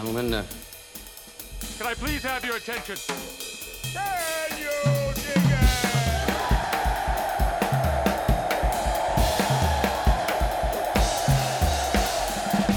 and 0.00 0.08
gentlemen, 0.08 0.34
uh, 0.34 0.44
Can 1.78 1.86
I 1.86 1.94
please 1.94 2.22
have 2.22 2.44
your 2.44 2.56
attention? 2.56 2.96
Can 3.92 4.58
you 4.58 5.12
dig? 5.14 5.40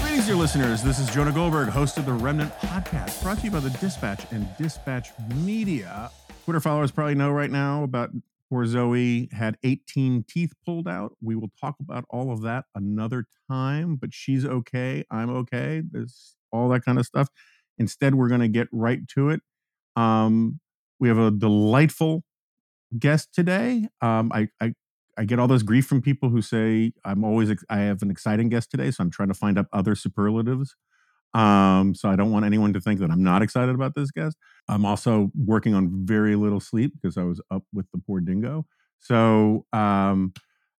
Greetings, 0.00 0.26
dear 0.26 0.36
listeners. 0.36 0.82
This 0.82 0.98
is 0.98 1.08
Jonah 1.10 1.32
Goldberg, 1.32 1.68
host 1.68 1.96
of 1.98 2.06
the 2.06 2.12
Remnant 2.12 2.52
Podcast, 2.58 3.22
brought 3.22 3.38
to 3.38 3.44
you 3.44 3.50
by 3.50 3.60
the 3.60 3.70
Dispatch 3.70 4.26
and 4.30 4.46
Dispatch 4.58 5.10
Media. 5.36 6.10
Twitter 6.44 6.60
followers 6.60 6.90
probably 6.90 7.14
know 7.14 7.30
right 7.30 7.50
now 7.50 7.84
about 7.84 8.10
poor 8.54 8.66
Zoe 8.66 9.28
had 9.32 9.56
18 9.64 10.24
teeth 10.28 10.52
pulled 10.64 10.86
out. 10.86 11.16
We 11.20 11.34
will 11.34 11.50
talk 11.60 11.74
about 11.80 12.04
all 12.08 12.32
of 12.32 12.42
that 12.42 12.66
another 12.76 13.24
time, 13.50 13.96
but 13.96 14.14
she's 14.14 14.44
okay. 14.44 15.04
I'm 15.10 15.28
okay. 15.28 15.82
There's 15.90 16.36
all 16.52 16.68
that 16.68 16.84
kind 16.84 17.00
of 17.00 17.04
stuff. 17.04 17.28
Instead, 17.78 18.14
we're 18.14 18.28
going 18.28 18.42
to 18.42 18.48
get 18.48 18.68
right 18.70 19.00
to 19.08 19.30
it. 19.30 19.40
Um, 19.96 20.60
we 21.00 21.08
have 21.08 21.18
a 21.18 21.32
delightful 21.32 22.22
guest 22.96 23.34
today. 23.34 23.88
Um, 24.00 24.30
I, 24.32 24.48
I 24.60 24.74
I 25.18 25.24
get 25.24 25.40
all 25.40 25.48
this 25.48 25.62
grief 25.64 25.86
from 25.86 26.00
people 26.00 26.28
who 26.28 26.40
say 26.40 26.92
I'm 27.04 27.24
always 27.24 27.52
I 27.68 27.78
have 27.78 28.02
an 28.02 28.10
exciting 28.10 28.50
guest 28.50 28.70
today, 28.70 28.92
so 28.92 29.02
I'm 29.02 29.10
trying 29.10 29.28
to 29.28 29.34
find 29.34 29.58
up 29.58 29.66
other 29.72 29.96
superlatives. 29.96 30.76
Um, 31.34 31.94
so 31.94 32.08
I 32.08 32.16
don't 32.16 32.30
want 32.30 32.44
anyone 32.44 32.72
to 32.74 32.80
think 32.80 33.00
that 33.00 33.10
I'm 33.10 33.22
not 33.22 33.42
excited 33.42 33.74
about 33.74 33.94
this 33.94 34.10
guest. 34.10 34.36
I'm 34.68 34.84
also 34.84 35.32
working 35.36 35.74
on 35.74 36.06
very 36.06 36.36
little 36.36 36.60
sleep 36.60 36.92
because 36.94 37.18
I 37.18 37.24
was 37.24 37.40
up 37.50 37.64
with 37.72 37.86
the 37.92 37.98
poor 37.98 38.20
dingo. 38.20 38.66
So 39.00 39.66
um, 39.72 40.32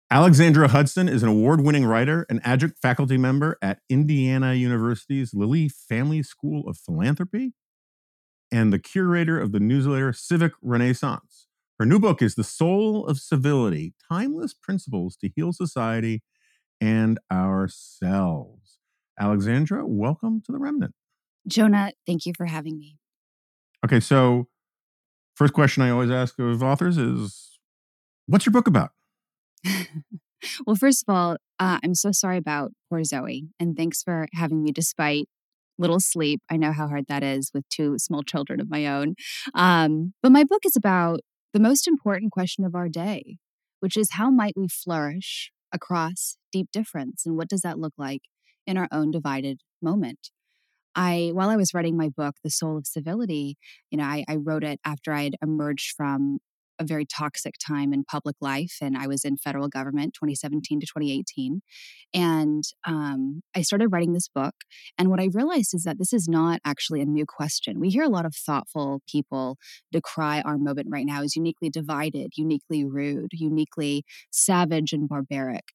Alexandra 0.09 0.69
Hudson 0.69 1.09
is 1.09 1.23
an 1.23 1.29
award-winning 1.29 1.85
writer, 1.85 2.25
an 2.29 2.39
adjunct 2.43 2.79
faculty 2.81 3.17
member 3.17 3.57
at 3.61 3.79
Indiana 3.89 4.53
University's 4.53 5.33
Lilly 5.33 5.67
Family 5.67 6.23
School 6.23 6.67
of 6.69 6.77
Philanthropy, 6.77 7.53
and 8.51 8.71
the 8.71 8.79
curator 8.79 9.39
of 9.39 9.51
the 9.51 9.59
newsletter 9.59 10.13
Civic 10.13 10.53
Renaissance. 10.61 11.47
Her 11.79 11.85
new 11.85 11.99
book 11.99 12.21
is 12.21 12.35
The 12.35 12.43
Soul 12.43 13.05
of 13.05 13.17
Civility 13.19 13.93
Timeless 14.09 14.53
Principles 14.53 15.17
to 15.17 15.29
Heal 15.35 15.51
Society 15.51 16.23
and 16.79 17.19
Ourselves. 17.31 18.64
Alexandra, 19.19 19.85
welcome 19.85 20.41
to 20.45 20.51
the 20.51 20.57
Remnant. 20.57 20.93
Jonah, 21.47 21.91
thank 22.05 22.25
you 22.25 22.33
for 22.35 22.45
having 22.45 22.77
me. 22.77 22.97
Okay, 23.85 23.99
so 23.99 24.47
first 25.35 25.53
question 25.53 25.83
I 25.83 25.89
always 25.89 26.11
ask 26.11 26.37
of 26.39 26.63
authors 26.63 26.97
is 26.97 27.59
what's 28.25 28.45
your 28.45 28.53
book 28.53 28.67
about? 28.67 28.91
well, 30.65 30.75
first 30.75 31.03
of 31.07 31.13
all, 31.13 31.37
uh, 31.59 31.79
I'm 31.83 31.95
so 31.95 32.11
sorry 32.11 32.37
about 32.37 32.71
poor 32.89 33.03
Zoe, 33.03 33.47
and 33.59 33.77
thanks 33.77 34.03
for 34.03 34.27
having 34.33 34.63
me 34.63 34.71
despite 34.71 35.27
little 35.77 35.99
sleep. 35.99 36.41
I 36.49 36.57
know 36.57 36.71
how 36.71 36.87
hard 36.87 37.05
that 37.07 37.23
is 37.23 37.51
with 37.53 37.67
two 37.69 37.97
small 37.97 38.23
children 38.23 38.59
of 38.59 38.69
my 38.69 38.85
own. 38.85 39.15
Um, 39.53 40.13
but 40.23 40.31
my 40.31 40.43
book 40.43 40.65
is 40.65 40.75
about 40.75 41.19
the 41.53 41.59
most 41.59 41.87
important 41.87 42.31
question 42.31 42.63
of 42.65 42.75
our 42.75 42.89
day, 42.89 43.37
which 43.79 43.97
is 43.97 44.11
how 44.11 44.29
might 44.29 44.53
we 44.55 44.67
flourish 44.67 45.51
across 45.73 46.37
deep 46.51 46.67
difference? 46.71 47.25
And 47.25 47.35
what 47.35 47.49
does 47.49 47.61
that 47.61 47.77
look 47.77 47.93
like 47.97 48.21
in 48.67 48.77
our 48.77 48.87
own 48.91 49.11
divided 49.11 49.61
moment? 49.81 50.29
I, 50.95 51.31
while 51.33 51.49
I 51.49 51.57
was 51.57 51.73
writing 51.73 51.97
my 51.97 52.09
book, 52.09 52.35
The 52.43 52.49
Soul 52.49 52.77
of 52.77 52.87
Civility, 52.87 53.57
you 53.91 53.97
know, 53.97 54.05
I, 54.05 54.23
I 54.29 54.35
wrote 54.37 54.63
it 54.63 54.79
after 54.85 55.11
I 55.11 55.23
had 55.23 55.35
emerged 55.41 55.93
from 55.95 56.39
a 56.79 56.85
very 56.85 57.05
toxic 57.05 57.55
time 57.65 57.93
in 57.93 58.03
public 58.03 58.35
life 58.41 58.77
and 58.81 58.97
i 58.97 59.07
was 59.07 59.23
in 59.23 59.37
federal 59.37 59.67
government 59.67 60.13
2017 60.13 60.79
to 60.79 60.85
2018 60.85 61.61
and 62.13 62.63
um, 62.85 63.41
i 63.55 63.61
started 63.61 63.89
writing 63.89 64.13
this 64.13 64.27
book 64.27 64.55
and 64.97 65.09
what 65.09 65.19
i 65.19 65.29
realized 65.33 65.73
is 65.73 65.83
that 65.83 65.97
this 65.97 66.13
is 66.13 66.27
not 66.27 66.59
actually 66.65 67.01
a 67.01 67.05
new 67.05 67.25
question. 67.25 67.79
We 67.79 67.89
hear 67.89 68.03
a 68.03 68.09
lot 68.09 68.25
of 68.25 68.35
thoughtful 68.35 69.01
people 69.09 69.57
decry 69.91 70.41
our 70.41 70.57
moment 70.57 70.87
right 70.91 71.05
now 71.05 71.21
as 71.21 71.35
uniquely 71.35 71.69
divided 71.69 72.31
uniquely 72.35 72.83
rude 72.83 73.31
uniquely 73.33 74.03
savage 74.31 74.93
and 74.93 75.07
barbaric. 75.07 75.65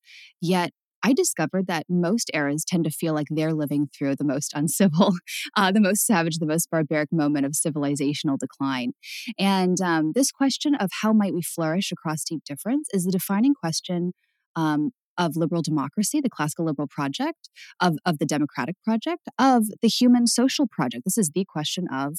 Yet 0.40 0.72
I 1.02 1.12
discovered 1.12 1.66
that 1.66 1.86
most 1.88 2.30
eras 2.34 2.64
tend 2.64 2.84
to 2.84 2.90
feel 2.90 3.14
like 3.14 3.28
they're 3.30 3.54
living 3.54 3.88
through 3.96 4.16
the 4.16 4.24
most 4.24 4.52
uncivil, 4.54 5.14
uh, 5.56 5.72
the 5.72 5.80
most 5.80 6.06
savage, 6.06 6.38
the 6.38 6.46
most 6.46 6.70
barbaric 6.70 7.12
moment 7.12 7.46
of 7.46 7.52
civilizational 7.52 8.38
decline. 8.38 8.92
And 9.38 9.80
um, 9.80 10.12
this 10.14 10.30
question 10.30 10.74
of 10.74 10.90
how 11.02 11.12
might 11.12 11.34
we 11.34 11.42
flourish 11.42 11.90
across 11.92 12.24
deep 12.24 12.42
difference 12.44 12.88
is 12.92 13.04
the 13.04 13.12
defining 13.12 13.54
question 13.54 14.12
um, 14.56 14.90
of 15.18 15.36
liberal 15.36 15.62
democracy, 15.62 16.20
the 16.20 16.30
classical 16.30 16.64
liberal 16.64 16.88
project, 16.88 17.50
of, 17.80 17.96
of 18.06 18.18
the 18.18 18.26
democratic 18.26 18.76
project, 18.82 19.28
of 19.38 19.66
the 19.82 19.88
human 19.88 20.26
social 20.26 20.66
project. 20.66 21.04
This 21.04 21.18
is 21.18 21.30
the 21.34 21.44
question 21.44 21.86
of 21.92 22.18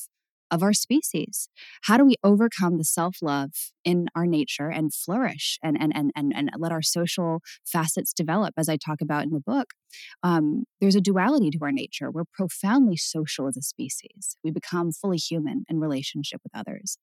of 0.52 0.62
our 0.62 0.74
species. 0.74 1.48
How 1.84 1.98
do 1.98 2.06
we 2.06 2.16
overcome 2.24 2.78
the 2.78 2.84
self-love 2.84 3.52
in 3.84 4.08
our 4.16 4.28
nature 4.28 4.70
and 4.70 4.94
flourish 4.94 5.58
and 5.64 5.78
and 5.80 5.92
and 5.96 6.12
and, 6.16 6.34
and 6.36 6.52
let 6.58 6.72
our 6.72 6.82
social 6.82 7.42
facets 7.66 8.14
develop 8.14 8.54
as 8.58 8.70
I 8.70 8.78
talk 8.78 9.02
about 9.02 9.24
in 9.24 9.32
the 9.32 9.40
book? 9.40 9.72
Um, 10.24 10.66
there's 10.80 10.96
a 10.96 11.02
duality 11.02 11.50
to 11.52 11.60
our 11.62 11.72
nature. 11.72 12.12
We're 12.12 12.24
profoundly 12.32 12.98
social 12.98 13.48
as 13.48 13.58
a 13.58 13.62
species. 13.62 14.38
We 14.44 14.52
become 14.52 14.92
fully 14.92 15.18
human 15.18 15.64
in 15.70 15.80
relationship 15.80 16.42
with 16.44 16.56
others. 16.56 16.98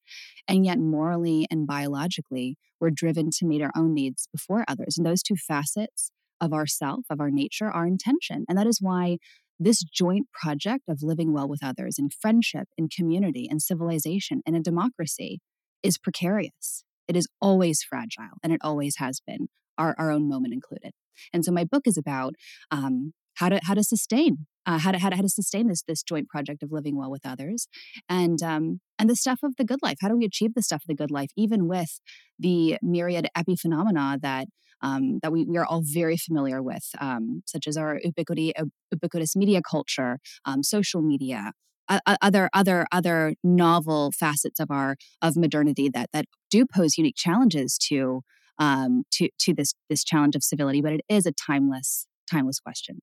And 0.47 0.65
yet 0.65 0.79
morally 0.79 1.47
and 1.51 1.67
biologically, 1.67 2.57
we're 2.79 2.89
driven 2.91 3.29
to 3.31 3.45
meet 3.45 3.61
our 3.61 3.71
own 3.75 3.93
needs 3.93 4.27
before 4.31 4.63
others. 4.67 4.97
And 4.97 5.05
those 5.05 5.21
two 5.21 5.35
facets 5.35 6.11
of 6.41 6.53
ourself, 6.53 7.01
of 7.09 7.19
our 7.19 7.29
nature, 7.29 7.69
are 7.69 7.85
intention. 7.85 8.45
And 8.47 8.57
that 8.57 8.67
is 8.67 8.79
why 8.81 9.17
this 9.59 9.83
joint 9.83 10.27
project 10.31 10.83
of 10.87 10.99
living 11.03 11.33
well 11.33 11.47
with 11.47 11.63
others 11.63 11.97
in 11.99 12.09
friendship, 12.09 12.67
in 12.77 12.87
community, 12.87 13.47
in 13.49 13.59
civilization, 13.59 14.41
and 14.45 14.55
in 14.55 14.61
democracy 14.61 15.39
is 15.83 15.97
precarious. 15.97 16.85
It 17.07 17.15
is 17.15 17.27
always 17.41 17.81
fragile, 17.81 18.37
and 18.43 18.53
it 18.53 18.61
always 18.63 18.95
has 18.97 19.19
been, 19.25 19.47
our, 19.77 19.95
our 19.97 20.11
own 20.11 20.29
moment 20.29 20.53
included. 20.53 20.91
And 21.33 21.43
so 21.43 21.51
my 21.51 21.65
book 21.65 21.83
is 21.85 21.97
about 21.97 22.35
um, 22.71 23.13
how 23.35 23.49
to 23.49 23.59
how 23.63 23.73
to 23.73 23.83
sustain 23.83 24.45
uh, 24.65 24.77
how 24.77 24.91
to 24.91 24.99
how 24.99 25.09
to 25.09 25.15
how 25.15 25.21
to 25.21 25.29
sustain 25.29 25.67
this 25.67 25.83
this 25.87 26.03
joint 26.03 26.27
project 26.27 26.61
of 26.61 26.71
living 26.71 26.97
well 26.97 27.09
with 27.09 27.25
others, 27.25 27.67
and 28.07 28.41
um, 28.43 28.79
and 28.97 29.09
the 29.09 29.15
stuff 29.15 29.39
of 29.43 29.55
the 29.57 29.65
good 29.65 29.79
life. 29.81 29.97
How 30.01 30.09
do 30.09 30.17
we 30.17 30.25
achieve 30.25 30.53
the 30.53 30.63
stuff 30.63 30.83
of 30.83 30.87
the 30.87 30.95
good 30.95 31.11
life, 31.11 31.29
even 31.35 31.67
with 31.67 31.99
the 32.37 32.77
myriad 32.81 33.27
epiphenomena 33.35 34.19
that 34.21 34.47
um, 34.81 35.19
that 35.21 35.31
we, 35.31 35.45
we 35.45 35.57
are 35.57 35.65
all 35.65 35.81
very 35.83 36.17
familiar 36.17 36.61
with, 36.61 36.85
um, 36.99 37.43
such 37.45 37.67
as 37.67 37.77
our 37.77 37.99
ubiquity, 38.03 38.53
ubiquitous 38.91 39.35
media 39.35 39.61
culture, 39.61 40.19
um, 40.45 40.63
social 40.63 41.01
media, 41.01 41.53
uh, 41.89 41.99
other 42.21 42.49
other 42.53 42.85
other 42.91 43.33
novel 43.43 44.11
facets 44.11 44.59
of 44.59 44.69
our 44.71 44.95
of 45.21 45.35
modernity 45.35 45.89
that 45.89 46.09
that 46.13 46.25
do 46.49 46.65
pose 46.65 46.97
unique 46.97 47.15
challenges 47.17 47.77
to 47.77 48.21
um, 48.59 49.03
to 49.11 49.29
to 49.39 49.53
this 49.53 49.73
this 49.89 50.03
challenge 50.03 50.35
of 50.35 50.43
civility. 50.43 50.81
But 50.81 50.93
it 50.93 51.01
is 51.09 51.25
a 51.25 51.31
timeless 51.31 52.05
timeless 52.29 52.59
question. 52.59 52.99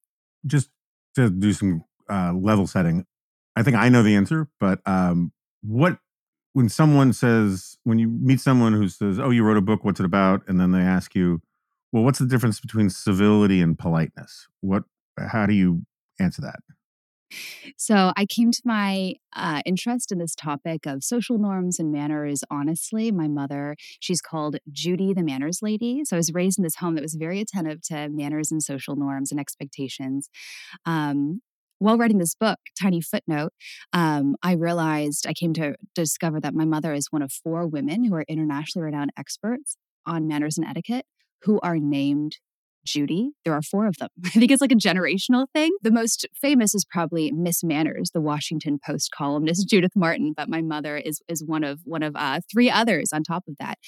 Just 0.46 0.70
to 1.16 1.30
do 1.30 1.52
some 1.52 1.84
uh, 2.08 2.32
level 2.32 2.66
setting, 2.66 3.04
I 3.56 3.62
think 3.62 3.76
I 3.76 3.88
know 3.88 4.02
the 4.02 4.14
answer, 4.14 4.48
but 4.60 4.80
um, 4.86 5.32
what 5.62 5.98
when 6.52 6.68
someone 6.68 7.12
says 7.12 7.76
when 7.84 7.98
you 7.98 8.08
meet 8.08 8.40
someone 8.40 8.72
who 8.72 8.88
says, 8.88 9.18
"Oh, 9.18 9.30
you 9.30 9.42
wrote 9.42 9.56
a 9.56 9.62
book. 9.62 9.84
What's 9.84 10.00
it 10.00 10.06
about?" 10.06 10.42
and 10.46 10.60
then 10.60 10.70
they 10.70 10.80
ask 10.80 11.14
you, 11.14 11.40
well, 11.92 12.04
what's 12.04 12.18
the 12.18 12.26
difference 12.26 12.60
between 12.60 12.90
civility 12.90 13.60
and 13.60 13.78
politeness? 13.78 14.48
What? 14.60 14.84
How 15.18 15.46
do 15.46 15.54
you 15.54 15.82
answer 16.20 16.42
that? 16.42 16.56
So 17.76 18.12
I 18.16 18.26
came 18.26 18.52
to 18.52 18.62
my 18.64 19.14
uh, 19.34 19.60
interest 19.66 20.12
in 20.12 20.18
this 20.18 20.34
topic 20.34 20.86
of 20.86 21.02
social 21.02 21.38
norms 21.38 21.78
and 21.78 21.90
manners. 21.90 22.42
Honestly, 22.50 23.10
my 23.10 23.28
mother, 23.28 23.76
she's 24.00 24.20
called 24.20 24.56
Judy 24.70 25.12
the 25.12 25.22
Manners 25.22 25.58
Lady. 25.62 26.02
So 26.04 26.16
I 26.16 26.18
was 26.18 26.32
raised 26.32 26.58
in 26.58 26.64
this 26.64 26.76
home 26.76 26.94
that 26.94 27.02
was 27.02 27.14
very 27.14 27.40
attentive 27.40 27.82
to 27.82 28.08
manners 28.08 28.52
and 28.52 28.62
social 28.62 28.96
norms 28.96 29.30
and 29.30 29.40
expectations. 29.40 30.28
Um, 30.84 31.40
while 31.78 31.98
writing 31.98 32.18
this 32.18 32.34
book, 32.34 32.58
tiny 32.80 33.02
footnote, 33.02 33.52
um, 33.92 34.36
I 34.42 34.52
realized 34.52 35.26
I 35.26 35.34
came 35.34 35.52
to 35.54 35.74
discover 35.94 36.40
that 36.40 36.54
my 36.54 36.64
mother 36.64 36.94
is 36.94 37.08
one 37.10 37.22
of 37.22 37.32
four 37.32 37.66
women 37.66 38.04
who 38.04 38.14
are 38.14 38.24
internationally 38.28 38.84
renowned 38.84 39.10
experts 39.18 39.76
on 40.06 40.26
manners 40.26 40.56
and 40.56 40.66
etiquette 40.66 41.04
who 41.46 41.60
are 41.62 41.78
named 41.78 42.36
Judy. 42.86 43.32
There 43.44 43.52
are 43.52 43.62
four 43.62 43.86
of 43.86 43.96
them. 43.98 44.08
I 44.24 44.30
think 44.30 44.50
it's 44.50 44.62
like 44.62 44.72
a 44.72 44.76
generational 44.76 45.46
thing. 45.52 45.72
The 45.82 45.90
most 45.90 46.26
famous 46.40 46.74
is 46.74 46.84
probably 46.84 47.30
Miss 47.32 47.62
Manners, 47.62 48.12
the 48.14 48.20
Washington 48.20 48.78
Post 48.84 49.10
columnist 49.12 49.68
Judith 49.70 49.92
Martin, 49.94 50.32
but 50.34 50.48
my 50.48 50.62
mother 50.62 50.96
is 50.96 51.20
is 51.28 51.44
one 51.44 51.64
of 51.64 51.80
one 51.84 52.02
of 52.02 52.14
uh, 52.16 52.40
three 52.50 52.70
others 52.70 53.10
on 53.12 53.22
top 53.24 53.44
of 53.48 53.56
that. 53.58 53.78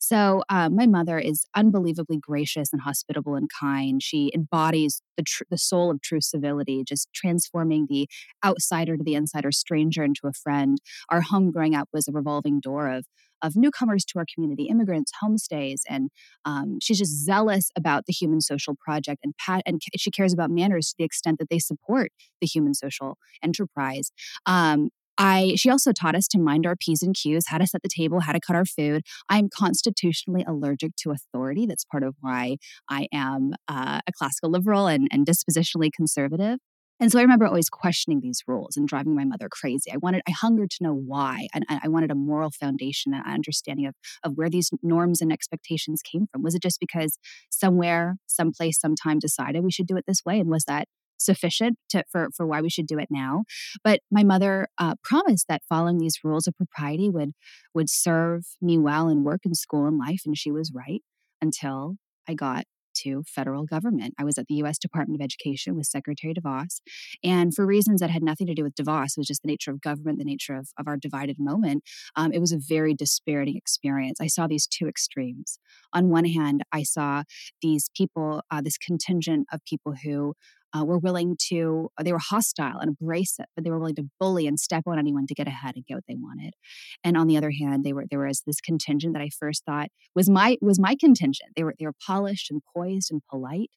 So 0.00 0.42
um, 0.48 0.76
my 0.76 0.86
mother 0.86 1.18
is 1.18 1.46
unbelievably 1.54 2.18
gracious 2.18 2.68
and 2.72 2.82
hospitable 2.82 3.36
and 3.36 3.48
kind. 3.58 4.02
She 4.02 4.30
embodies 4.34 5.00
the 5.16 5.22
tr- 5.22 5.44
the 5.50 5.58
soul 5.58 5.90
of 5.90 6.02
true 6.02 6.20
civility, 6.20 6.82
just 6.86 7.08
transforming 7.14 7.86
the 7.88 8.08
outsider 8.44 8.96
to 8.96 9.04
the 9.04 9.14
insider, 9.14 9.52
stranger 9.52 10.02
into 10.02 10.26
a 10.26 10.32
friend. 10.32 10.78
Our 11.08 11.22
home 11.22 11.50
growing 11.52 11.74
up 11.74 11.88
was 11.92 12.08
a 12.08 12.12
revolving 12.12 12.60
door 12.60 12.88
of 12.88 13.06
of 13.42 13.56
newcomers 13.56 14.04
to 14.06 14.18
our 14.18 14.26
community, 14.32 14.64
immigrants, 14.64 15.12
homestays, 15.22 15.80
and 15.88 16.10
um, 16.44 16.78
she's 16.82 16.98
just 16.98 17.24
zealous 17.24 17.70
about 17.76 18.06
the 18.06 18.12
human 18.12 18.40
social 18.40 18.74
project 18.74 19.20
and 19.24 19.34
pat 19.38 19.62
and 19.66 19.80
she 19.96 20.10
cares 20.10 20.32
about 20.32 20.50
manners 20.50 20.88
to 20.88 20.94
the 20.98 21.04
extent 21.04 21.38
that 21.38 21.48
they 21.50 21.58
support 21.58 22.10
the 22.40 22.46
human 22.46 22.74
social 22.74 23.16
enterprise. 23.42 24.10
Um, 24.46 24.90
I 25.18 25.54
she 25.56 25.68
also 25.68 25.92
taught 25.92 26.14
us 26.14 26.28
to 26.28 26.38
mind 26.38 26.64
our 26.64 26.76
P's 26.76 27.02
and 27.02 27.14
Q's, 27.14 27.44
how 27.48 27.58
to 27.58 27.66
set 27.66 27.82
the 27.82 27.88
table, 27.88 28.20
how 28.20 28.32
to 28.32 28.40
cut 28.40 28.54
our 28.54 28.64
food. 28.64 29.02
I'm 29.28 29.48
constitutionally 29.52 30.44
allergic 30.46 30.94
to 30.98 31.10
authority. 31.10 31.66
That's 31.66 31.84
part 31.84 32.04
of 32.04 32.14
why 32.20 32.58
I 32.88 33.08
am 33.12 33.54
uh, 33.66 34.00
a 34.06 34.12
classical 34.12 34.50
liberal 34.50 34.86
and, 34.86 35.08
and 35.10 35.26
dispositionally 35.26 35.90
conservative. 35.92 36.58
And 37.00 37.12
so 37.12 37.18
I 37.18 37.22
remember 37.22 37.46
always 37.46 37.68
questioning 37.68 38.20
these 38.20 38.42
rules 38.46 38.76
and 38.76 38.88
driving 38.88 39.14
my 39.14 39.24
mother 39.24 39.48
crazy. 39.50 39.92
I 39.92 39.96
wanted, 39.98 40.22
I 40.26 40.32
hungered 40.32 40.70
to 40.72 40.84
know 40.84 40.94
why. 40.94 41.48
And 41.54 41.64
I 41.68 41.88
wanted 41.88 42.10
a 42.10 42.16
moral 42.16 42.50
foundation, 42.50 43.14
an 43.14 43.22
understanding 43.26 43.86
of, 43.86 43.94
of 44.24 44.32
where 44.36 44.50
these 44.50 44.70
norms 44.82 45.20
and 45.20 45.32
expectations 45.32 46.02
came 46.02 46.26
from. 46.30 46.42
Was 46.42 46.54
it 46.54 46.62
just 46.62 46.80
because 46.80 47.18
somewhere, 47.50 48.16
someplace, 48.26 48.80
sometime 48.80 49.18
decided 49.18 49.62
we 49.62 49.70
should 49.70 49.86
do 49.86 49.96
it 49.96 50.04
this 50.06 50.24
way? 50.24 50.40
And 50.40 50.50
was 50.50 50.64
that 50.64 50.88
sufficient 51.18 51.76
to, 51.90 52.04
for, 52.10 52.28
for 52.36 52.46
why 52.46 52.60
we 52.60 52.70
should 52.70 52.86
do 52.86 52.98
it 52.98 53.08
now. 53.10 53.44
But 53.84 54.00
my 54.10 54.22
mother 54.22 54.68
uh, 54.78 54.94
promised 55.02 55.46
that 55.48 55.62
following 55.68 55.98
these 55.98 56.20
rules 56.22 56.46
of 56.46 56.56
propriety 56.56 57.10
would 57.10 57.32
would 57.74 57.90
serve 57.90 58.44
me 58.60 58.78
well 58.78 59.08
in 59.08 59.24
work 59.24 59.40
and 59.44 59.56
school 59.56 59.86
and 59.86 59.98
life, 59.98 60.22
and 60.24 60.38
she 60.38 60.50
was 60.50 60.72
right 60.74 61.02
until 61.42 61.96
I 62.28 62.34
got 62.34 62.64
to 63.02 63.22
federal 63.26 63.64
government. 63.64 64.14
I 64.18 64.24
was 64.24 64.38
at 64.38 64.46
the 64.46 64.54
US 64.56 64.78
Department 64.78 65.20
of 65.20 65.24
Education 65.24 65.76
with 65.76 65.86
Secretary 65.86 66.34
DeVos. 66.34 66.80
And 67.22 67.54
for 67.54 67.66
reasons 67.66 68.00
that 68.00 68.10
had 68.10 68.22
nothing 68.22 68.46
to 68.46 68.54
do 68.54 68.62
with 68.62 68.74
DeVos, 68.74 69.16
it 69.16 69.18
was 69.18 69.26
just 69.26 69.42
the 69.42 69.48
nature 69.48 69.70
of 69.70 69.80
government, 69.80 70.18
the 70.18 70.24
nature 70.24 70.54
of, 70.54 70.68
of 70.78 70.86
our 70.86 70.96
divided 70.96 71.38
moment. 71.38 71.84
Um, 72.16 72.32
it 72.32 72.40
was 72.40 72.52
a 72.52 72.58
very 72.58 72.94
dispiriting 72.94 73.56
experience. 73.56 74.20
I 74.20 74.26
saw 74.26 74.46
these 74.46 74.66
two 74.66 74.88
extremes. 74.88 75.58
On 75.92 76.08
one 76.08 76.26
hand, 76.26 76.62
I 76.72 76.82
saw 76.82 77.24
these 77.62 77.88
people, 77.96 78.42
uh, 78.50 78.60
this 78.60 78.78
contingent 78.78 79.46
of 79.52 79.64
people 79.64 79.94
who 80.04 80.34
uh, 80.76 80.84
were 80.84 80.98
willing 80.98 81.36
to, 81.48 81.88
uh, 81.98 82.02
they 82.02 82.12
were 82.12 82.18
hostile 82.18 82.78
and 82.78 82.90
abrasive, 82.90 83.46
but 83.54 83.64
they 83.64 83.70
were 83.70 83.78
willing 83.78 83.94
to 83.96 84.08
bully 84.20 84.46
and 84.46 84.60
step 84.60 84.84
on 84.86 84.98
anyone 84.98 85.26
to 85.26 85.34
get 85.34 85.48
ahead 85.48 85.74
and 85.76 85.84
get 85.86 85.94
what 85.94 86.04
they 86.08 86.16
wanted. 86.16 86.54
And 87.02 87.16
on 87.16 87.26
the 87.26 87.36
other 87.36 87.50
hand, 87.50 87.84
they 87.84 87.92
were 87.92 88.04
there 88.10 88.26
was 88.26 88.42
this 88.46 88.60
contingent 88.60 89.14
that 89.14 89.22
I 89.22 89.30
first 89.38 89.64
thought 89.64 89.88
was 90.14 90.28
my 90.28 90.56
was 90.60 90.78
my 90.78 90.96
contingent. 90.98 91.50
They 91.56 91.64
were 91.64 91.74
they 91.78 91.86
were 91.86 91.94
polished 92.06 92.50
and 92.50 92.62
poised 92.74 93.10
and 93.10 93.22
polite. 93.30 93.70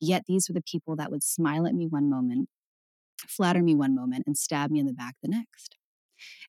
Yet 0.00 0.24
these 0.26 0.46
were 0.48 0.54
the 0.54 0.62
people 0.62 0.94
that 0.96 1.10
would 1.10 1.22
smile 1.22 1.66
at 1.66 1.74
me 1.74 1.86
one 1.88 2.10
moment, 2.10 2.48
flatter 3.28 3.62
me 3.62 3.74
one 3.74 3.94
moment, 3.94 4.24
and 4.26 4.36
stab 4.36 4.70
me 4.70 4.80
in 4.80 4.86
the 4.86 4.92
back 4.92 5.14
the 5.22 5.28
next. 5.28 5.76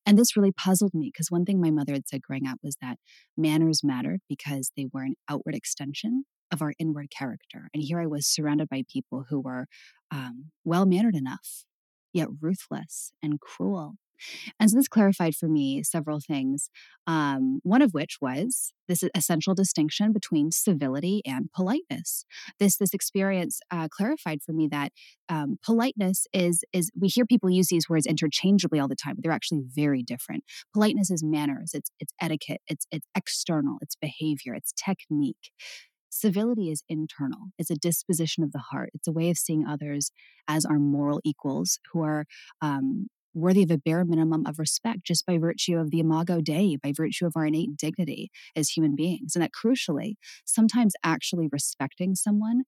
And 0.06 0.18
this 0.18 0.36
really 0.38 0.52
puzzled 0.52 0.94
me 0.94 1.12
because 1.14 1.30
one 1.30 1.46
thing 1.46 1.60
my 1.60 1.72
mother 1.72 1.94
had 1.94 2.08
said 2.08 2.22
growing 2.22 2.48
up 2.48 2.60
was 2.64 2.78
that 2.82 2.98
manners 3.36 3.84
mattered 3.84 4.20
because 4.30 4.72
they 4.76 4.88
were 4.94 5.04
an 5.04 5.16
outward 5.30 5.56
extension 5.56 6.24
of 6.52 6.62
our 6.62 6.74
inward 6.80 7.08
character. 7.10 7.70
And 7.74 7.84
here 7.84 8.00
I 8.00 8.08
was 8.08 8.28
surrounded 8.28 8.70
by 8.70 8.84
people 8.92 9.26
who 9.30 9.40
were 9.40 9.68
um, 10.12 10.52
well 10.64 10.86
mannered 10.86 11.16
enough, 11.16 11.66
yet 12.14 12.30
ruthless 12.42 13.12
and 13.22 13.40
cruel. 13.40 13.96
And 14.60 14.70
so 14.70 14.78
this 14.78 14.88
clarified 14.88 15.36
for 15.36 15.48
me 15.48 15.84
several 15.84 16.20
things. 16.20 16.70
Um, 17.06 17.60
one 17.64 17.82
of 17.82 17.94
which 17.94 18.18
was 18.22 18.74
this 18.88 19.04
essential 19.16 19.54
distinction 19.54 20.12
between 20.12 20.52
civility 20.52 21.22
and 21.26 21.52
politeness. 21.56 22.26
This 22.60 22.78
this 22.78 22.94
experience 22.94 23.60
uh, 23.72 23.88
clarified 23.90 24.42
for 24.42 24.54
me 24.54 24.68
that 24.72 24.92
um, 25.30 25.58
politeness 25.64 26.26
is 26.34 26.64
is 26.74 26.92
we 27.00 27.08
hear 27.08 27.26
people 27.26 27.50
use 27.50 27.68
these 27.68 27.90
words 27.90 28.06
interchangeably 28.06 28.80
all 28.80 28.88
the 28.88 28.96
time, 28.96 29.16
but 29.16 29.24
they're 29.24 29.32
actually 29.32 29.64
very 29.64 30.04
different. 30.04 30.44
Politeness 30.74 31.12
is 31.12 31.24
manners, 31.24 31.72
it's 31.74 31.92
it's 32.00 32.14
etiquette, 32.22 32.62
it's 32.68 32.86
it's 32.92 33.08
external, 33.16 33.78
it's 33.82 33.96
behavior, 33.96 34.54
it's 34.54 34.74
technique. 34.74 35.52
Civility 36.10 36.72
is 36.72 36.84
internal. 36.88 37.50
It's 37.58 37.70
a 37.70 37.76
disposition 37.76 38.44
of 38.44 38.52
the 38.52 38.60
heart. 38.72 38.92
It's 38.94 39.08
a 39.08 39.12
way 39.12 39.30
of 39.30 39.38
seeing 39.38 39.66
others 39.66 40.12
as 40.48 40.66
our 40.66 40.80
moral 40.80 41.22
equals 41.24 41.80
who 41.92 42.02
are 42.04 42.26
um, 42.62 43.08
worthy 43.34 43.64
of 43.64 43.72
a 43.72 43.78
bare 43.78 44.04
minimum 44.04 44.46
of 44.46 44.60
respect 44.60 45.04
just 45.06 45.26
by 45.26 45.38
virtue 45.38 45.78
of 45.78 45.92
the 45.92 46.00
imago 46.00 46.42
Dei, 46.42 46.78
by 46.82 46.92
virtue 46.96 47.26
of 47.26 47.34
our 47.36 47.46
innate 47.46 47.78
dignity 47.78 48.32
as 48.56 48.70
human 48.70 48.96
beings. 48.96 49.36
And 49.36 49.44
that 49.44 49.52
crucially, 49.52 50.16
sometimes 50.46 50.94
actually 51.04 51.48
respecting 51.52 52.16
someone 52.16 52.64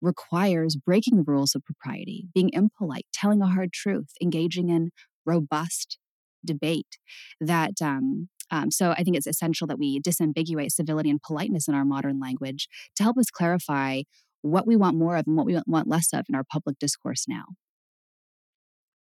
requires 0.00 0.76
breaking 0.76 1.16
the 1.16 1.24
rules 1.26 1.54
of 1.54 1.64
propriety, 1.64 2.26
being 2.34 2.50
impolite, 2.52 3.06
telling 3.12 3.40
a 3.40 3.46
hard 3.46 3.72
truth, 3.72 4.12
engaging 4.20 4.68
in 4.68 4.90
robust 5.24 5.98
debate 6.44 6.98
that 7.40 7.80
um, 7.80 8.28
um, 8.52 8.70
so 8.70 8.90
I 8.90 9.02
think 9.02 9.16
it's 9.16 9.26
essential 9.26 9.66
that 9.66 9.78
we 9.78 9.98
disambiguate 9.98 10.70
civility 10.70 11.10
and 11.10 11.20
politeness 11.20 11.66
in 11.66 11.74
our 11.74 11.86
modern 11.86 12.20
language 12.20 12.68
to 12.96 13.02
help 13.02 13.16
us 13.18 13.30
clarify 13.30 14.02
what 14.42 14.66
we 14.66 14.76
want 14.76 14.96
more 14.96 15.16
of 15.16 15.26
and 15.26 15.36
what 15.36 15.46
we 15.46 15.58
want 15.66 15.88
less 15.88 16.12
of 16.12 16.26
in 16.28 16.34
our 16.34 16.44
public 16.44 16.78
discourse 16.78 17.24
now. 17.26 17.44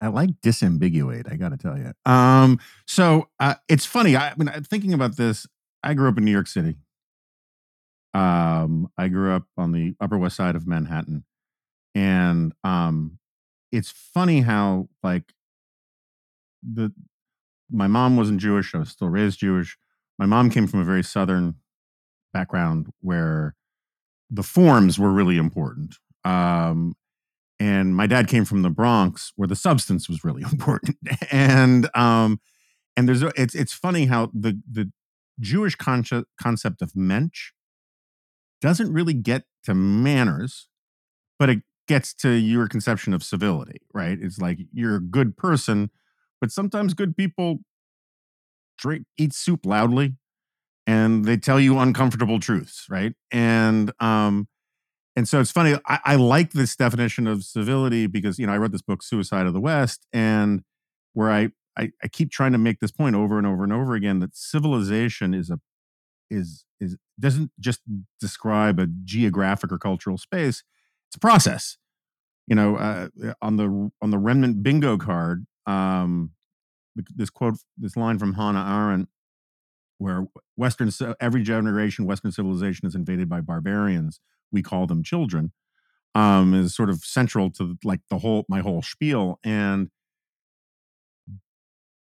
I 0.01 0.07
like 0.07 0.29
disambiguate. 0.43 1.31
I 1.31 1.35
got 1.35 1.49
to 1.49 1.57
tell 1.57 1.77
you. 1.77 1.91
Um, 2.05 2.59
so 2.87 3.29
uh, 3.39 3.55
it's 3.67 3.85
funny. 3.85 4.15
I, 4.15 4.29
I 4.29 4.33
mean, 4.37 4.49
thinking 4.63 4.93
about 4.93 5.17
this. 5.17 5.47
I 5.83 5.93
grew 5.93 6.09
up 6.09 6.17
in 6.17 6.25
New 6.25 6.31
York 6.31 6.47
City. 6.47 6.77
Um, 8.13 8.89
I 8.97 9.07
grew 9.07 9.33
up 9.33 9.43
on 9.57 9.71
the 9.71 9.95
Upper 9.99 10.17
West 10.17 10.35
Side 10.35 10.55
of 10.55 10.67
Manhattan, 10.67 11.23
and 11.93 12.53
um, 12.63 13.19
it's 13.71 13.91
funny 13.91 14.41
how 14.41 14.89
like 15.03 15.33
the 16.63 16.91
my 17.71 17.87
mom 17.87 18.17
wasn't 18.17 18.39
Jewish. 18.39 18.73
I 18.73 18.79
was 18.79 18.89
still 18.89 19.09
raised 19.09 19.39
Jewish. 19.39 19.77
My 20.17 20.25
mom 20.25 20.49
came 20.49 20.67
from 20.67 20.79
a 20.79 20.85
very 20.85 21.03
southern 21.03 21.55
background 22.33 22.87
where 23.01 23.55
the 24.29 24.43
forms 24.43 24.99
were 24.99 25.11
really 25.11 25.37
important. 25.37 25.95
Um, 26.23 26.95
and 27.59 27.95
my 27.95 28.07
dad 28.07 28.27
came 28.27 28.45
from 28.45 28.61
the 28.61 28.69
Bronx 28.69 29.31
where 29.35 29.47
the 29.47 29.55
substance 29.55 30.07
was 30.07 30.23
really 30.23 30.43
important. 30.51 30.97
and 31.31 31.89
um, 31.95 32.39
and 32.95 33.07
there's 33.07 33.21
it's 33.21 33.55
it's 33.55 33.73
funny 33.73 34.05
how 34.05 34.31
the 34.33 34.59
the 34.69 34.91
Jewish 35.39 35.75
concept 35.75 36.27
concept 36.41 36.81
of 36.81 36.95
mensch 36.95 37.51
doesn't 38.59 38.91
really 38.91 39.13
get 39.13 39.43
to 39.63 39.75
manners, 39.75 40.67
but 41.37 41.49
it 41.49 41.59
gets 41.87 42.13
to 42.13 42.31
your 42.31 42.67
conception 42.67 43.13
of 43.13 43.23
civility, 43.23 43.81
right? 43.93 44.17
It's 44.19 44.39
like 44.39 44.59
you're 44.73 44.95
a 44.95 45.01
good 45.01 45.37
person 45.37 45.91
but 46.41 46.51
sometimes 46.51 46.93
good 46.93 47.15
people 47.17 47.59
drink 48.77 49.05
eat 49.17 49.33
soup 49.33 49.65
loudly 49.65 50.15
and 50.87 51.25
they 51.25 51.37
tell 51.37 51.59
you 51.59 51.79
uncomfortable 51.79 52.39
truths, 52.39 52.85
right? 52.89 53.13
And 53.31 53.91
um 53.99 54.47
and 55.15 55.27
so 55.27 55.41
it's 55.41 55.51
funny. 55.51 55.75
I, 55.87 55.99
I 56.05 56.15
like 56.15 56.53
this 56.53 56.75
definition 56.75 57.27
of 57.27 57.43
civility 57.43 58.07
because 58.07 58.39
you 58.39 58.47
know 58.47 58.53
I 58.53 58.57
wrote 58.57 58.71
this 58.71 58.83
book, 58.83 59.03
Suicide 59.03 59.47
of 59.47 59.53
the 59.53 59.59
West, 59.61 60.07
and 60.13 60.63
where 61.13 61.31
I, 61.31 61.49
I 61.77 61.91
I 62.03 62.07
keep 62.09 62.31
trying 62.31 62.53
to 62.53 62.57
make 62.59 62.79
this 62.79 62.91
point 62.91 63.15
over 63.15 63.37
and 63.37 63.47
over 63.47 63.63
and 63.63 63.73
over 63.73 63.95
again 63.95 64.19
that 64.19 64.35
civilization 64.35 65.33
is 65.33 65.49
a 65.49 65.59
is 66.29 66.65
is 66.79 66.97
doesn't 67.19 67.51
just 67.59 67.81
describe 68.19 68.79
a 68.79 68.87
geographic 69.05 69.71
or 69.71 69.77
cultural 69.79 70.17
space. 70.17 70.63
It's 71.09 71.15
a 71.15 71.19
process. 71.19 71.77
You 72.47 72.55
know, 72.55 72.77
uh, 72.77 73.09
on 73.41 73.57
the 73.57 73.91
on 74.01 74.11
the 74.11 74.17
remnant 74.17 74.63
bingo 74.63 74.97
card, 74.97 75.45
um, 75.67 76.31
this 77.15 77.29
quote, 77.29 77.55
this 77.77 77.95
line 77.95 78.17
from 78.17 78.33
Hannah 78.33 78.65
Arendt, 78.65 79.09
where 79.99 80.27
Western 80.55 80.89
every 81.19 81.43
generation 81.43 82.05
Western 82.05 82.31
civilization 82.31 82.87
is 82.87 82.95
invaded 82.95 83.29
by 83.29 83.41
barbarians. 83.41 84.19
We 84.51 84.63
call 84.63 84.87
them 84.87 85.03
children. 85.03 85.51
Um, 86.15 86.55
is 86.55 86.75
sort 86.75 86.89
of 86.89 87.03
central 87.03 87.51
to 87.51 87.77
like 87.83 87.99
the 88.09 88.19
whole 88.19 88.45
my 88.49 88.61
whole 88.61 88.81
spiel. 88.81 89.39
And 89.43 89.89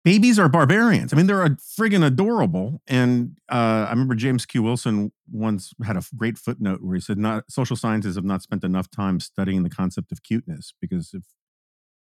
babies 0.04 0.40
are 0.40 0.50
barbarians. 0.50 1.14
I 1.14 1.16
mean, 1.16 1.28
they're 1.28 1.46
a 1.46 1.52
friggin' 1.52 2.06
adorable. 2.06 2.82
And 2.88 3.38
uh, 3.50 3.86
I 3.88 3.90
remember 3.92 4.16
James 4.16 4.46
Q. 4.46 4.64
Wilson 4.64 5.12
once 5.32 5.74
had 5.86 5.96
a 5.96 6.04
great 6.16 6.38
footnote 6.38 6.82
where 6.82 6.96
he 6.96 7.02
said, 7.02 7.18
"Not 7.18 7.46
social 7.50 7.76
scientists 7.76 8.16
have 8.16 8.26
not 8.26 8.42
spent 8.42 8.64
enough 8.64 8.90
time 8.90 9.20
studying 9.20 9.64
the 9.64 9.70
concept 9.70 10.12
of 10.12 10.24
cuteness 10.24 10.74
because 10.82 11.12
if 11.14 11.24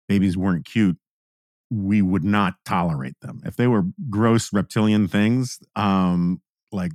babies 0.09 0.37
weren't 0.37 0.65
cute, 0.65 0.97
we 1.71 2.03
would 2.03 2.25
not 2.25 2.55
tolerate 2.65 3.15
them. 3.21 3.41
If 3.45 3.57
they 3.57 3.67
were 3.67 3.85
gross 4.09 4.53
reptilian 4.53 5.09
things, 5.09 5.59
um, 5.77 6.41
like 6.73 6.93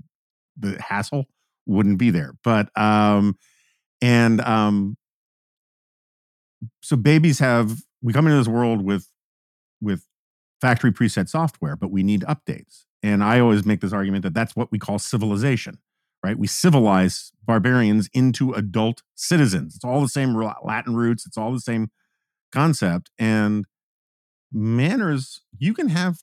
the 0.58 0.82
hassle 0.82 1.26
wouldn't 1.66 1.98
be 1.98 2.10
there. 2.10 2.34
But 2.44 2.70
um, 2.80 3.38
and 4.02 4.42
um, 4.42 4.98
so 6.82 6.96
babies 6.96 7.40
have 7.40 7.80
we 8.02 8.14
come 8.14 8.28
into 8.28 8.38
this 8.38 8.48
world 8.48 8.84
with 8.84 9.08
with 9.82 10.06
factory 10.62 10.92
preset 10.92 11.30
software, 11.30 11.76
but 11.76 11.92
we 11.92 12.04
need 12.04 12.22
updates. 12.22 12.86
And 13.02 13.24
I 13.24 13.40
always 13.40 13.66
make 13.66 13.82
this 13.82 13.92
argument 13.94 14.24
that 14.24 14.34
that's 14.34 14.56
what 14.56 14.72
we 14.72 14.80
call 14.80 14.98
civilization, 14.98 15.80
right? 16.24 16.38
We 16.40 16.48
civilize 16.48 17.32
barbarians 17.44 18.10
into 18.14 18.54
adult 18.54 19.04
citizens. 19.14 19.76
It's 19.76 19.84
all 19.84 20.00
the 20.00 20.08
same 20.08 20.36
Latin 20.64 20.96
roots. 20.96 21.26
It's 21.26 21.38
all 21.38 21.52
the 21.52 21.60
same 21.60 21.90
concept. 22.54 23.12
And 23.20 23.66
manners 24.54 25.42
you 25.58 25.74
can 25.74 25.90
have 25.90 26.20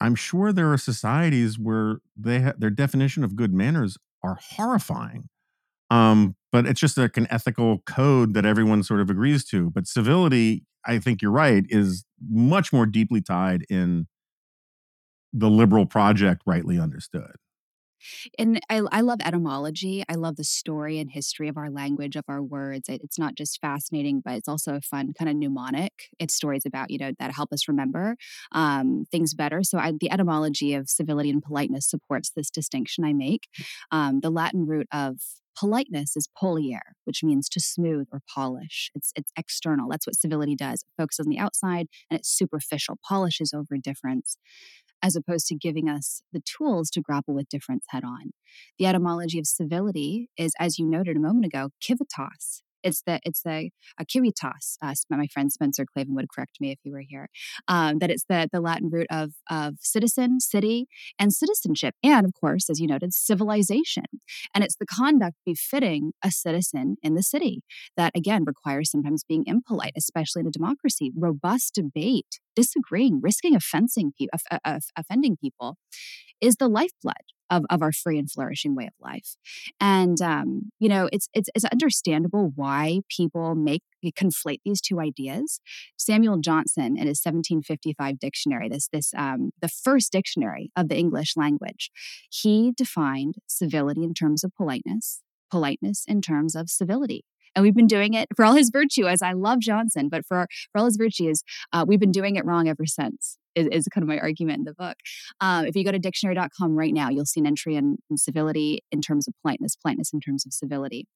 I'm 0.00 0.14
sure 0.14 0.52
there 0.52 0.72
are 0.72 0.78
societies 0.78 1.58
where 1.58 1.98
they 2.16 2.40
ha- 2.40 2.54
their 2.58 2.70
definition 2.70 3.24
of 3.24 3.36
good 3.36 3.52
manners 3.52 3.98
are 4.22 4.38
horrifying. 4.40 5.28
Um, 5.90 6.36
but 6.52 6.66
it's 6.66 6.80
just 6.80 6.98
like 6.98 7.16
an 7.16 7.26
ethical 7.30 7.80
code 7.86 8.34
that 8.34 8.46
everyone 8.46 8.82
sort 8.82 9.00
of 9.00 9.10
agrees 9.10 9.44
to. 9.46 9.70
But 9.70 9.86
civility, 9.86 10.64
I 10.86 10.98
think 10.98 11.22
you're 11.22 11.30
right, 11.32 11.64
is 11.68 12.04
much 12.30 12.72
more 12.72 12.86
deeply 12.86 13.20
tied 13.22 13.64
in 13.70 14.06
the 15.32 15.50
liberal 15.50 15.86
project, 15.86 16.42
rightly 16.46 16.78
understood. 16.78 17.32
And 18.38 18.60
I, 18.70 18.82
I 18.92 19.00
love 19.00 19.18
etymology. 19.24 20.04
I 20.08 20.14
love 20.14 20.36
the 20.36 20.44
story 20.44 20.98
and 20.98 21.10
history 21.10 21.48
of 21.48 21.56
our 21.56 21.70
language, 21.70 22.16
of 22.16 22.24
our 22.28 22.42
words. 22.42 22.88
It, 22.88 23.00
it's 23.02 23.18
not 23.18 23.34
just 23.34 23.60
fascinating, 23.60 24.22
but 24.24 24.34
it's 24.34 24.48
also 24.48 24.74
a 24.74 24.80
fun 24.80 25.12
kind 25.18 25.28
of 25.28 25.36
mnemonic. 25.36 25.92
It's 26.18 26.34
stories 26.34 26.64
about, 26.66 26.90
you 26.90 26.98
know, 26.98 27.12
that 27.18 27.32
help 27.32 27.52
us 27.52 27.68
remember 27.68 28.16
um, 28.52 29.04
things 29.10 29.34
better. 29.34 29.62
So 29.62 29.78
I, 29.78 29.92
the 29.98 30.10
etymology 30.10 30.74
of 30.74 30.88
civility 30.88 31.30
and 31.30 31.42
politeness 31.42 31.88
supports 31.88 32.30
this 32.30 32.50
distinction 32.50 33.04
I 33.04 33.12
make. 33.12 33.48
Um, 33.90 34.20
the 34.20 34.30
Latin 34.30 34.66
root 34.66 34.86
of 34.92 35.18
politeness 35.58 36.16
is 36.16 36.28
polire, 36.40 36.92
which 37.04 37.24
means 37.24 37.48
to 37.48 37.60
smooth 37.60 38.06
or 38.12 38.20
polish. 38.32 38.90
It's 38.94 39.12
it's 39.16 39.32
external. 39.36 39.88
That's 39.90 40.06
what 40.06 40.14
civility 40.14 40.54
does. 40.54 40.82
It 40.82 41.02
focuses 41.02 41.26
on 41.26 41.30
the 41.30 41.38
outside 41.38 41.88
and 42.10 42.18
it's 42.18 42.28
superficial, 42.28 42.98
polishes 43.08 43.52
over 43.52 43.76
difference 43.76 44.36
as 45.02 45.16
opposed 45.16 45.46
to 45.48 45.56
giving 45.56 45.88
us 45.88 46.22
the 46.32 46.42
tools 46.42 46.90
to 46.90 47.00
grapple 47.00 47.34
with 47.34 47.48
difference 47.48 47.84
head 47.88 48.04
on. 48.04 48.30
The 48.78 48.86
etymology 48.86 49.38
of 49.38 49.46
civility 49.46 50.28
is, 50.36 50.52
as 50.58 50.78
you 50.78 50.86
noted 50.86 51.16
a 51.16 51.20
moment 51.20 51.46
ago, 51.46 51.70
civitas, 51.80 52.62
it's 52.82 53.02
the 53.06 53.20
it's 53.24 53.42
the 53.42 53.70
uh, 54.00 54.04
civitas. 54.08 54.78
Uh, 54.82 54.94
my 55.10 55.26
friend 55.32 55.52
Spencer 55.52 55.84
Klavan 55.84 56.14
would 56.14 56.26
correct 56.34 56.58
me 56.60 56.72
if 56.72 56.78
he 56.82 56.90
were 56.90 57.04
here. 57.06 57.28
Um, 57.66 57.98
that 57.98 58.10
it's 58.10 58.24
the 58.28 58.48
the 58.52 58.60
Latin 58.60 58.90
root 58.90 59.06
of 59.10 59.32
of 59.50 59.76
citizen, 59.80 60.40
city, 60.40 60.86
and 61.18 61.32
citizenship, 61.32 61.94
and 62.02 62.26
of 62.26 62.32
course, 62.40 62.70
as 62.70 62.80
you 62.80 62.86
noted, 62.86 63.12
civilization. 63.14 64.04
And 64.54 64.64
it's 64.64 64.76
the 64.78 64.86
conduct 64.86 65.36
befitting 65.44 66.12
a 66.24 66.30
citizen 66.30 66.96
in 67.02 67.14
the 67.14 67.22
city 67.22 67.62
that 67.96 68.12
again 68.16 68.44
requires 68.46 68.90
sometimes 68.90 69.24
being 69.28 69.44
impolite, 69.46 69.92
especially 69.96 70.40
in 70.40 70.46
a 70.46 70.50
democracy. 70.50 71.10
Robust 71.16 71.74
debate, 71.74 72.40
disagreeing, 72.54 73.20
risking 73.22 73.54
offending, 73.54 74.12
pe- 74.18 74.26
offending 74.96 75.36
people, 75.36 75.76
is 76.40 76.56
the 76.56 76.68
lifeblood 76.68 77.14
of, 77.50 77.64
of 77.70 77.82
our 77.82 77.92
free 77.92 78.18
and 78.18 78.30
flourishing 78.30 78.74
way 78.74 78.86
of 78.86 78.94
life. 79.00 79.36
And 79.80 80.20
um, 80.20 80.70
you 80.78 80.88
know, 80.88 81.08
it's 81.12 81.28
it's 81.34 81.48
it's 81.54 81.64
understandable 81.64 82.52
why 82.54 83.00
people 83.08 83.54
make 83.54 83.82
conflate 84.06 84.60
these 84.64 84.80
two 84.80 85.00
ideas. 85.00 85.60
Samuel 85.96 86.38
Johnson, 86.38 86.96
in 86.96 87.06
his 87.06 87.20
1755 87.22 88.18
dictionary, 88.18 88.68
this 88.68 88.88
this 88.92 89.12
um, 89.16 89.50
the 89.60 89.68
first 89.68 90.12
dictionary 90.12 90.70
of 90.76 90.88
the 90.88 90.96
English 90.96 91.36
language, 91.36 91.90
he 92.30 92.72
defined 92.76 93.36
civility 93.46 94.02
in 94.02 94.14
terms 94.14 94.44
of 94.44 94.54
politeness, 94.54 95.22
politeness 95.50 96.04
in 96.06 96.20
terms 96.20 96.54
of 96.54 96.70
civility. 96.70 97.24
And 97.54 97.62
we've 97.64 97.74
been 97.74 97.86
doing 97.86 98.14
it 98.14 98.28
for 98.36 98.44
all 98.44 98.54
his 98.54 98.70
virtue, 98.70 99.06
as 99.06 99.22
I 99.22 99.32
love 99.32 99.60
Johnson, 99.60 100.08
but 100.08 100.24
for, 100.26 100.46
for 100.70 100.78
all 100.78 100.84
his 100.84 100.96
virtues, 100.96 101.42
uh, 101.72 101.84
we've 101.88 101.98
been 101.98 102.12
doing 102.12 102.36
it 102.36 102.44
wrong 102.44 102.68
ever 102.68 102.86
since 102.86 103.38
is, 103.58 103.68
is 103.72 103.88
kind 103.88 104.02
of 104.02 104.08
my 104.08 104.18
argument 104.18 104.58
in 104.58 104.64
the 104.64 104.74
book. 104.74 104.96
Um, 105.40 105.66
if 105.66 105.76
you 105.76 105.84
go 105.84 105.92
to 105.92 105.98
dictionary.com 105.98 106.76
right 106.76 106.92
now, 106.92 107.10
you'll 107.10 107.26
see 107.26 107.40
an 107.40 107.46
entry 107.46 107.76
in, 107.76 107.98
in 108.10 108.16
civility 108.16 108.80
in 108.90 109.00
terms 109.00 109.28
of 109.28 109.34
politeness, 109.42 109.76
politeness 109.76 110.12
in 110.12 110.20
terms 110.20 110.46
of 110.46 110.52
civility. 110.52 111.06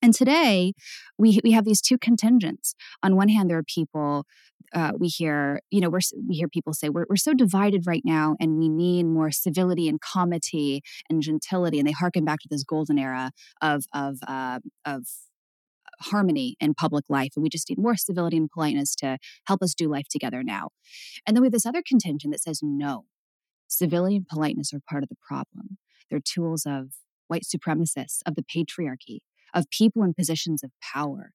And 0.00 0.14
today, 0.14 0.74
we 1.18 1.40
we 1.42 1.50
have 1.52 1.64
these 1.64 1.80
two 1.80 1.98
contingents. 1.98 2.74
On 3.02 3.16
one 3.16 3.28
hand, 3.28 3.50
there 3.50 3.58
are 3.58 3.64
people 3.64 4.26
uh, 4.72 4.92
we 4.98 5.08
hear, 5.08 5.60
you 5.70 5.80
know, 5.80 5.88
we're, 5.88 6.00
we 6.28 6.36
hear 6.36 6.48
people 6.48 6.72
say 6.72 6.88
we're 6.88 7.06
we're 7.08 7.16
so 7.16 7.34
divided 7.34 7.86
right 7.86 8.02
now, 8.04 8.36
and 8.40 8.58
we 8.58 8.68
need 8.68 9.06
more 9.06 9.30
civility 9.30 9.88
and 9.88 10.00
comity 10.00 10.82
and 11.08 11.22
gentility, 11.22 11.78
and 11.78 11.88
they 11.88 11.92
harken 11.92 12.24
back 12.24 12.40
to 12.40 12.48
this 12.50 12.64
golden 12.64 12.98
era 12.98 13.32
of 13.62 13.84
of 13.94 14.18
uh, 14.26 14.60
of 14.84 15.06
harmony 16.00 16.56
in 16.60 16.74
public 16.74 17.04
life. 17.08 17.32
And 17.36 17.42
we 17.42 17.48
just 17.48 17.68
need 17.68 17.78
more 17.78 17.96
civility 17.96 18.36
and 18.36 18.50
politeness 18.50 18.94
to 18.96 19.18
help 19.46 19.62
us 19.62 19.74
do 19.74 19.88
life 19.88 20.08
together 20.10 20.42
now. 20.42 20.70
And 21.26 21.36
then 21.36 21.42
we 21.42 21.46
have 21.46 21.52
this 21.52 21.66
other 21.66 21.82
contingent 21.86 22.32
that 22.32 22.42
says, 22.42 22.60
no, 22.62 23.06
civility 23.68 24.16
and 24.16 24.26
politeness 24.26 24.72
are 24.72 24.80
part 24.88 25.02
of 25.02 25.08
the 25.08 25.16
problem. 25.26 25.78
They're 26.10 26.20
tools 26.20 26.64
of 26.66 26.92
white 27.28 27.44
supremacists, 27.44 28.20
of 28.26 28.34
the 28.34 28.42
patriarchy, 28.44 29.18
of 29.54 29.70
people 29.70 30.02
in 30.02 30.14
positions 30.14 30.62
of 30.62 30.70
power 30.80 31.32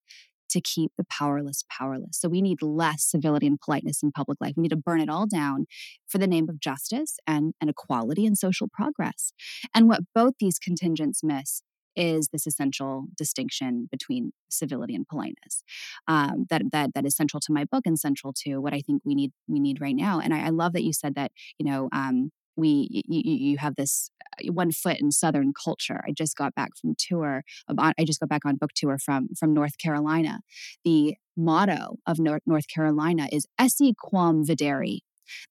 to 0.50 0.62
keep 0.62 0.92
the 0.98 1.06
powerless 1.06 1.64
powerless. 1.70 2.20
So 2.20 2.30
we 2.30 2.42
need 2.42 2.62
less 2.62 3.04
civility 3.04 3.48
and 3.48 3.60
politeness 3.60 4.04
in 4.04 4.12
public 4.12 4.40
life. 4.40 4.54
We 4.56 4.62
need 4.62 4.70
to 4.70 4.76
burn 4.76 5.02
it 5.02 5.10
all 5.10 5.26
down 5.26 5.66
for 6.08 6.20
the 6.20 6.28
name 6.28 6.48
of 6.48 6.60
justice 6.60 7.18
and, 7.26 7.54
and 7.60 7.70
equality 7.70 8.26
and 8.26 8.38
social 8.38 8.68
progress. 8.72 9.34
And 9.74 9.88
what 9.88 10.02
both 10.14 10.36
these 10.40 10.60
contingents 10.60 11.24
miss 11.24 11.64
is 11.96 12.30
this 12.30 12.48
essential 12.48 13.06
distinction 13.18 13.88
between 13.92 14.32
civility 14.50 14.96
and 14.96 15.08
politeness 15.08 15.64
um, 16.08 16.46
that 16.50 16.62
that 16.72 16.94
that 16.94 17.06
is 17.06 17.16
central 17.16 17.40
to 17.42 17.54
my 17.54 17.66
book 17.66 17.84
and 17.86 18.00
central 18.00 18.34
to 18.44 18.58
what 18.58 18.74
I 18.74 18.80
think 18.80 19.02
we 19.06 19.16
need 19.16 19.32
we 19.48 19.60
need 19.60 19.82
right 19.82 19.96
now. 19.96 20.20
And 20.20 20.34
I, 20.34 20.48
I 20.48 20.50
love 20.50 20.74
that 20.74 20.84
you 20.84 20.94
said 20.94 21.16
that 21.16 21.32
you 21.58 21.66
know 21.66 21.90
um, 21.92 22.32
we 22.56 22.88
you, 22.92 23.22
you 23.24 23.58
have 23.58 23.76
this 23.76 24.10
uh, 24.40 24.52
one 24.52 24.72
foot 24.72 25.00
in 25.00 25.12
southern 25.12 25.54
culture. 25.54 26.02
I 26.08 26.12
just 26.12 26.36
got 26.36 26.56
back 26.56 26.72
from 26.80 26.96
tour 26.98 27.44
i 27.78 28.04
just 28.04 28.20
got 28.20 28.30
back 28.30 28.46
on 28.46 28.56
book 28.56 28.72
tour 28.76 28.98
from 28.98 29.30
from 29.38 29.54
north 29.54 29.78
carolina. 29.78 30.40
The 30.84 31.16
motto 31.36 31.98
of 32.06 32.20
north, 32.20 32.44
north 32.46 32.68
carolina 32.68 33.28
is 33.32 33.48
esse 33.58 33.94
quam 33.98 34.46
videri 34.46 35.00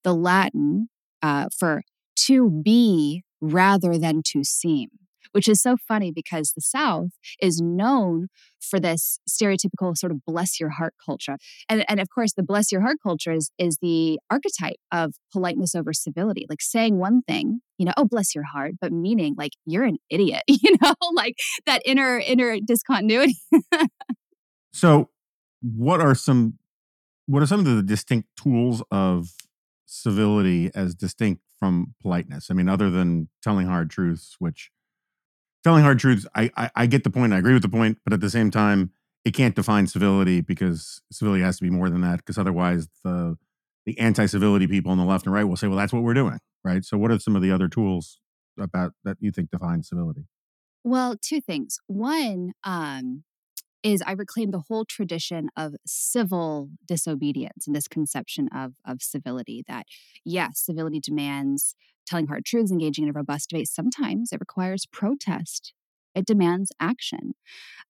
the 0.04 0.14
latin 0.14 0.88
uh, 1.22 1.48
for 1.56 1.82
to 2.14 2.50
be 2.50 3.22
rather 3.40 3.98
than 3.98 4.22
to 4.24 4.44
seem 4.44 4.88
which 5.32 5.48
is 5.48 5.62
so 5.62 5.76
funny 5.76 6.10
because 6.12 6.52
the 6.52 6.60
South 6.60 7.10
is 7.40 7.60
known 7.60 8.28
for 8.60 8.80
this 8.80 9.18
stereotypical 9.28 9.96
sort 9.96 10.12
of 10.12 10.24
bless 10.26 10.58
your 10.58 10.70
heart 10.70 10.94
culture. 11.04 11.36
And, 11.68 11.84
and 11.88 12.00
of 12.00 12.08
course, 12.14 12.32
the 12.34 12.42
bless 12.42 12.72
your 12.72 12.80
heart 12.80 12.98
culture 13.02 13.32
is, 13.32 13.50
is 13.58 13.78
the 13.80 14.18
archetype 14.30 14.76
of 14.90 15.14
politeness 15.32 15.74
over 15.74 15.92
civility, 15.92 16.46
like 16.48 16.60
saying 16.60 16.98
one 16.98 17.22
thing, 17.22 17.60
you 17.78 17.86
know, 17.86 17.92
oh, 17.96 18.04
bless 18.04 18.34
your 18.34 18.44
heart, 18.44 18.72
but 18.80 18.92
meaning 18.92 19.34
like 19.36 19.52
you're 19.64 19.84
an 19.84 19.98
idiot, 20.10 20.42
you 20.48 20.76
know, 20.82 20.94
like 21.14 21.34
that 21.66 21.82
inner, 21.84 22.18
inner 22.18 22.58
discontinuity. 22.64 23.36
so, 24.72 25.08
what 25.60 26.00
are 26.00 26.14
some 26.14 26.54
what 27.26 27.42
are 27.42 27.46
some 27.46 27.60
of 27.60 27.66
the 27.66 27.82
distinct 27.82 28.28
tools 28.36 28.82
of 28.90 29.28
civility 29.86 30.70
as 30.74 30.94
distinct 30.94 31.42
from 31.58 31.94
politeness? 32.02 32.48
I 32.50 32.54
mean, 32.54 32.68
other 32.68 32.90
than 32.90 33.28
telling 33.42 33.68
hard 33.68 33.90
truths, 33.90 34.36
which 34.38 34.71
telling 35.64 35.82
hard 35.82 35.98
truths. 35.98 36.26
I, 36.34 36.50
I, 36.56 36.70
I 36.74 36.86
get 36.86 37.04
the 37.04 37.10
point. 37.10 37.32
I 37.32 37.38
agree 37.38 37.54
with 37.54 37.62
the 37.62 37.68
point, 37.68 37.98
but 38.04 38.12
at 38.12 38.20
the 38.20 38.30
same 38.30 38.50
time, 38.50 38.90
it 39.24 39.32
can't 39.32 39.54
define 39.54 39.86
civility 39.86 40.40
because 40.40 41.00
civility 41.12 41.42
has 41.42 41.58
to 41.58 41.62
be 41.62 41.70
more 41.70 41.88
than 41.88 42.00
that. 42.00 42.18
Because 42.18 42.38
otherwise, 42.38 42.88
the 43.04 43.36
the 43.84 43.98
anti-civility 43.98 44.68
people 44.68 44.92
on 44.92 44.98
the 44.98 45.04
left 45.04 45.26
and 45.26 45.34
right 45.34 45.44
will 45.44 45.56
say, 45.56 45.66
"Well, 45.66 45.78
that's 45.78 45.92
what 45.92 46.02
we're 46.02 46.14
doing." 46.14 46.38
Right. 46.64 46.84
So, 46.84 46.96
what 46.98 47.10
are 47.10 47.18
some 47.18 47.36
of 47.36 47.42
the 47.42 47.52
other 47.52 47.68
tools 47.68 48.20
about 48.58 48.92
that 49.04 49.16
you 49.20 49.30
think 49.30 49.50
define 49.50 49.82
civility? 49.82 50.26
Well, 50.84 51.16
two 51.20 51.40
things. 51.40 51.78
One, 51.86 52.52
um, 52.64 53.24
is 53.82 54.02
I 54.06 54.12
reclaim 54.12 54.50
the 54.50 54.62
whole 54.68 54.84
tradition 54.84 55.48
of 55.56 55.74
civil 55.86 56.70
disobedience 56.86 57.66
and 57.66 57.74
this 57.74 57.88
conception 57.88 58.48
of, 58.54 58.74
of 58.86 59.02
civility 59.02 59.64
that, 59.68 59.86
yes, 60.24 60.60
civility 60.60 61.00
demands 61.00 61.74
telling 62.12 62.26
hard 62.26 62.44
truths, 62.44 62.70
engaging 62.70 63.04
in 63.04 63.10
a 63.10 63.12
robust 63.12 63.50
debate. 63.50 63.68
Sometimes 63.68 64.32
it 64.32 64.40
requires 64.40 64.86
protest. 64.86 65.72
It 66.14 66.26
demands 66.26 66.70
action. 66.78 67.32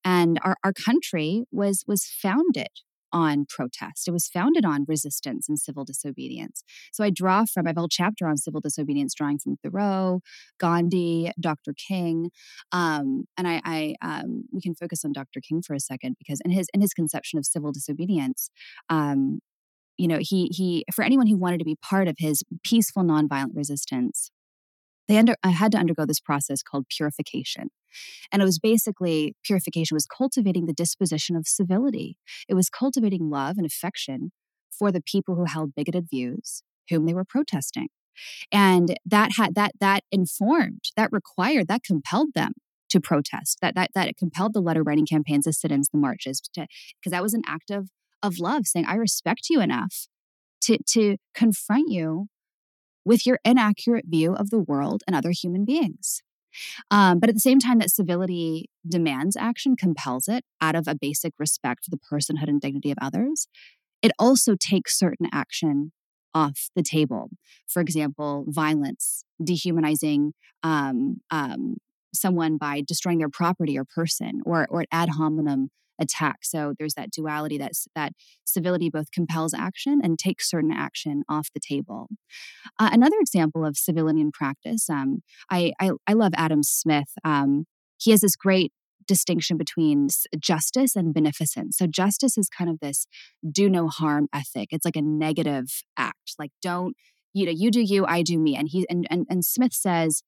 And 0.04 0.38
our, 0.44 0.56
our 0.64 0.72
country 0.72 1.44
was 1.50 1.84
was 1.88 2.06
founded 2.06 2.68
on 3.12 3.44
protest. 3.46 4.08
It 4.08 4.12
was 4.12 4.28
founded 4.28 4.64
on 4.64 4.86
resistance 4.88 5.48
and 5.48 5.58
civil 5.58 5.84
disobedience. 5.84 6.62
So 6.92 7.04
I 7.04 7.10
draw 7.10 7.44
from, 7.44 7.66
I 7.66 7.70
have 7.70 7.76
a 7.76 7.80
whole 7.80 7.88
chapter 7.88 8.26
on 8.26 8.38
civil 8.38 8.60
disobedience, 8.60 9.14
drawing 9.14 9.38
from 9.38 9.56
Thoreau, 9.56 10.20
Gandhi, 10.58 11.30
Dr. 11.38 11.74
King. 11.74 12.30
Um, 12.72 13.24
and 13.36 13.46
I, 13.46 13.60
I 13.64 13.94
um, 14.02 14.44
we 14.50 14.62
can 14.62 14.74
focus 14.74 15.04
on 15.04 15.12
Dr. 15.12 15.40
King 15.40 15.60
for 15.60 15.74
a 15.74 15.80
second 15.80 16.16
because 16.18 16.40
in 16.44 16.52
his 16.52 16.68
in 16.72 16.80
his 16.80 16.94
conception 16.94 17.38
of 17.38 17.44
civil 17.44 17.72
disobedience, 17.72 18.50
um, 18.88 19.40
you 19.98 20.08
know, 20.08 20.18
he 20.20 20.48
he 20.52 20.84
for 20.92 21.02
anyone 21.02 21.26
who 21.26 21.36
wanted 21.36 21.58
to 21.58 21.64
be 21.64 21.76
part 21.76 22.08
of 22.08 22.16
his 22.18 22.42
peaceful 22.64 23.02
nonviolent 23.02 23.54
resistance, 23.54 24.30
they 25.08 25.18
under, 25.18 25.34
I 25.42 25.50
had 25.50 25.72
to 25.72 25.78
undergo 25.78 26.06
this 26.06 26.20
process 26.20 26.62
called 26.62 26.86
purification. 26.88 27.68
And 28.30 28.40
it 28.40 28.44
was 28.44 28.58
basically 28.58 29.34
purification 29.44 29.94
was 29.94 30.06
cultivating 30.06 30.66
the 30.66 30.72
disposition 30.72 31.36
of 31.36 31.46
civility. 31.46 32.16
It 32.48 32.54
was 32.54 32.70
cultivating 32.70 33.28
love 33.28 33.56
and 33.58 33.66
affection 33.66 34.32
for 34.70 34.90
the 34.90 35.02
people 35.02 35.34
who 35.34 35.44
held 35.44 35.74
bigoted 35.74 36.08
views, 36.10 36.62
whom 36.88 37.04
they 37.04 37.14
were 37.14 37.24
protesting. 37.24 37.88
And 38.50 38.96
that 39.04 39.32
had 39.36 39.54
that 39.54 39.72
that 39.80 40.04
informed, 40.10 40.84
that 40.96 41.12
required, 41.12 41.68
that 41.68 41.82
compelled 41.84 42.30
them 42.34 42.52
to 42.90 43.00
protest. 43.00 43.58
That 43.60 43.74
that 43.74 43.90
that 43.94 44.16
compelled 44.16 44.54
the 44.54 44.60
letter 44.60 44.82
writing 44.82 45.06
campaigns, 45.06 45.44
the 45.44 45.52
sit-ins, 45.52 45.88
the 45.90 45.98
marches, 45.98 46.40
because 46.54 47.10
that 47.10 47.22
was 47.22 47.34
an 47.34 47.42
act 47.46 47.70
of 47.70 47.88
of 48.22 48.38
love, 48.38 48.66
saying, 48.66 48.86
I 48.86 48.94
respect 48.94 49.48
you 49.50 49.60
enough 49.60 50.06
to 50.62 50.78
to 50.88 51.16
confront 51.34 51.88
you 51.88 52.28
with 53.04 53.26
your 53.26 53.38
inaccurate 53.44 54.04
view 54.08 54.34
of 54.34 54.50
the 54.50 54.60
world 54.60 55.02
and 55.06 55.16
other 55.16 55.30
human 55.30 55.64
beings. 55.64 56.22
Um, 56.90 57.18
but 57.18 57.28
at 57.28 57.34
the 57.34 57.40
same 57.40 57.58
time 57.58 57.78
that 57.78 57.90
civility 57.90 58.66
demands 58.86 59.36
action, 59.36 59.74
compels 59.74 60.28
it 60.28 60.44
out 60.60 60.74
of 60.74 60.86
a 60.86 60.94
basic 60.94 61.32
respect 61.38 61.84
for 61.84 61.90
the 61.90 61.98
personhood 61.98 62.48
and 62.48 62.60
dignity 62.60 62.90
of 62.90 62.98
others, 63.00 63.48
it 64.02 64.12
also 64.18 64.54
takes 64.58 64.98
certain 64.98 65.26
action 65.32 65.92
off 66.34 66.68
the 66.76 66.82
table. 66.82 67.30
For 67.66 67.80
example, 67.80 68.44
violence, 68.48 69.24
dehumanizing 69.42 70.32
um, 70.62 71.20
um, 71.30 71.76
someone 72.14 72.58
by 72.58 72.82
destroying 72.86 73.18
their 73.18 73.30
property 73.30 73.78
or 73.78 73.84
person, 73.84 74.40
or 74.44 74.66
or 74.70 74.84
ad 74.92 75.10
hominem 75.10 75.70
attack. 76.00 76.38
So 76.42 76.74
there's 76.78 76.94
that 76.94 77.10
duality 77.10 77.58
that 77.58 77.72
that 77.94 78.12
civility 78.44 78.90
both 78.90 79.10
compels 79.10 79.54
action 79.54 80.00
and 80.02 80.18
takes 80.18 80.50
certain 80.50 80.72
action 80.72 81.22
off 81.28 81.48
the 81.52 81.60
table. 81.60 82.08
Uh, 82.78 82.90
another 82.92 83.16
example 83.20 83.64
of 83.64 83.76
civility 83.76 84.20
in 84.20 84.32
practice, 84.32 84.88
um, 84.90 85.22
I, 85.50 85.72
I, 85.80 85.90
I 86.06 86.12
love 86.14 86.32
Adam 86.36 86.62
Smith. 86.62 87.10
Um, 87.24 87.66
he 87.98 88.10
has 88.10 88.20
this 88.20 88.36
great 88.36 88.72
distinction 89.06 89.56
between 89.56 90.08
justice 90.38 90.96
and 90.96 91.12
beneficence. 91.12 91.76
So 91.76 91.86
justice 91.86 92.38
is 92.38 92.48
kind 92.48 92.70
of 92.70 92.80
this 92.80 93.06
do 93.50 93.68
no 93.68 93.88
harm 93.88 94.28
ethic. 94.32 94.68
It's 94.70 94.84
like 94.84 94.96
a 94.96 95.02
negative 95.02 95.66
act. 95.96 96.34
Like 96.38 96.50
don't 96.62 96.96
you 97.32 97.46
know 97.46 97.52
you 97.52 97.70
do 97.70 97.80
you, 97.80 98.06
I 98.06 98.22
do 98.22 98.38
me. 98.38 98.56
And 98.56 98.68
he 98.68 98.86
and 98.88 99.06
and, 99.10 99.26
and 99.28 99.44
Smith 99.44 99.72
says. 99.72 100.22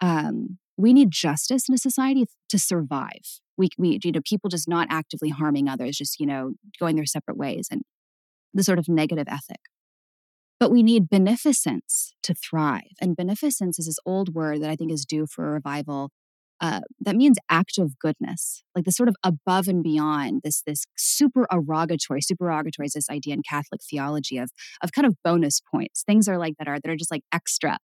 Um, 0.00 0.58
we 0.76 0.92
need 0.92 1.12
justice 1.12 1.68
in 1.68 1.74
a 1.74 1.78
society 1.78 2.26
to 2.48 2.58
survive. 2.58 3.40
We, 3.56 3.68
we, 3.78 3.98
you 4.02 4.12
know, 4.12 4.20
people 4.24 4.48
just 4.48 4.68
not 4.68 4.88
actively 4.90 5.28
harming 5.28 5.68
others, 5.68 5.96
just, 5.98 6.18
you 6.18 6.26
know, 6.26 6.52
going 6.80 6.96
their 6.96 7.06
separate 7.06 7.36
ways 7.36 7.68
and 7.70 7.82
the 8.54 8.64
sort 8.64 8.78
of 8.78 8.88
negative 8.88 9.26
ethic. 9.28 9.60
But 10.58 10.70
we 10.70 10.82
need 10.82 11.08
beneficence 11.08 12.14
to 12.22 12.34
thrive. 12.34 12.94
And 13.00 13.16
beneficence 13.16 13.78
is 13.78 13.86
this 13.86 13.98
old 14.06 14.34
word 14.34 14.62
that 14.62 14.70
I 14.70 14.76
think 14.76 14.92
is 14.92 15.04
due 15.04 15.26
for 15.26 15.48
a 15.48 15.52
revival. 15.52 16.10
Uh, 16.60 16.82
that 17.00 17.16
means 17.16 17.36
act 17.50 17.78
of 17.78 17.98
goodness, 17.98 18.62
like 18.76 18.84
the 18.84 18.92
sort 18.92 19.08
of 19.08 19.16
above 19.24 19.66
and 19.66 19.82
beyond 19.82 20.42
this 20.44 20.62
this 20.64 20.84
supererogatory. 20.96 22.20
Supererogatory 22.22 22.86
is 22.86 22.92
this 22.92 23.10
idea 23.10 23.34
in 23.34 23.42
Catholic 23.42 23.80
theology 23.82 24.38
of 24.38 24.52
of 24.80 24.92
kind 24.92 25.04
of 25.04 25.16
bonus 25.24 25.60
points. 25.60 26.04
Things 26.06 26.28
are 26.28 26.38
like 26.38 26.54
that 26.58 26.68
are 26.68 26.78
that 26.78 26.88
are 26.88 26.96
just 26.96 27.10
like 27.10 27.22
extra 27.32 27.78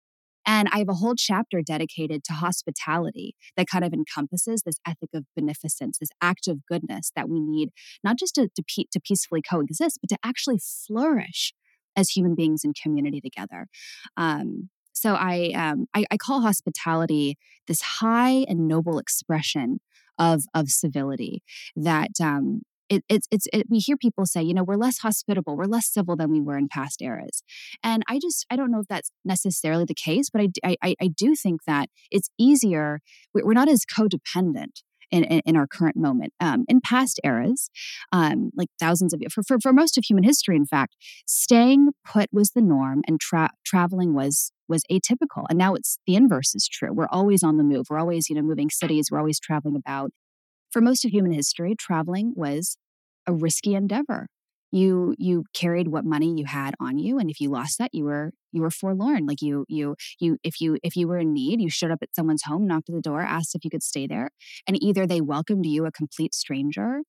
and 0.49 0.67
I 0.73 0.78
have 0.78 0.88
a 0.88 0.95
whole 0.95 1.14
chapter 1.14 1.61
dedicated 1.61 2.25
to 2.25 2.33
hospitality 2.33 3.37
that 3.59 3.69
kind 3.69 3.85
of 3.85 3.93
encompasses 3.93 4.62
this 4.62 4.81
ethic 4.87 5.11
of 5.12 5.26
beneficence, 5.37 5.99
this 5.99 6.09
act 6.23 6.49
of 6.49 6.64
goodness 6.67 7.12
that 7.14 7.28
we 7.28 7.38
need, 7.38 7.69
not 8.02 8.19
just 8.19 8.35
to, 8.37 8.49
to, 8.57 8.85
to 8.90 9.00
peacefully 9.00 9.43
coexist, 9.43 9.99
but 10.00 10.09
to 10.09 10.19
actually 10.25 10.59
flourish 10.59 11.52
as 11.95 12.11
human 12.11 12.35
beings 12.35 12.62
in 12.64 12.73
community 12.73 13.21
together. 13.21 13.67
Um, 14.17 14.71
so 14.95 15.14
I, 15.14 15.52
um, 15.55 15.85
I, 15.95 16.07
I 16.11 16.17
call 16.17 16.40
hospitality 16.40 17.37
this 17.67 17.83
high 17.83 18.47
and 18.49 18.67
noble 18.67 18.99
expression 18.99 19.81
of 20.19 20.43
of 20.55 20.69
civility 20.69 21.43
that 21.76 22.11
um, 22.21 22.62
it, 22.88 23.04
it's 23.09 23.26
it's 23.30 23.47
it, 23.52 23.66
we 23.68 23.78
hear 23.78 23.97
people 23.97 24.26
say 24.26 24.42
you 24.42 24.54
know 24.54 24.64
we're 24.64 24.76
less 24.76 24.99
hospitable 24.99 25.57
we're 25.57 25.64
less 25.64 25.87
civil 25.87 26.16
than 26.16 26.30
we 26.30 26.40
were 26.40 26.57
in 26.57 26.68
past 26.68 27.02
eras 27.02 27.42
and 27.83 28.02
i 28.09 28.18
just 28.18 28.47
i 28.50 28.57
don't 28.57 28.71
know 28.71 28.80
if 28.80 28.87
that's 28.88 29.11
necessarily 29.25 29.85
the 29.85 29.95
case 29.95 30.30
but 30.30 30.42
i 30.64 30.76
i, 30.83 30.95
I 31.00 31.09
do 31.09 31.35
think 31.35 31.62
that 31.66 31.88
it's 32.11 32.30
easier 32.38 33.00
we're 33.35 33.52
not 33.52 33.68
as 33.68 33.85
codependent 33.85 34.83
in, 35.11 35.25
in, 35.25 35.40
in, 35.47 35.57
our 35.57 35.66
current 35.66 35.97
moment. 35.97 36.33
Um, 36.40 36.64
in 36.68 36.80
past 36.80 37.21
eras, 37.25 37.71
um, 38.12 38.50
like 38.54 38.68
thousands 38.78 39.14
of 39.14 39.23
for, 39.33 39.42
for, 39.42 39.59
for 39.59 39.73
most 39.73 39.97
of 39.97 40.04
human 40.04 40.25
history, 40.25 40.57
in 40.57 40.66
fact, 40.66 40.97
staying 41.26 41.90
put 42.04 42.28
was 42.33 42.50
the 42.50 42.61
norm 42.61 43.02
and 43.07 43.18
tra- 43.21 43.52
traveling 43.64 44.14
was 44.14 44.52
was 44.68 44.83
atypical. 44.90 45.47
And 45.49 45.59
now 45.59 45.75
it's 45.75 45.99
the 46.07 46.14
inverse 46.14 46.54
is 46.54 46.69
true. 46.69 46.93
We're 46.93 47.08
always 47.10 47.43
on 47.43 47.56
the 47.56 47.65
move. 47.65 47.86
We're 47.89 47.99
always, 47.99 48.28
you 48.28 48.36
know, 48.36 48.43
moving 48.43 48.69
cities. 48.69 49.08
We're 49.10 49.19
always 49.19 49.41
traveling 49.41 49.76
about. 49.76 50.10
For 50.71 50.81
most 50.81 51.04
of 51.04 51.11
human 51.13 51.33
history, 51.33 51.75
traveling 51.78 52.33
was 52.37 52.76
a 53.26 53.33
risky 53.33 53.75
endeavor. 53.75 54.28
You 54.71 55.15
you 55.19 55.45
carried 55.54 55.89
what 55.89 56.04
money 56.04 56.35
you 56.37 56.45
had 56.47 56.75
on 56.78 56.99
you, 56.99 57.19
and 57.19 57.31
if 57.31 57.41
you 57.41 57.49
lost 57.50 57.78
that, 57.78 57.95
you 57.95 58.04
were 58.04 58.33
you 58.52 58.61
were 58.61 58.71
forlorn. 58.71 59.25
Like 59.26 59.41
you 59.41 59.65
you 59.69 59.97
you 60.21 60.37
if 60.45 60.61
you 60.61 60.78
if 60.83 60.95
you 60.95 61.09
were 61.09 61.19
in 61.19 61.33
need, 61.33 61.61
you 61.61 61.71
showed 61.71 61.91
up 61.91 62.00
at 62.02 62.15
someone's 62.15 62.43
home, 62.45 62.67
knocked 62.67 62.91
at 62.91 62.95
the 62.95 63.00
door, 63.00 63.23
asked 63.23 63.54
if 63.54 63.65
you 63.65 63.71
could 63.71 63.83
stay 63.83 64.07
there, 64.07 64.31
and 64.67 64.83
either 64.83 65.07
they 65.07 65.23
welcomed 65.23 65.65
you, 65.67 65.87
a 65.87 65.93
complete 65.93 66.35
stranger, 66.35 67.00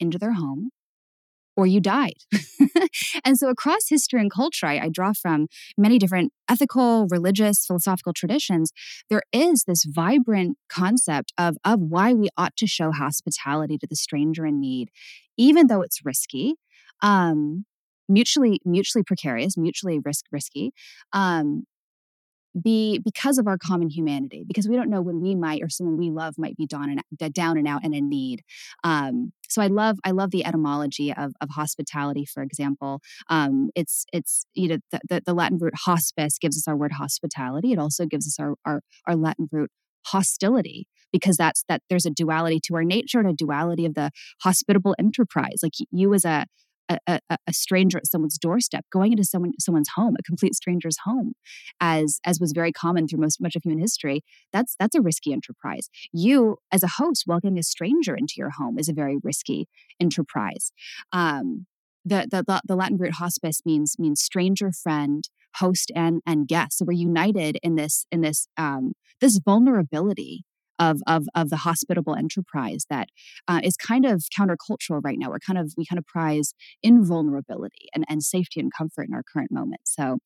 into 0.00 0.18
their 0.18 0.34
home, 0.34 0.70
or 1.56 1.66
you 1.66 1.80
died. 1.80 2.14
and 3.24 3.38
so, 3.38 3.48
across 3.48 3.88
history 3.88 4.20
and 4.20 4.30
culture, 4.30 4.66
I, 4.66 4.78
I, 4.78 4.88
draw 4.88 5.12
from 5.12 5.46
many 5.78 5.98
different 5.98 6.32
ethical, 6.48 7.06
religious, 7.10 7.64
philosophical 7.64 8.12
traditions. 8.12 8.72
There 9.08 9.22
is 9.32 9.64
this 9.64 9.84
vibrant 9.84 10.58
concept 10.68 11.32
of, 11.38 11.56
of 11.64 11.80
why 11.80 12.12
we 12.12 12.28
ought 12.36 12.56
to 12.56 12.66
show 12.66 12.92
hospitality 12.92 13.78
to 13.78 13.86
the 13.86 13.96
stranger 13.96 14.46
in 14.46 14.60
need, 14.60 14.90
even 15.36 15.66
though 15.68 15.82
it's 15.82 16.04
risky. 16.04 16.54
Um, 17.02 17.64
mutually 18.06 18.60
mutually 18.66 19.02
precarious 19.02 19.56
mutually 19.56 19.98
risk 20.04 20.26
risky 20.30 20.72
um, 21.14 21.64
be 22.60 22.98
because 22.98 23.38
of 23.38 23.46
our 23.46 23.58
common 23.58 23.88
humanity 23.88 24.44
because 24.46 24.68
we 24.68 24.76
don't 24.76 24.90
know 24.90 25.02
when 25.02 25.20
we 25.20 25.34
might 25.34 25.62
or 25.62 25.68
someone 25.68 25.96
we 25.96 26.10
love 26.10 26.34
might 26.38 26.56
be 26.56 26.66
down 26.66 26.88
and 26.90 27.32
down 27.32 27.58
and 27.58 27.66
out 27.66 27.80
and 27.84 27.94
in 27.94 28.08
need. 28.08 28.42
Um, 28.82 29.32
so 29.48 29.62
i 29.62 29.66
love 29.66 29.98
i 30.04 30.10
love 30.10 30.30
the 30.30 30.44
etymology 30.44 31.12
of, 31.12 31.32
of 31.40 31.50
hospitality 31.50 32.24
for 32.24 32.42
example. 32.42 33.00
Um, 33.28 33.70
it's 33.74 34.06
it's 34.12 34.46
you 34.54 34.68
know 34.68 34.78
the, 34.90 35.00
the, 35.08 35.22
the, 35.26 35.34
latin 35.34 35.58
root 35.58 35.74
hospice 35.84 36.38
gives 36.38 36.56
us 36.56 36.68
our 36.68 36.76
word 36.76 36.92
hospitality. 36.92 37.72
It 37.72 37.78
also 37.78 38.06
gives 38.06 38.26
us 38.26 38.38
our 38.38 38.54
our, 38.64 38.82
our 39.06 39.16
latin 39.16 39.48
root 39.50 39.70
hostility 40.06 40.86
because 41.12 41.36
that's 41.36 41.64
that 41.68 41.82
there's 41.88 42.06
a 42.06 42.10
duality 42.10 42.60
to 42.66 42.74
our 42.74 42.84
nature 42.84 43.20
and 43.20 43.28
a 43.28 43.32
duality 43.32 43.86
of 43.86 43.94
the 43.94 44.10
hospitable 44.42 44.94
enterprise. 44.98 45.60
Like 45.62 45.74
you 45.90 46.12
as 46.14 46.24
a 46.24 46.46
a, 46.88 46.98
a, 47.06 47.20
a, 47.46 47.52
stranger 47.52 47.98
at 47.98 48.06
someone's 48.06 48.38
doorstep, 48.38 48.84
going 48.92 49.12
into 49.12 49.24
someone 49.24 49.52
someone's 49.58 49.90
home, 49.94 50.16
a 50.18 50.22
complete 50.22 50.54
stranger's 50.54 50.96
home, 51.04 51.32
as 51.80 52.20
as 52.24 52.40
was 52.40 52.52
very 52.52 52.72
common 52.72 53.08
through 53.08 53.20
most 53.20 53.40
much 53.40 53.56
of 53.56 53.62
human 53.62 53.80
history. 53.80 54.22
That's 54.52 54.76
that's 54.78 54.94
a 54.94 55.00
risky 55.00 55.32
enterprise. 55.32 55.88
You, 56.12 56.58
as 56.72 56.82
a 56.82 56.88
host, 56.98 57.24
welcoming 57.26 57.58
a 57.58 57.62
stranger 57.62 58.14
into 58.14 58.34
your 58.36 58.50
home 58.50 58.78
is 58.78 58.88
a 58.88 58.92
very 58.92 59.18
risky 59.22 59.68
enterprise. 60.00 60.72
Um, 61.12 61.66
the, 62.04 62.26
the 62.30 62.60
the 62.66 62.76
Latin 62.76 62.98
root 62.98 63.14
hospice 63.14 63.62
means 63.64 63.96
means 63.98 64.20
stranger 64.20 64.70
friend, 64.72 65.28
host, 65.56 65.90
and 65.94 66.20
and 66.26 66.46
guest. 66.46 66.78
So 66.78 66.84
we're 66.84 66.92
united 66.92 67.58
in 67.62 67.76
this 67.76 68.06
in 68.12 68.20
this 68.20 68.46
um, 68.56 68.92
this 69.20 69.40
vulnerability 69.44 70.44
of 70.78 71.00
of 71.06 71.26
of 71.34 71.50
the 71.50 71.58
hospitable 71.58 72.14
enterprise 72.14 72.86
that 72.90 73.08
uh, 73.48 73.60
is 73.62 73.76
kind 73.76 74.04
of 74.04 74.24
countercultural 74.38 75.00
right 75.02 75.18
now. 75.18 75.30
We're 75.30 75.38
kind 75.38 75.58
of 75.58 75.72
we 75.76 75.86
kind 75.86 75.98
of 75.98 76.06
prize 76.06 76.54
invulnerability 76.82 77.88
and 77.94 78.04
and 78.08 78.22
safety 78.22 78.60
and 78.60 78.72
comfort 78.76 79.08
in 79.08 79.14
our 79.14 79.22
current 79.22 79.50
moment. 79.52 79.82
So, 79.84 80.18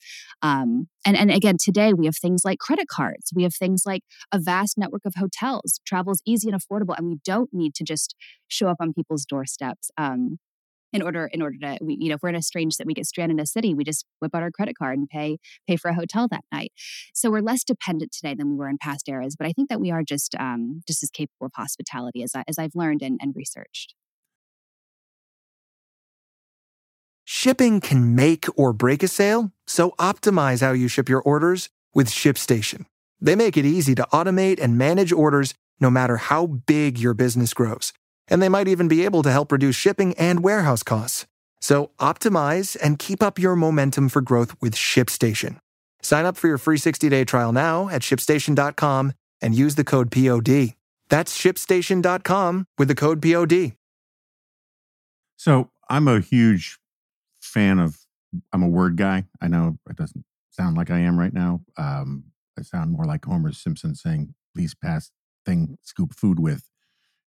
um, 0.42 0.88
and 1.04 1.16
and 1.16 1.30
again 1.30 1.56
today 1.62 1.92
we 1.92 2.06
have 2.06 2.16
things 2.16 2.42
like 2.44 2.58
credit 2.58 2.88
cards. 2.88 3.32
We 3.34 3.42
have 3.42 3.54
things 3.54 3.82
like 3.86 4.02
a 4.32 4.38
vast 4.38 4.78
network 4.78 5.02
of 5.04 5.14
hotels. 5.16 5.80
Travel 5.86 6.12
is 6.12 6.22
easy 6.26 6.50
and 6.50 6.60
affordable, 6.60 6.96
and 6.96 7.08
we 7.08 7.18
don't 7.24 7.50
need 7.52 7.74
to 7.76 7.84
just 7.84 8.14
show 8.48 8.68
up 8.68 8.78
on 8.80 8.92
people's 8.92 9.24
doorsteps. 9.24 9.90
Um, 9.96 10.38
in 10.92 11.02
order 11.02 11.28
in 11.32 11.42
order 11.42 11.56
to 11.58 11.78
we, 11.80 11.96
you 12.00 12.08
know 12.08 12.14
if 12.14 12.22
we're 12.22 12.28
in 12.28 12.34
a 12.34 12.42
strange 12.42 12.76
that 12.76 12.86
we 12.86 12.94
get 12.94 13.06
stranded 13.06 13.36
in 13.36 13.42
a 13.42 13.46
city 13.46 13.74
we 13.74 13.84
just 13.84 14.04
whip 14.20 14.34
out 14.34 14.42
our 14.42 14.50
credit 14.50 14.76
card 14.76 14.98
and 14.98 15.08
pay 15.08 15.38
pay 15.66 15.76
for 15.76 15.88
a 15.88 15.94
hotel 15.94 16.28
that 16.28 16.44
night. 16.52 16.72
So 17.14 17.30
we're 17.30 17.40
less 17.40 17.64
dependent 17.64 18.12
today 18.12 18.34
than 18.34 18.50
we 18.50 18.56
were 18.56 18.68
in 18.68 18.78
past 18.78 19.08
eras 19.08 19.36
but 19.36 19.46
i 19.46 19.52
think 19.52 19.68
that 19.68 19.80
we 19.80 19.90
are 19.90 20.02
just 20.02 20.34
um, 20.38 20.82
just 20.86 21.02
as 21.02 21.10
capable 21.10 21.46
of 21.46 21.52
hospitality 21.54 22.22
as, 22.22 22.32
I, 22.34 22.44
as 22.48 22.58
i've 22.58 22.74
learned 22.74 23.02
and, 23.02 23.18
and 23.22 23.34
researched. 23.36 23.94
Shipping 27.24 27.80
can 27.80 28.14
make 28.14 28.46
or 28.56 28.72
break 28.72 29.02
a 29.02 29.08
sale 29.08 29.52
so 29.66 29.90
optimize 29.98 30.62
how 30.62 30.72
you 30.72 30.88
ship 30.88 31.10
your 31.10 31.20
orders 31.20 31.68
with 31.94 32.08
shipstation. 32.08 32.86
They 33.20 33.34
make 33.34 33.58
it 33.58 33.66
easy 33.66 33.94
to 33.96 34.06
automate 34.12 34.58
and 34.58 34.78
manage 34.78 35.12
orders 35.12 35.52
no 35.78 35.90
matter 35.90 36.16
how 36.16 36.46
big 36.46 36.98
your 36.98 37.12
business 37.14 37.52
grows 37.52 37.92
and 38.28 38.42
they 38.42 38.48
might 38.48 38.68
even 38.68 38.88
be 38.88 39.04
able 39.04 39.22
to 39.22 39.32
help 39.32 39.52
reduce 39.52 39.76
shipping 39.76 40.14
and 40.18 40.42
warehouse 40.42 40.82
costs. 40.82 41.26
So 41.60 41.90
optimize 41.98 42.76
and 42.82 42.98
keep 42.98 43.22
up 43.22 43.38
your 43.38 43.56
momentum 43.56 44.08
for 44.08 44.20
growth 44.20 44.54
with 44.60 44.74
ShipStation. 44.74 45.58
Sign 46.02 46.24
up 46.24 46.36
for 46.36 46.46
your 46.46 46.58
free 46.58 46.78
60-day 46.78 47.24
trial 47.24 47.52
now 47.52 47.88
at 47.88 48.02
shipstation.com 48.02 49.12
and 49.40 49.54
use 49.54 49.74
the 49.74 49.84
code 49.84 50.10
POD. 50.10 50.74
That's 51.08 51.36
shipstation.com 51.36 52.66
with 52.76 52.88
the 52.88 52.94
code 52.94 53.22
POD. 53.22 53.72
So 55.36 55.70
I'm 55.88 56.08
a 56.08 56.20
huge 56.20 56.78
fan 57.40 57.78
of, 57.78 57.98
I'm 58.52 58.62
a 58.62 58.68
word 58.68 58.96
guy. 58.96 59.24
I 59.40 59.48
know 59.48 59.78
it 59.88 59.96
doesn't 59.96 60.24
sound 60.50 60.76
like 60.76 60.90
I 60.90 60.98
am 60.98 61.18
right 61.18 61.32
now. 61.32 61.60
Um, 61.76 62.24
I 62.58 62.62
sound 62.62 62.92
more 62.92 63.04
like 63.04 63.24
Homer 63.24 63.52
Simpson 63.52 63.94
saying, 63.94 64.34
please 64.54 64.74
pass 64.74 65.10
thing, 65.46 65.78
scoop 65.82 66.14
food 66.14 66.38
with. 66.38 66.68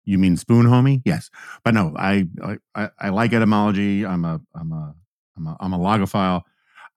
You 0.09 0.17
mean 0.17 0.37
spoon, 0.37 0.65
homie? 0.65 1.03
Yes, 1.05 1.29
but 1.63 1.75
no. 1.75 1.93
I 1.95 2.27
I, 2.73 2.89
I 2.99 3.09
like 3.09 3.31
etymology. 3.31 4.05
I'm 4.05 4.25
a 4.25 4.41
I'm 4.55 4.71
a 4.71 4.95
I'm 5.37 5.47
a 5.47 5.57
I'm 5.59 5.73
a 5.73 5.77
logophile. 5.77 6.41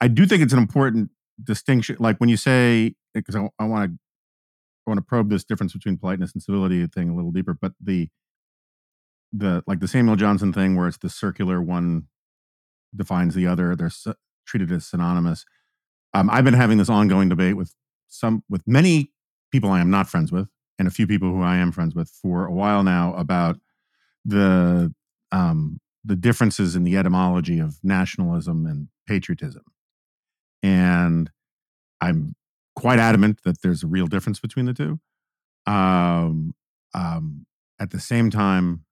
I 0.01 0.09
do 0.09 0.25
think 0.27 0.42
it's 0.42 0.55
an 0.55 0.59
important 0.59 1.11
distinction, 1.44 1.96
like 2.01 2.16
when 2.18 2.31
you 2.31 2.38
say, 2.38 2.94
because 3.14 3.37
I 3.37 3.40
want 3.40 3.92
to, 3.92 3.98
I 4.87 4.90
want 4.90 4.98
to 4.98 5.03
probe 5.03 5.29
this 5.29 5.44
difference 5.44 5.75
between 5.75 5.98
politeness 5.98 6.33
and 6.33 6.42
civility 6.42 6.87
thing 6.87 7.11
a 7.11 7.14
little 7.14 7.31
deeper, 7.31 7.55
but 7.55 7.72
the, 7.81 8.09
the 9.33 9.62
like 9.66 9.81
the 9.81 9.88
Samuel 9.88 10.16
Johnson 10.16 10.53
thing 10.53 10.75
where 10.77 10.88
it's 10.88 10.98
the 10.98 11.11
circular 11.11 11.61
one 11.61 12.05
defines 12.96 13.35
the 13.35 13.46
other, 13.46 13.77
they're 13.77 13.87
s- 13.87 14.07
treated 14.46 14.72
as 14.72 14.87
synonymous. 14.87 15.44
Um, 16.14 16.31
I've 16.31 16.44
been 16.44 16.55
having 16.55 16.79
this 16.79 16.88
ongoing 16.90 17.29
debate 17.29 17.57
with 17.57 17.75
some, 18.09 18.42
with 18.48 18.62
many 18.66 19.12
people 19.51 19.70
I 19.70 19.81
am 19.81 19.90
not 19.90 20.09
friends 20.09 20.33
with, 20.33 20.48
and 20.83 20.88
a 20.88 20.90
few 20.92 21.07
people 21.07 21.31
who 21.31 21.42
I 21.42 21.59
am 21.59 21.71
friends 21.71 21.95
with 21.95 22.11
for 22.11 22.45
a 22.45 22.53
while 22.53 22.83
now 22.83 23.14
about 23.14 23.57
the 24.25 24.92
um, 25.31 25.79
the 26.05 26.16
differences 26.16 26.75
in 26.75 26.83
the 26.83 26.97
etymology 26.97 27.61
of 27.61 27.79
nationalism 27.85 28.66
and 28.66 28.88
patriotism. 29.07 29.62
And 30.61 31.31
I'm 32.01 32.35
quite 32.75 32.99
adamant 32.99 33.45
that 33.45 33.62
there's 33.62 33.85
a 33.85 33.87
real 33.87 34.09
difference 34.09 34.40
between 34.40 34.66
the 34.66 34.75
two. 34.75 34.99
Um, 35.66 36.55
um, 36.95 37.47
at 37.79 37.90
the 37.90 38.01
same 38.01 38.29
time, 38.29 38.85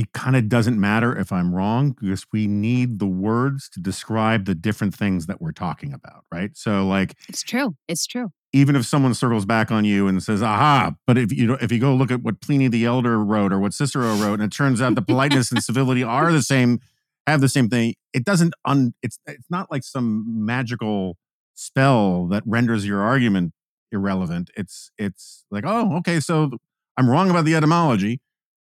it 0.00 0.12
kind 0.12 0.34
of 0.36 0.48
doesn't 0.48 0.80
matter 0.80 1.16
if 1.18 1.30
I'm 1.32 1.54
wrong 1.54 1.90
because 2.00 2.24
we 2.32 2.46
need 2.46 2.98
the 3.00 3.06
words 3.06 3.68
to 3.70 3.80
describe 3.80 4.44
the 4.46 4.54
different 4.54 4.94
things 4.94 5.26
that 5.26 5.40
we're 5.42 5.52
talking 5.52 5.92
about, 5.92 6.24
right? 6.32 6.50
So, 6.56 6.86
like, 6.86 7.14
It's 7.28 7.42
true. 7.42 7.74
It's 7.88 8.06
true. 8.06 8.30
even 8.52 8.76
if 8.76 8.86
someone 8.86 9.14
circles 9.14 9.44
back 9.44 9.70
on 9.70 9.84
you 9.84 10.08
and 10.08 10.22
says, 10.22 10.42
"Aha!" 10.42 10.92
But 11.06 11.18
if 11.18 11.32
you 11.32 11.54
if 11.60 11.70
you 11.72 11.78
go 11.78 11.94
look 11.94 12.10
at 12.10 12.22
what 12.22 12.40
Pliny 12.40 12.68
the 12.68 12.84
Elder 12.84 13.22
wrote 13.22 13.52
or 13.52 13.58
what 13.60 13.74
Cicero 13.74 14.14
wrote, 14.16 14.34
and 14.40 14.42
it 14.44 14.56
turns 14.56 14.80
out 14.80 14.94
the 14.94 15.02
politeness 15.02 15.50
and 15.52 15.62
civility 15.62 16.02
are 16.02 16.32
the 16.32 16.42
same, 16.42 16.78
have 17.26 17.40
the 17.42 17.48
same 17.48 17.68
thing. 17.68 17.94
It 18.12 18.24
doesn't 18.24 18.54
un. 18.64 18.94
It's 19.02 19.18
it's 19.26 19.50
not 19.50 19.70
like 19.70 19.84
some 19.84 20.24
magical 20.46 21.16
spell 21.54 22.26
that 22.28 22.42
renders 22.46 22.86
your 22.86 23.02
argument 23.02 23.52
irrelevant. 23.92 24.50
It's 24.56 24.90
it's 24.98 25.44
like, 25.50 25.64
oh, 25.66 25.96
okay, 25.98 26.20
so 26.20 26.50
I'm 26.96 27.08
wrong 27.10 27.30
about 27.30 27.44
the 27.44 27.54
etymology. 27.54 28.20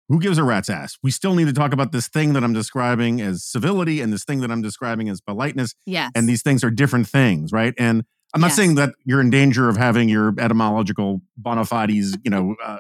Who 0.10 0.20
gives 0.20 0.38
a 0.38 0.44
rat's 0.44 0.70
ass? 0.70 0.98
We 1.04 1.12
still 1.12 1.36
need 1.36 1.46
to 1.48 1.54
talk 1.54 1.72
about 1.72 1.92
this 1.92 2.08
thing 2.08 2.34
that 2.34 2.44
I'm 2.44 2.52
describing 2.54 3.22
as 3.22 3.44
civility 3.44 4.02
and 4.02 4.12
this 4.12 4.26
thing 4.26 4.42
that 4.42 4.52
I'm 4.52 4.62
describing 4.62 5.08
as 5.08 5.22
politeness 5.22 5.76
Yes. 5.86 6.12
and 6.16 6.28
these 6.28 6.42
things 6.42 6.64
are 6.64 6.72
different 6.72 7.08
things, 7.08 7.52
right? 7.52 7.74
And 7.78 8.04
I'm 8.34 8.42
not 8.42 8.48
Yes. 8.48 8.56
saying 8.58 8.76
that 8.76 8.96
you're 9.06 9.22
in 9.22 9.30
danger 9.30 9.70
of 9.70 9.78
having 9.78 10.10
your 10.10 10.34
etymological 10.40 11.22
bona 11.38 11.64
fides, 11.66 12.18
you 12.24 12.32
know, 12.32 12.56
uh, 12.64 12.80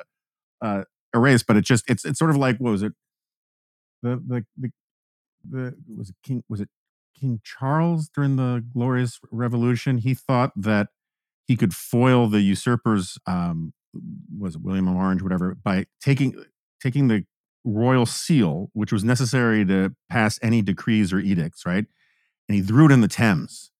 uh, 0.61 0.83
erased, 1.15 1.45
but 1.47 1.55
it's 1.55 1.67
just 1.67 1.89
it's 1.89 2.03
it's 2.05 2.19
sort 2.19 2.31
of 2.31 2.37
like 2.37 2.57
what 2.57 2.71
was 2.71 2.83
it? 2.83 2.93
The 4.03 4.21
the 4.27 4.45
the, 4.57 4.71
the 5.49 5.75
was 5.95 6.09
it 6.09 6.15
King 6.23 6.43
was 6.49 6.61
it 6.61 6.69
King 7.19 7.41
Charles 7.43 8.09
during 8.09 8.35
the 8.35 8.63
Glorious 8.73 9.19
Revolution? 9.31 9.97
He 9.99 10.13
thought 10.13 10.51
that 10.55 10.89
he 11.47 11.55
could 11.55 11.73
foil 11.73 12.27
the 12.27 12.41
usurpers. 12.41 13.17
Um, 13.25 13.73
was 14.37 14.55
it 14.55 14.61
William 14.61 14.87
of 14.87 14.95
Orange, 14.95 15.21
whatever, 15.23 15.55
by 15.55 15.85
taking 15.99 16.43
taking 16.81 17.07
the 17.07 17.23
royal 17.65 18.05
seal, 18.05 18.69
which 18.73 18.91
was 18.91 19.03
necessary 19.03 19.65
to 19.65 19.93
pass 20.09 20.39
any 20.41 20.61
decrees 20.61 21.11
or 21.13 21.19
edicts, 21.19 21.65
right? 21.65 21.85
And 22.47 22.55
he 22.55 22.61
threw 22.61 22.85
it 22.87 22.91
in 22.91 23.01
the 23.01 23.07
Thames. 23.07 23.71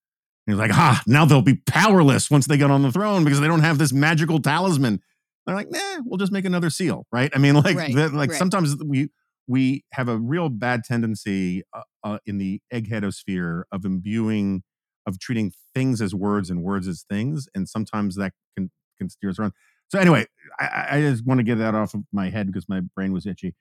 And 0.46 0.54
he's 0.54 0.60
like, 0.60 0.72
ah, 0.74 1.02
now 1.06 1.24
they'll 1.24 1.42
be 1.42 1.56
powerless 1.66 2.30
once 2.30 2.46
they 2.46 2.56
get 2.56 2.70
on 2.70 2.82
the 2.82 2.92
throne 2.92 3.24
because 3.24 3.40
they 3.40 3.46
don't 3.46 3.60
have 3.60 3.78
this 3.78 3.92
magical 3.92 4.40
talisman. 4.40 5.00
They're 5.46 5.56
like, 5.56 5.70
nah, 5.70 5.98
we'll 6.04 6.18
just 6.18 6.32
make 6.32 6.44
another 6.44 6.70
seal, 6.70 7.06
right? 7.12 7.30
I 7.34 7.38
mean, 7.38 7.54
like, 7.62 7.76
Right, 7.76 7.94
the- 7.94 8.08
like 8.10 8.30
right. 8.30 8.38
sometimes 8.38 8.76
we 8.84 9.08
we 9.48 9.82
have 9.94 10.08
a 10.08 10.16
real 10.16 10.48
bad 10.48 10.84
tendency 10.84 11.62
uh, 11.74 11.80
uh, 12.04 12.18
in 12.24 12.38
the 12.38 12.60
eggheadosphere 12.72 13.62
of 13.72 13.84
imbuing, 13.84 14.62
of 15.06 15.18
treating 15.18 15.50
things 15.74 16.00
as 16.00 16.14
words 16.14 16.50
and 16.50 16.62
words 16.62 16.86
as 16.86 17.04
things, 17.10 17.48
and 17.54 17.68
sometimes 17.68 18.14
that 18.16 18.32
can 18.56 18.70
can 18.98 19.08
steer 19.08 19.30
us 19.30 19.38
around. 19.40 19.52
So 19.90 19.98
anyway, 19.98 20.26
I- 20.58 20.86
I, 20.92 21.00
just 21.00 21.26
want 21.26 21.38
to 21.38 21.44
get 21.44 21.56
that 21.56 21.74
off 21.74 21.94
of 21.94 22.04
my 22.12 22.30
head 22.30 22.46
because 22.46 22.68
my 22.68 22.80
brain 22.80 23.12
was 23.12 23.26
itchy, 23.26 23.54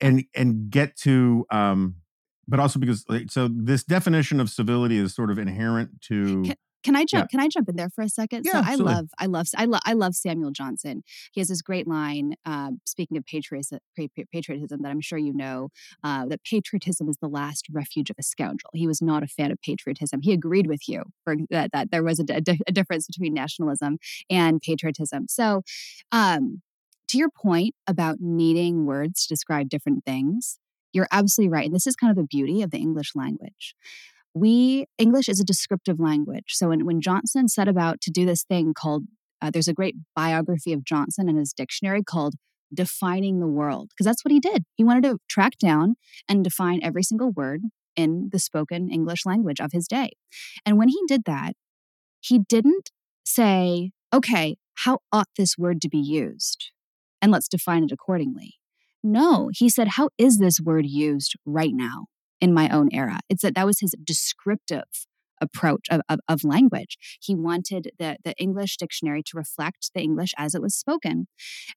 and 0.00 0.24
and 0.34 0.68
get 0.68 0.96
to, 0.98 1.46
um, 1.50 1.96
but 2.48 2.58
also 2.58 2.80
because 2.80 3.04
like, 3.08 3.30
so 3.30 3.48
this 3.48 3.84
definition 3.84 4.40
of 4.40 4.50
civility 4.50 4.98
is 4.98 5.14
sort 5.14 5.30
of 5.30 5.38
inherent 5.38 6.00
to. 6.02 6.42
Can 6.44 6.56
I 6.96 7.04
jump? 7.04 7.30
Can 7.30 7.40
I 7.40 7.48
jump 7.48 7.68
in 7.68 7.76
there 7.76 7.90
for 7.90 8.02
a 8.02 8.08
second? 8.08 8.44
Yeah, 8.44 8.52
so 8.52 8.58
I 8.58 8.60
absolutely. 8.60 8.94
love, 8.94 9.08
I 9.18 9.26
love, 9.26 9.46
I 9.56 9.64
love, 9.64 9.80
I 9.84 9.92
love 9.92 10.14
Samuel 10.14 10.50
Johnson. 10.50 11.02
He 11.32 11.40
has 11.40 11.48
this 11.48 11.62
great 11.62 11.86
line. 11.86 12.34
Um, 12.44 12.80
speaking 12.84 13.16
of 13.16 13.24
patriotism, 13.24 13.78
patriotism, 13.96 14.82
that 14.82 14.90
I'm 14.90 15.00
sure 15.00 15.18
you 15.18 15.32
know, 15.32 15.68
uh, 16.02 16.26
that 16.26 16.44
patriotism 16.44 17.08
is 17.08 17.16
the 17.20 17.28
last 17.28 17.66
refuge 17.70 18.10
of 18.10 18.16
a 18.18 18.22
scoundrel. 18.22 18.70
He 18.74 18.86
was 18.86 19.00
not 19.00 19.22
a 19.22 19.26
fan 19.26 19.50
of 19.50 19.60
patriotism. 19.62 20.20
He 20.22 20.32
agreed 20.32 20.66
with 20.66 20.88
you 20.88 21.04
for 21.24 21.36
that. 21.50 21.72
That 21.72 21.90
there 21.90 22.02
was 22.02 22.18
a, 22.18 22.24
di- 22.24 22.60
a 22.66 22.72
difference 22.72 23.06
between 23.06 23.34
nationalism 23.34 23.98
and 24.28 24.60
patriotism. 24.60 25.26
So, 25.28 25.62
um, 26.10 26.62
to 27.08 27.18
your 27.18 27.30
point 27.30 27.74
about 27.86 28.18
needing 28.20 28.86
words 28.86 29.22
to 29.22 29.28
describe 29.28 29.68
different 29.68 30.04
things, 30.04 30.58
you're 30.92 31.08
absolutely 31.12 31.52
right. 31.52 31.66
And 31.66 31.74
this 31.74 31.86
is 31.86 31.96
kind 31.96 32.10
of 32.10 32.16
the 32.16 32.26
beauty 32.26 32.62
of 32.62 32.70
the 32.70 32.78
English 32.78 33.14
language 33.14 33.74
we 34.34 34.86
english 34.98 35.28
is 35.28 35.40
a 35.40 35.44
descriptive 35.44 36.00
language. 36.00 36.44
So 36.48 36.68
when, 36.68 36.84
when 36.86 37.00
johnson 37.00 37.48
set 37.48 37.68
about 37.68 38.00
to 38.02 38.10
do 38.10 38.24
this 38.24 38.44
thing 38.44 38.74
called 38.74 39.04
uh, 39.40 39.50
there's 39.50 39.68
a 39.68 39.74
great 39.74 39.96
biography 40.14 40.72
of 40.72 40.84
johnson 40.84 41.28
in 41.28 41.36
his 41.36 41.52
dictionary 41.52 42.02
called 42.02 42.34
defining 42.74 43.40
the 43.40 43.46
world 43.46 43.90
because 43.90 44.06
that's 44.06 44.24
what 44.24 44.32
he 44.32 44.40
did. 44.40 44.64
He 44.76 44.84
wanted 44.84 45.04
to 45.04 45.18
track 45.28 45.58
down 45.58 45.96
and 46.28 46.42
define 46.42 46.80
every 46.82 47.02
single 47.02 47.30
word 47.30 47.60
in 47.96 48.30
the 48.32 48.38
spoken 48.38 48.90
english 48.90 49.26
language 49.26 49.60
of 49.60 49.72
his 49.72 49.86
day. 49.86 50.12
And 50.64 50.78
when 50.78 50.88
he 50.88 50.98
did 51.06 51.22
that 51.26 51.54
he 52.20 52.38
didn't 52.48 52.90
say 53.24 53.90
okay 54.12 54.56
how 54.74 55.00
ought 55.12 55.28
this 55.36 55.58
word 55.58 55.82
to 55.82 55.88
be 55.88 55.98
used? 55.98 56.70
And 57.20 57.30
let's 57.30 57.48
define 57.48 57.84
it 57.84 57.92
accordingly. 57.92 58.54
No 59.02 59.50
he 59.52 59.68
said 59.68 59.88
how 59.88 60.08
is 60.16 60.38
this 60.38 60.58
word 60.60 60.86
used 60.86 61.34
right 61.44 61.72
now 61.74 62.06
in 62.42 62.52
my 62.52 62.68
own 62.68 62.88
era. 62.92 63.20
It's 63.30 63.42
that 63.42 63.54
that 63.54 63.64
was 63.66 63.80
his 63.80 63.94
descriptive 64.04 65.06
approach 65.40 65.86
of, 65.90 66.00
of, 66.08 66.20
of, 66.28 66.44
language. 66.44 66.96
He 67.20 67.34
wanted 67.34 67.90
the, 67.98 68.16
the 68.24 68.34
English 68.38 68.76
dictionary 68.76 69.22
to 69.24 69.36
reflect 69.36 69.90
the 69.92 70.00
English 70.00 70.32
as 70.38 70.54
it 70.54 70.62
was 70.62 70.74
spoken. 70.74 71.26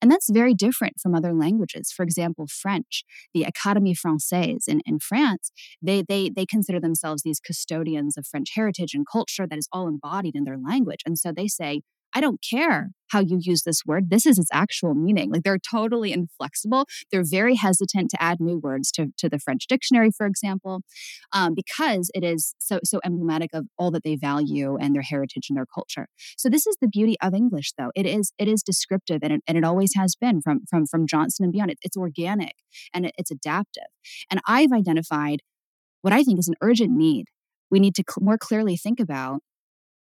And 0.01 0.11
that's 0.11 0.29
very 0.29 0.53
different 0.53 0.95
from 1.01 1.15
other 1.15 1.33
languages. 1.33 1.91
For 1.91 2.03
example, 2.03 2.45
French, 2.47 3.03
the 3.33 3.43
Académie 3.43 3.97
Française 3.97 4.67
in, 4.67 4.81
in 4.85 4.99
France, 4.99 5.51
they, 5.81 6.03
they, 6.07 6.29
they 6.29 6.45
consider 6.45 6.79
themselves 6.79 7.23
these 7.23 7.39
custodians 7.39 8.17
of 8.17 8.27
French 8.27 8.49
heritage 8.53 8.93
and 8.93 9.05
culture 9.11 9.47
that 9.47 9.57
is 9.57 9.67
all 9.71 9.87
embodied 9.87 10.35
in 10.35 10.43
their 10.43 10.59
language. 10.59 11.01
And 11.05 11.17
so 11.17 11.31
they 11.31 11.47
say, 11.47 11.81
I 12.15 12.21
don't 12.21 12.39
care 12.41 12.91
how 13.09 13.19
you 13.19 13.37
use 13.39 13.63
this 13.63 13.81
word. 13.85 14.09
This 14.09 14.25
is 14.25 14.39
its 14.39 14.49
actual 14.51 14.95
meaning. 14.95 15.31
Like 15.31 15.43
they're 15.43 15.59
totally 15.59 16.11
inflexible. 16.11 16.85
They're 17.11 17.23
very 17.23 17.55
hesitant 17.55 18.09
to 18.11 18.21
add 18.21 18.39
new 18.39 18.57
words 18.57 18.91
to, 18.93 19.07
to 19.17 19.29
the 19.29 19.37
French 19.37 19.67
dictionary, 19.67 20.09
for 20.11 20.25
example, 20.25 20.81
um, 21.33 21.53
because 21.53 22.09
it 22.15 22.23
is 22.23 22.55
so 22.57 22.79
so 22.83 22.99
emblematic 23.05 23.51
of 23.53 23.67
all 23.77 23.91
that 23.91 24.03
they 24.03 24.15
value 24.15 24.77
and 24.77 24.95
their 24.95 25.01
heritage 25.01 25.47
and 25.49 25.57
their 25.57 25.65
culture. 25.65 26.07
So 26.37 26.49
this 26.49 26.65
is 26.65 26.77
the 26.81 26.87
beauty 26.87 27.15
of 27.21 27.33
English, 27.33 27.73
though. 27.77 27.91
It 27.95 28.05
is 28.05 28.31
it 28.39 28.47
is 28.47 28.63
descriptive 28.63 29.19
and 29.21 29.33
it, 29.33 29.41
and 29.47 29.57
it 29.57 29.63
always 29.63 29.91
has 29.95 30.15
been 30.15 30.41
from 30.41 30.61
from 30.69 30.85
from 30.85 31.05
Johnson 31.05 31.43
and 31.43 31.53
beyond. 31.53 31.71
It, 31.71 31.79
it's 31.83 31.97
organic 31.97 32.55
and 32.93 33.05
it, 33.05 33.11
it's 33.17 33.31
adaptive. 33.31 33.83
And 34.31 34.39
I've 34.47 34.71
identified 34.71 35.41
what 36.01 36.13
I 36.13 36.23
think 36.23 36.39
is 36.39 36.47
an 36.47 36.55
urgent 36.61 36.91
need. 36.91 37.25
We 37.69 37.79
need 37.79 37.95
to 37.95 38.03
cl- 38.07 38.23
more 38.23 38.37
clearly 38.37 38.77
think 38.77 38.99
about 38.99 39.41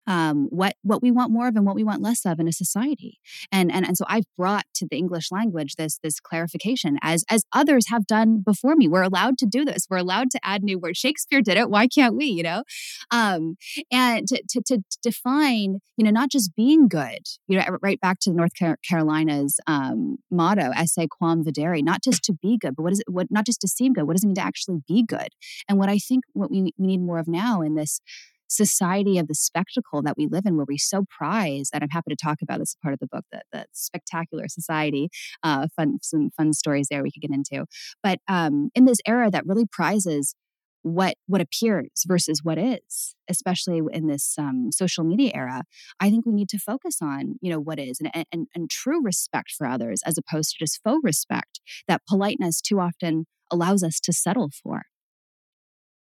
um, 0.07 0.47
what 0.49 0.75
what 0.81 1.01
we 1.01 1.11
want 1.11 1.31
more 1.31 1.47
of 1.47 1.55
and 1.55 1.65
what 1.65 1.75
we 1.75 1.83
want 1.83 2.01
less 2.01 2.25
of 2.25 2.39
in 2.39 2.47
a 2.47 2.53
society. 2.53 3.19
And 3.51 3.71
and 3.71 3.85
and 3.85 3.97
so 3.97 4.05
I've 4.07 4.25
brought 4.37 4.65
to 4.75 4.87
the 4.89 4.97
English 4.97 5.31
language 5.31 5.75
this 5.75 5.99
this 6.01 6.19
clarification 6.19 6.97
as 7.01 7.23
as 7.29 7.43
others 7.53 7.89
have 7.89 8.07
done 8.07 8.41
before 8.43 8.75
me. 8.75 8.87
We're 8.87 9.03
allowed 9.03 9.37
to 9.39 9.45
do 9.45 9.65
this. 9.65 9.85
We're 9.89 9.97
allowed 9.97 10.31
to 10.31 10.39
add 10.43 10.63
new 10.63 10.79
words. 10.79 10.97
Shakespeare 10.97 11.41
did 11.41 11.57
it. 11.57 11.69
Why 11.69 11.87
can't 11.87 12.15
we? 12.15 12.25
You 12.25 12.43
know, 12.43 12.63
um, 13.11 13.55
and 13.91 14.27
to, 14.27 14.41
to 14.49 14.61
to 14.67 14.83
define 15.03 15.79
you 15.97 16.05
know 16.05 16.11
not 16.11 16.31
just 16.31 16.55
being 16.55 16.87
good. 16.87 17.21
You 17.47 17.59
know, 17.59 17.77
right 17.81 17.99
back 17.99 18.19
to 18.21 18.31
North 18.31 18.53
Carolina's 18.87 19.59
um, 19.67 20.17
motto, 20.31 20.71
"Esse 20.75 21.07
quam 21.11 21.43
videre," 21.43 21.83
not 21.83 22.01
just 22.01 22.23
to 22.23 22.33
be 22.33 22.57
good, 22.57 22.75
but 22.75 22.83
what 22.83 22.93
is 22.93 23.01
it? 23.01 23.11
What 23.11 23.27
not 23.29 23.45
just 23.45 23.61
to 23.61 23.67
seem 23.67 23.93
good? 23.93 24.05
What 24.05 24.15
does 24.15 24.23
it 24.23 24.27
mean 24.27 24.35
to 24.35 24.41
actually 24.41 24.79
be 24.87 25.03
good? 25.03 25.29
And 25.67 25.77
what 25.77 25.89
I 25.89 25.97
think 25.97 26.23
what 26.33 26.49
we, 26.49 26.73
we 26.77 26.87
need 26.87 27.01
more 27.01 27.19
of 27.19 27.27
now 27.27 27.61
in 27.61 27.75
this 27.75 27.99
society 28.47 29.17
of 29.17 29.27
the 29.27 29.35
spectacle 29.35 30.01
that 30.01 30.15
we 30.17 30.27
live 30.27 30.45
in 30.45 30.55
where 30.55 30.65
we 30.67 30.77
so 30.77 31.05
prize 31.09 31.69
and 31.73 31.83
i'm 31.83 31.89
happy 31.89 32.09
to 32.09 32.15
talk 32.15 32.37
about 32.41 32.59
this 32.59 32.75
part 32.81 32.93
of 32.93 32.99
the 32.99 33.07
book 33.07 33.25
that, 33.31 33.45
the 33.51 33.65
spectacular 33.73 34.47
society 34.47 35.09
uh, 35.43 35.67
fun 35.75 35.97
some 36.01 36.29
fun 36.35 36.53
stories 36.53 36.87
there 36.89 37.03
we 37.03 37.11
could 37.11 37.21
get 37.21 37.31
into. 37.31 37.65
But 38.03 38.19
um, 38.27 38.69
in 38.75 38.85
this 38.85 38.99
era 39.05 39.29
that 39.31 39.45
really 39.45 39.65
prizes 39.69 40.35
what 40.83 41.15
what 41.25 41.41
appears 41.41 41.89
versus 42.07 42.41
what 42.43 42.57
is 42.57 43.15
especially 43.29 43.81
in 43.91 44.07
this 44.07 44.35
um, 44.37 44.69
social 44.71 45.03
media 45.03 45.31
era 45.33 45.63
i 45.99 46.09
think 46.09 46.25
we 46.25 46.31
need 46.31 46.47
to 46.47 46.59
focus 46.59 46.99
on 47.01 47.35
you 47.41 47.51
know 47.51 47.59
what 47.59 47.79
is 47.79 47.99
and, 47.99 48.25
and, 48.31 48.47
and 48.55 48.69
true 48.69 49.03
respect 49.03 49.51
for 49.57 49.67
others 49.67 50.01
as 50.05 50.17
opposed 50.17 50.51
to 50.51 50.55
just 50.59 50.79
faux 50.83 51.01
respect 51.03 51.59
that 51.87 52.01
politeness 52.07 52.61
too 52.61 52.79
often 52.79 53.25
allows 53.51 53.83
us 53.83 53.99
to 54.01 54.13
settle 54.13 54.49
for. 54.63 54.83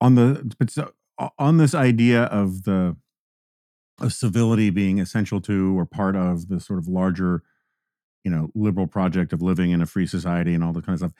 On 0.02 0.15
the 0.15 0.54
but 0.60 0.69
so 0.69 0.91
on 1.38 1.58
this 1.58 1.76
idea 1.76 2.23
of 2.23 2.63
the 2.63 2.95
of 4.02 4.13
civility 4.13 4.69
being 4.69 4.99
essential 4.99 5.39
to 5.41 5.78
or 5.78 5.86
part 5.86 6.15
of 6.15 6.47
the 6.47 6.60
sort 6.60 6.80
of 6.80 6.88
larger, 6.88 7.43
you 8.23 8.32
know, 8.32 8.49
liberal 8.56 8.88
project 8.88 9.32
of 9.34 9.41
living 9.41 9.71
in 9.71 9.82
a 9.82 9.86
free 9.86 10.08
society 10.08 10.54
and 10.54 10.63
all 10.63 10.73
that 10.73 10.86
kind 10.86 10.93
of 10.95 10.99
stuff, 10.99 11.13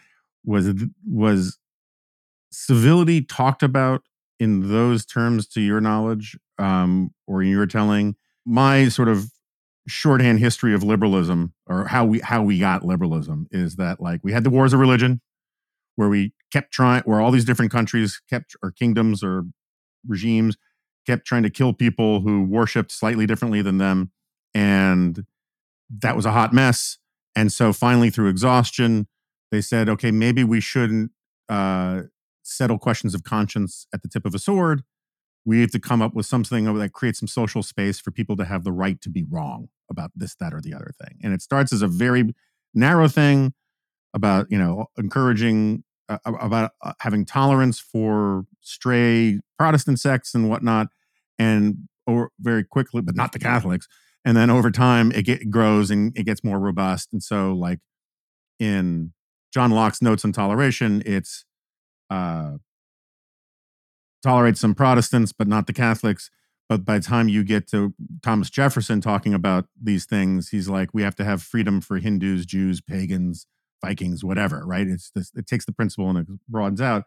was 0.44 0.74
was 1.08 1.60
civility 2.52 3.22
talked 3.22 3.64
about 3.64 4.04
in 4.40 4.70
those 4.70 5.06
terms 5.06 5.48
to 5.48 5.62
your 5.62 5.80
knowledge 5.80 6.38
um, 6.58 7.14
or 7.28 7.42
in 7.42 7.50
your 7.50 7.66
telling? 7.66 8.16
My 8.46 8.90
sort 8.90 9.08
of 9.08 9.32
shorthand 9.88 10.40
history 10.40 10.74
of 10.74 10.84
liberalism 10.84 11.54
or 11.68 11.86
how 11.86 12.06
we 12.06 12.20
how 12.20 12.42
we 12.42 12.60
got 12.60 12.86
liberalism 12.86 13.48
is 13.52 13.76
that 13.76 14.00
like 14.00 14.22
we 14.24 14.32
had 14.32 14.44
the 14.44 14.50
wars 14.50 14.74
of 14.74 14.80
religion 14.80 15.22
where 15.96 16.10
we 16.10 16.34
kept 16.52 16.72
trying 16.72 17.02
where 17.04 17.20
all 17.20 17.32
these 17.32 17.46
different 17.46 17.72
countries 17.72 18.22
kept 18.30 18.56
or 18.64 18.72
kingdoms 18.72 19.24
or 19.24 19.44
regimes 20.08 20.56
kept 21.06 21.26
trying 21.26 21.44
to 21.44 21.50
kill 21.50 21.74
people 21.74 22.22
who 22.22 22.44
worshipped 22.44 22.92
slightly 22.92 23.26
differently 23.26 23.62
than 23.62 23.78
them 23.78 24.12
and 24.54 25.26
that 25.90 26.16
was 26.16 26.26
a 26.26 26.32
hot 26.32 26.54
mess. 26.54 26.98
And 27.36 27.52
so 27.52 27.74
finally 27.74 28.10
through 28.10 28.30
exhaustion 28.30 29.08
they 29.52 29.62
said 29.62 29.90
okay 29.90 30.12
maybe 30.12 30.44
we 30.44 30.60
shouldn't 30.60 31.12
uh, 31.50 32.04
settle 32.44 32.78
questions 32.78 33.14
of 33.14 33.24
conscience 33.24 33.88
at 33.94 34.02
the 34.02 34.10
tip 34.10 34.26
of 34.26 34.34
a 34.34 34.40
sword. 34.40 34.84
We 35.46 35.60
have 35.62 35.72
to 35.72 35.80
come 35.80 36.02
up 36.02 36.14
with 36.14 36.26
something 36.26 36.74
that 36.78 36.94
creates 36.94 37.20
some 37.20 37.28
social 37.28 37.64
space 37.64 38.00
for 38.00 38.12
people 38.12 38.38
to 38.38 38.46
have 38.46 38.64
the 38.64 38.72
right 38.72 39.00
to 39.02 39.10
be 39.10 39.26
wrong 39.30 39.68
about 39.90 40.12
this 40.16 40.36
that 40.36 40.54
or 40.54 40.62
the 40.62 40.74
other 40.74 40.92
thing. 41.02 41.20
And 41.22 41.34
it 41.34 41.42
starts 41.42 41.74
as 41.74 41.82
a 41.82 41.88
very 41.88 42.34
narrow 42.74 43.08
thing 43.08 43.54
about 44.14 44.48
you 44.50 44.58
know 44.58 44.88
encouraging 44.98 45.84
uh, 46.10 46.18
about 46.26 46.72
uh, 46.82 46.94
having 47.00 47.26
tolerance 47.26 47.80
for 47.80 48.46
stray 48.62 49.40
protestant 49.58 50.00
sects 50.00 50.34
and 50.34 50.50
whatnot 50.50 50.88
and 51.40 51.88
or 52.06 52.32
very 52.40 52.64
quickly 52.64 53.02
but 53.02 53.16
not 53.16 53.32
the 53.32 53.40
catholics 53.40 53.88
and 54.26 54.38
then 54.38 54.50
over 54.50 54.72
time 54.72 55.12
it 55.12 55.24
get, 55.24 55.50
grows 55.50 55.90
and 55.90 56.16
it 56.18 56.24
gets 56.24 56.44
more 56.44 56.60
robust 56.60 57.10
and 57.12 57.24
so 57.24 57.54
like 57.54 57.80
in 58.60 59.14
john 59.54 59.72
locke's 59.72 60.02
notes 60.02 60.26
on 60.26 60.32
toleration 60.32 61.02
it's 61.06 61.46
uh 62.10 62.54
tolerate 64.24 64.58
some 64.58 64.74
Protestants, 64.74 65.34
but 65.34 65.48
not 65.48 65.68
the 65.68 65.74
Catholics. 65.74 66.32
But 66.70 66.86
by 66.86 66.98
the 66.98 67.04
time 67.04 67.28
you 67.28 67.44
get 67.44 67.68
to 67.72 67.94
Thomas 68.24 68.50
Jefferson 68.50 69.02
talking 69.02 69.34
about 69.34 69.66
these 69.80 70.06
things, 70.06 70.50
he's 70.50 70.70
like, 70.70 70.94
we 70.94 71.04
have 71.04 71.16
to 71.18 71.26
have 71.26 71.44
freedom 71.44 71.82
for 71.82 71.98
Hindus, 71.98 72.46
Jews, 72.46 72.80
pagans, 72.80 73.46
Vikings, 73.84 74.24
whatever, 74.24 74.66
right? 74.66 74.88
It's 74.88 75.12
this, 75.12 75.32
it 75.36 75.46
takes 75.46 75.66
the 75.66 75.72
principle 75.72 76.10
and 76.10 76.20
it 76.20 76.28
broadens 76.48 76.82
out. 76.82 77.04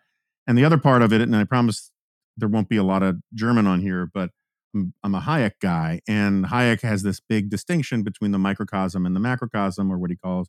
And 0.47 0.57
the 0.57 0.65
other 0.65 0.79
part 0.79 1.03
of 1.03 1.13
it, 1.13 1.21
and 1.21 1.35
I 1.35 1.45
promise 1.45 1.91
there 2.37 2.49
won't 2.49 2.69
be 2.69 2.77
a 2.77 2.85
lot 2.85 3.03
of 3.03 3.17
German 3.35 3.67
on 3.67 3.81
here, 3.81 4.09
but 4.13 4.31
I'm, 4.75 4.93
I'm 5.03 5.15
a 5.15 5.21
Hayek 5.21 5.53
guy, 5.61 6.01
and 6.07 6.47
Hayek 6.47 6.83
has 6.83 7.03
this 7.03 7.19
big 7.19 7.49
distinction 7.49 8.03
between 8.03 8.31
the 8.31 8.39
microcosm 8.39 9.07
and 9.07 9.17
the 9.17 9.21
macrocosm, 9.21 9.91
or 9.91 9.99
what 9.99 10.11
he 10.11 10.17
calls 10.17 10.49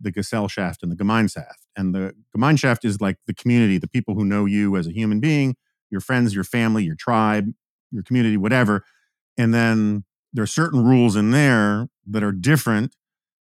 the 0.00 0.10
Gesellschaft 0.10 0.82
and 0.82 0.90
the 0.90 0.96
Gemeinschaft. 0.96 1.66
And 1.76 1.94
the 1.94 2.14
Gemeinschaft 2.36 2.84
is 2.84 3.00
like 3.00 3.18
the 3.26 3.34
community, 3.34 3.78
the 3.78 3.88
people 3.88 4.14
who 4.14 4.24
know 4.24 4.46
you 4.46 4.76
as 4.76 4.86
a 4.86 4.92
human 4.92 5.20
being, 5.20 5.54
your 5.90 6.00
friends, 6.00 6.34
your 6.34 6.44
family, 6.44 6.84
your 6.84 6.96
tribe, 6.96 7.52
your 7.92 8.02
community, 8.02 8.36
whatever. 8.36 8.84
And 9.38 9.54
then 9.54 10.04
there 10.32 10.42
are 10.42 10.48
certain 10.48 10.84
rules 10.84 11.14
in 11.14 11.30
there 11.30 11.88
that 12.06 12.22
are 12.22 12.32
different 12.32 12.96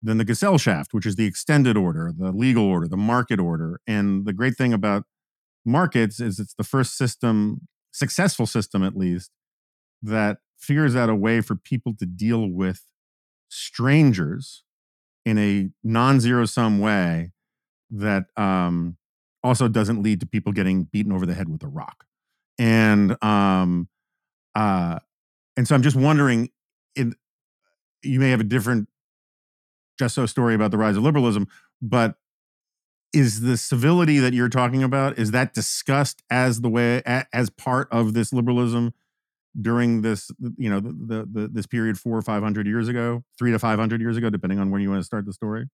than 0.01 0.17
the 0.17 0.25
Gesellschaft, 0.25 0.93
which 0.93 1.05
is 1.05 1.15
the 1.15 1.25
extended 1.25 1.75
order, 1.75 2.13
the 2.17 2.31
legal 2.31 2.63
order, 2.63 2.87
the 2.87 2.97
market 2.97 3.39
order. 3.39 3.81
And 3.85 4.25
the 4.25 4.33
great 4.33 4.55
thing 4.55 4.73
about 4.73 5.03
markets 5.65 6.19
is 6.19 6.39
it's 6.39 6.53
the 6.53 6.63
first 6.63 6.97
system, 6.97 7.67
successful 7.91 8.45
system 8.45 8.83
at 8.83 8.95
least, 8.95 9.31
that 10.01 10.37
figures 10.57 10.95
out 10.95 11.09
a 11.09 11.15
way 11.15 11.41
for 11.41 11.55
people 11.55 11.93
to 11.99 12.05
deal 12.05 12.49
with 12.49 12.83
strangers 13.49 14.63
in 15.25 15.37
a 15.37 15.69
non-zero 15.83 16.45
sum 16.45 16.79
way 16.79 17.31
that 17.89 18.25
um, 18.37 18.97
also 19.43 19.67
doesn't 19.67 20.01
lead 20.01 20.19
to 20.19 20.25
people 20.25 20.51
getting 20.51 20.83
beaten 20.83 21.11
over 21.11 21.25
the 21.25 21.33
head 21.33 21.49
with 21.49 21.63
a 21.63 21.67
rock 21.67 22.05
and 22.59 23.21
um 23.23 23.87
uh 24.53 24.99
and 25.55 25.67
so 25.67 25.73
i'm 25.73 25.81
just 25.81 25.95
wondering 25.95 26.49
in 26.95 27.15
you 28.03 28.19
may 28.19 28.29
have 28.29 28.41
a 28.41 28.45
different 28.45 28.87
just 29.99 30.15
so 30.15 30.25
story 30.25 30.55
about 30.55 30.71
the 30.71 30.77
rise 30.77 30.97
of 30.97 31.03
liberalism 31.03 31.47
but 31.81 32.15
is 33.11 33.41
the 33.41 33.57
civility 33.57 34.19
that 34.19 34.33
you're 34.33 34.49
talking 34.49 34.83
about 34.83 35.17
is 35.17 35.31
that 35.31 35.53
discussed 35.53 36.23
as 36.29 36.61
the 36.61 36.69
way 36.69 37.01
as 37.33 37.49
part 37.49 37.87
of 37.91 38.13
this 38.13 38.31
liberalism 38.31 38.93
during 39.59 40.01
this 40.01 40.31
you 40.57 40.69
know 40.69 40.79
the, 40.79 40.91
the, 40.91 41.27
the 41.31 41.47
this 41.47 41.65
period 41.65 41.99
four 41.99 42.17
or 42.17 42.21
five 42.21 42.41
hundred 42.43 42.67
years 42.67 42.87
ago 42.87 43.23
three 43.37 43.51
to 43.51 43.59
five 43.59 43.79
hundred 43.79 43.99
years 43.99 44.15
ago 44.15 44.29
depending 44.29 44.59
on 44.59 44.71
when 44.71 44.81
you 44.81 44.89
want 44.89 44.99
to 44.99 45.05
start 45.05 45.25
the 45.25 45.33
story 45.33 45.65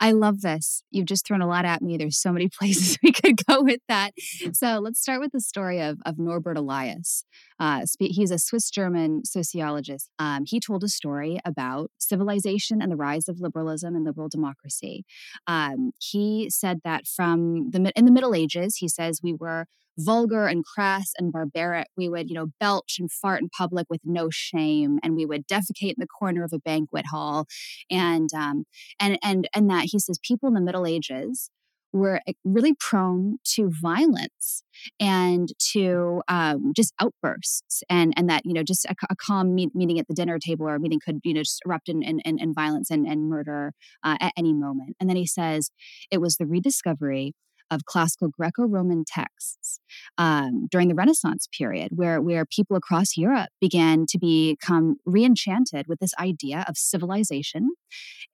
I 0.00 0.12
love 0.12 0.40
this. 0.40 0.82
You've 0.90 1.06
just 1.06 1.26
thrown 1.26 1.42
a 1.42 1.46
lot 1.46 1.66
at 1.66 1.82
me. 1.82 1.98
There's 1.98 2.20
so 2.20 2.32
many 2.32 2.48
places 2.58 2.98
we 3.02 3.12
could 3.12 3.44
go 3.46 3.62
with 3.62 3.80
that. 3.88 4.12
So 4.52 4.78
let's 4.78 5.00
start 5.00 5.20
with 5.20 5.32
the 5.32 5.40
story 5.40 5.80
of, 5.80 5.98
of 6.06 6.18
Norbert 6.18 6.56
Elias. 6.56 7.24
Uh, 7.58 7.84
he's 7.98 8.30
a 8.30 8.38
Swiss 8.38 8.70
German 8.70 9.24
sociologist. 9.24 10.10
Um, 10.18 10.44
he 10.46 10.58
told 10.58 10.82
a 10.82 10.88
story 10.88 11.38
about 11.44 11.90
civilization 11.98 12.80
and 12.80 12.90
the 12.90 12.96
rise 12.96 13.28
of 13.28 13.40
liberalism 13.40 13.94
and 13.94 14.04
liberal 14.04 14.28
democracy. 14.28 15.04
Um, 15.46 15.92
he 15.98 16.48
said 16.50 16.80
that 16.84 17.06
from 17.06 17.70
the 17.70 17.92
in 17.94 18.06
the 18.06 18.12
Middle 18.12 18.34
Ages, 18.34 18.76
he 18.76 18.88
says 18.88 19.20
we 19.22 19.34
were 19.34 19.66
vulgar 19.98 20.46
and 20.46 20.64
crass 20.64 21.12
and 21.18 21.32
barbaric. 21.32 21.88
We 21.96 22.08
would, 22.08 22.28
you 22.28 22.34
know, 22.34 22.48
belch 22.58 22.96
and 22.98 23.10
fart 23.10 23.42
in 23.42 23.48
public 23.48 23.86
with 23.90 24.00
no 24.04 24.28
shame, 24.30 24.98
and 25.02 25.14
we 25.16 25.26
would 25.26 25.46
defecate 25.46 25.90
in 25.90 25.96
the 25.98 26.06
corner 26.06 26.44
of 26.44 26.52
a 26.52 26.58
banquet 26.58 27.06
hall, 27.06 27.46
and 27.90 28.28
um, 28.34 28.64
and 28.98 29.18
and 29.22 29.48
and 29.54 29.70
that 29.70 29.86
he 29.90 29.98
says 29.98 30.18
people 30.22 30.48
in 30.48 30.54
the 30.54 30.60
Middle 30.60 30.86
Ages 30.86 31.50
were 31.92 32.20
eh, 32.26 32.32
really 32.44 32.74
prone 32.78 33.38
to 33.44 33.70
violence 33.82 34.62
and 34.98 35.48
to 35.72 36.22
um, 36.28 36.72
just 36.74 36.94
outbursts 37.00 37.82
and 37.88 38.12
and 38.16 38.28
that 38.28 38.42
you 38.44 38.52
know 38.52 38.62
just 38.62 38.84
a, 38.86 38.94
a 39.10 39.16
calm 39.16 39.54
meet, 39.54 39.74
meeting 39.74 39.98
at 39.98 40.06
the 40.08 40.14
dinner 40.14 40.38
table 40.38 40.68
or 40.68 40.74
a 40.74 40.80
meeting 40.80 41.00
could 41.04 41.20
you 41.24 41.34
know 41.34 41.40
just 41.40 41.60
erupt 41.66 41.88
in, 41.88 42.02
in, 42.02 42.20
in 42.24 42.54
violence 42.54 42.90
and, 42.90 43.06
and 43.06 43.28
murder 43.28 43.72
uh, 44.04 44.16
at 44.20 44.32
any 44.36 44.52
moment 44.52 44.96
and 45.00 45.08
then 45.08 45.16
he 45.16 45.26
says 45.26 45.70
it 46.10 46.20
was 46.20 46.36
the 46.36 46.46
rediscovery 46.46 47.34
of 47.70 47.84
classical 47.84 48.28
Greco-Roman 48.28 49.04
texts 49.06 49.80
um, 50.18 50.66
during 50.70 50.88
the 50.88 50.94
Renaissance 50.94 51.48
period, 51.56 51.90
where 51.94 52.20
where 52.20 52.44
people 52.44 52.76
across 52.76 53.16
Europe 53.16 53.50
began 53.60 54.06
to 54.06 54.18
become 54.18 54.96
reenchanted 55.06 55.86
with 55.86 55.98
this 56.00 56.14
idea 56.18 56.64
of 56.68 56.76
civilization 56.76 57.70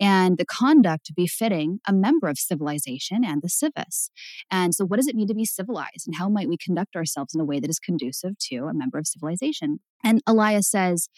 and 0.01 0.39
the 0.39 0.45
conduct 0.45 1.13
befitting 1.15 1.81
a 1.87 1.93
member 1.93 2.29
of 2.29 2.39
civilization 2.39 3.25
and 3.25 3.43
the 3.43 3.49
civis. 3.49 4.11
And 4.51 4.75
so, 4.75 4.85
what 4.85 4.97
does 4.97 5.09
it 5.09 5.17
mean 5.17 5.29
to 5.29 5.35
be 5.35 5.45
civilized, 5.45 6.07
and 6.07 6.17
how 6.17 6.29
might 6.29 6.49
we 6.49 6.57
conduct 6.57 6.97
ourselves 6.97 7.35
in 7.35 7.41
a 7.41 7.45
way 7.45 7.61
that 7.61 7.71
is 7.71 7.79
conducive 7.79 8.39
to 8.51 8.67
a 8.67 8.75
member 8.75 8.99
of 8.99 9.07
civilization? 9.07 9.81
And 10.05 10.21
Elias 10.27 10.71
says 10.71 11.09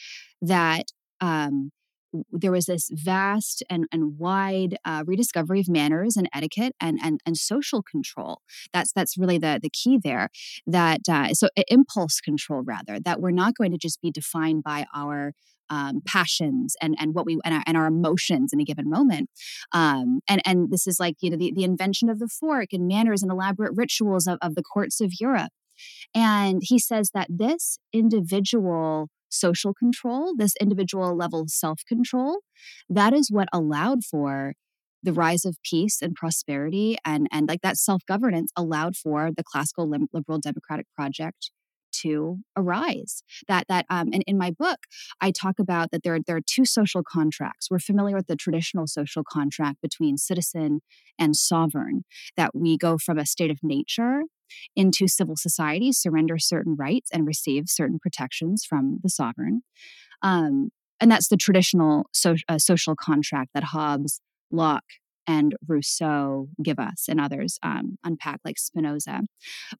that 0.41 0.87
um, 1.21 1.71
there 2.31 2.53
was 2.53 2.67
this 2.67 2.91
vast 2.93 3.63
and, 3.69 3.87
and 3.93 4.19
wide 4.19 4.77
uh, 4.85 5.05
rediscovery 5.07 5.61
of 5.61 5.69
manners 5.69 6.17
and 6.17 6.29
etiquette 6.35 6.75
and, 6.81 6.99
and, 7.03 7.21
and 7.27 7.37
social 7.37 7.83
control. 7.83 8.41
That's 8.73 8.93
that's 8.93 9.19
really 9.19 9.39
the, 9.39 9.59
the 9.63 9.71
key 9.71 9.99
there. 10.03 10.31
That 10.67 11.01
uh, 11.09 11.35
so 11.35 11.49
impulse 11.69 12.21
control 12.21 12.63
rather 12.63 12.99
that 13.01 13.21
we're 13.21 13.31
not 13.31 13.55
going 13.55 13.73
to 13.73 13.79
just 13.79 14.01
be 14.01 14.11
defined 14.11 14.63
by 14.63 14.87
our 14.95 15.33
um, 15.71 16.01
passions 16.07 16.77
and 16.81 16.97
and 16.99 17.15
what 17.15 17.27
we 17.27 17.39
and 17.45 17.55
our, 17.55 17.63
and 17.67 17.77
our, 17.77 17.87
emotions 17.87 18.53
in 18.53 18.61
a 18.61 18.65
given 18.65 18.89
moment. 18.89 19.29
Um, 19.73 20.21
and 20.29 20.41
and 20.45 20.71
this 20.71 20.87
is 20.87 20.99
like 20.99 21.17
you 21.21 21.31
know 21.31 21.37
the, 21.37 21.53
the 21.55 21.65
invention 21.65 22.09
of 22.09 22.19
the 22.19 22.29
fork 22.29 22.69
and 22.73 22.89
manners 22.89 23.23
and 23.23 23.31
elaborate 23.31 23.73
rituals 23.77 24.27
of, 24.27 24.39
of 24.41 24.55
the 24.55 24.63
courts 24.63 25.01
of 25.01 25.13
Europe. 25.21 25.53
And 26.15 26.63
he 26.63 26.79
says 26.79 27.11
that 27.15 27.29
this 27.29 27.79
individual 27.93 29.09
social 29.29 29.75
control, 29.75 30.35
this 30.37 30.55
individual 30.61 31.17
level 31.17 31.45
self 31.49 31.83
control, 31.87 32.39
that 32.89 33.13
is 33.13 33.31
what 33.31 33.49
allowed 33.53 34.05
for 34.05 34.55
the 35.03 35.13
rise 35.13 35.45
of 35.45 35.57
peace 35.63 36.03
and 36.03 36.15
prosperity 36.15 36.97
and 37.05 37.29
and 37.33 37.49
like 37.49 37.61
that 37.63 37.77
self 37.77 38.03
governance 38.07 38.51
allowed 38.57 38.97
for 38.97 39.31
the 39.37 39.45
classical 39.45 39.89
liberal 39.89 40.39
democratic 40.39 40.87
project 40.97 41.51
to 41.91 42.39
arise. 42.57 43.23
That 43.49 43.67
that 43.69 43.87
um, 43.91 44.11
and 44.13 44.23
in 44.27 44.39
my 44.39 44.51
book 44.51 44.81
i 45.21 45.31
talk 45.31 45.59
about 45.59 45.91
that 45.91 46.03
there, 46.03 46.19
there 46.27 46.37
are 46.37 46.41
two 46.45 46.65
social 46.65 47.03
contracts. 47.03 47.71
We're 47.71 47.79
familiar 47.79 48.17
with 48.17 48.27
the 48.27 48.37
traditional 48.37 48.87
social 48.87 49.23
contract 49.25 49.79
between 49.83 50.17
citizen 50.17 50.81
and 51.19 51.37
sovereign 51.37 52.05
that 52.37 52.55
we 52.55 52.77
go 52.77 52.99
from 52.99 53.19
a 53.19 53.27
state 53.27 53.51
of 53.51 53.59
nature 53.63 54.23
into 54.77 55.09
civil 55.09 55.37
society, 55.37 55.93
surrender 55.93 56.39
certain 56.39 56.77
rights, 56.77 57.11
and 57.13 57.27
receive 57.27 57.65
certain 57.67 57.99
protections 57.99 58.65
from 58.65 58.99
the 59.03 59.09
sovereign. 59.09 59.63
Um, 60.23 60.71
and 61.01 61.11
that's 61.11 61.29
the 61.29 61.37
traditional 61.37 62.07
so, 62.13 62.37
uh, 62.49 62.59
social 62.59 62.97
contract 62.97 63.51
that 63.55 63.65
Hobbes, 63.65 64.21
Locke, 64.51 64.83
and 65.29 65.55
Rousseau 65.69 66.49
give 66.63 66.79
us, 66.79 67.05
and 67.07 67.21
others 67.21 67.59
um, 67.63 67.99
unpack, 68.03 68.41
like 68.45 68.59
Spinoza. 68.59 69.21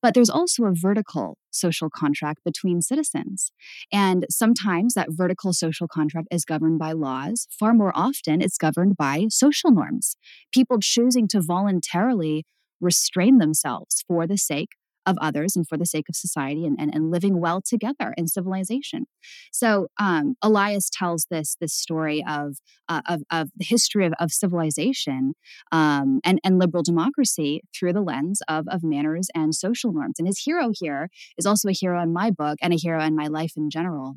But 0.03 0.13
there's 0.13 0.29
also 0.29 0.65
a 0.65 0.75
vertical 0.75 1.39
social 1.51 1.89
contract 1.89 2.41
between 2.45 2.83
citizens. 2.83 3.51
And 3.91 4.27
sometimes 4.29 4.93
that 4.93 5.09
vertical 5.11 5.55
social 5.55 5.89
contract 5.89 6.29
is 6.31 6.45
governed 6.45 6.79
by 6.79 6.93
laws. 6.93 7.49
Far 7.59 7.73
more 7.73 7.93
often, 7.95 8.43
it's 8.43 8.59
governed 8.59 8.99
by 8.99 9.27
social 9.31 9.71
norms. 9.71 10.17
People 10.53 10.79
choosing 10.81 11.27
to 11.29 11.41
voluntarily 11.41 12.45
restrain 12.81 13.39
themselves 13.39 14.05
for 14.07 14.27
the 14.27 14.39
sake 14.39 14.71
of 15.09 15.17
others 15.23 15.57
and 15.57 15.67
for 15.67 15.79
the 15.79 15.87
sake 15.87 16.05
of 16.09 16.15
society 16.15 16.67
and, 16.67 16.77
and, 16.79 16.95
and 16.95 17.11
living 17.11 17.41
well 17.41 17.63
together 17.63 18.13
in 18.19 18.29
civilization. 18.29 19.07
So 19.51 19.89
um, 19.99 20.35
Elias 20.43 20.91
tells 20.93 21.27
this 21.31 21.57
this 21.61 21.73
story 21.73 22.23
of 22.29 22.59
uh, 22.89 23.01
of, 23.09 23.23
of 23.31 23.49
the 23.57 23.65
history 23.65 24.05
of, 24.05 24.13
of 24.21 24.31
civilization 24.31 25.33
um, 25.73 26.21
and, 26.25 26.39
and 26.45 26.59
liberal 26.59 26.83
democracy 26.83 27.63
through 27.75 27.95
the 27.95 28.03
lens 28.03 28.41
of, 28.49 28.67
of 28.69 28.83
manners 28.85 29.29
and 29.35 29.55
social 29.55 29.93
norms. 29.93 30.17
And 30.19 30.29
his 30.29 30.41
hero 30.41 30.71
here 30.79 31.09
is 31.39 31.47
also 31.47 31.69
a 31.69 31.73
hero 31.73 32.03
in 32.03 32.13
my 32.13 32.31
book 32.31 32.59
and 32.61 32.75
a 32.75 32.77
hero 32.77 33.03
in 33.03 33.17
my 33.17 33.29
life 33.29 33.53
in 33.57 33.71
general. 33.71 34.17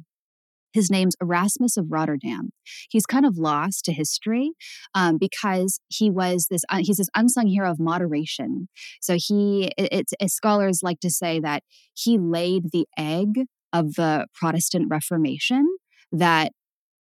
His 0.73 0.89
name's 0.89 1.15
Erasmus 1.21 1.77
of 1.77 1.91
Rotterdam. 1.91 2.49
He's 2.89 3.05
kind 3.05 3.25
of 3.25 3.37
lost 3.37 3.85
to 3.85 3.93
history 3.93 4.51
um, 4.93 5.17
because 5.17 5.79
he 5.87 6.09
was 6.09 6.47
this. 6.49 6.63
Uh, 6.69 6.79
he's 6.81 6.97
this 6.97 7.09
unsung 7.15 7.47
hero 7.47 7.69
of 7.69 7.79
moderation. 7.79 8.67
So 9.01 9.17
he, 9.17 9.71
it, 9.77 10.07
it's 10.19 10.33
scholars 10.33 10.79
like 10.83 10.99
to 11.01 11.09
say 11.09 11.39
that 11.39 11.63
he 11.93 12.17
laid 12.17 12.71
the 12.71 12.87
egg 12.97 13.45
of 13.73 13.95
the 13.95 14.27
Protestant 14.33 14.87
Reformation 14.89 15.65
that 16.11 16.51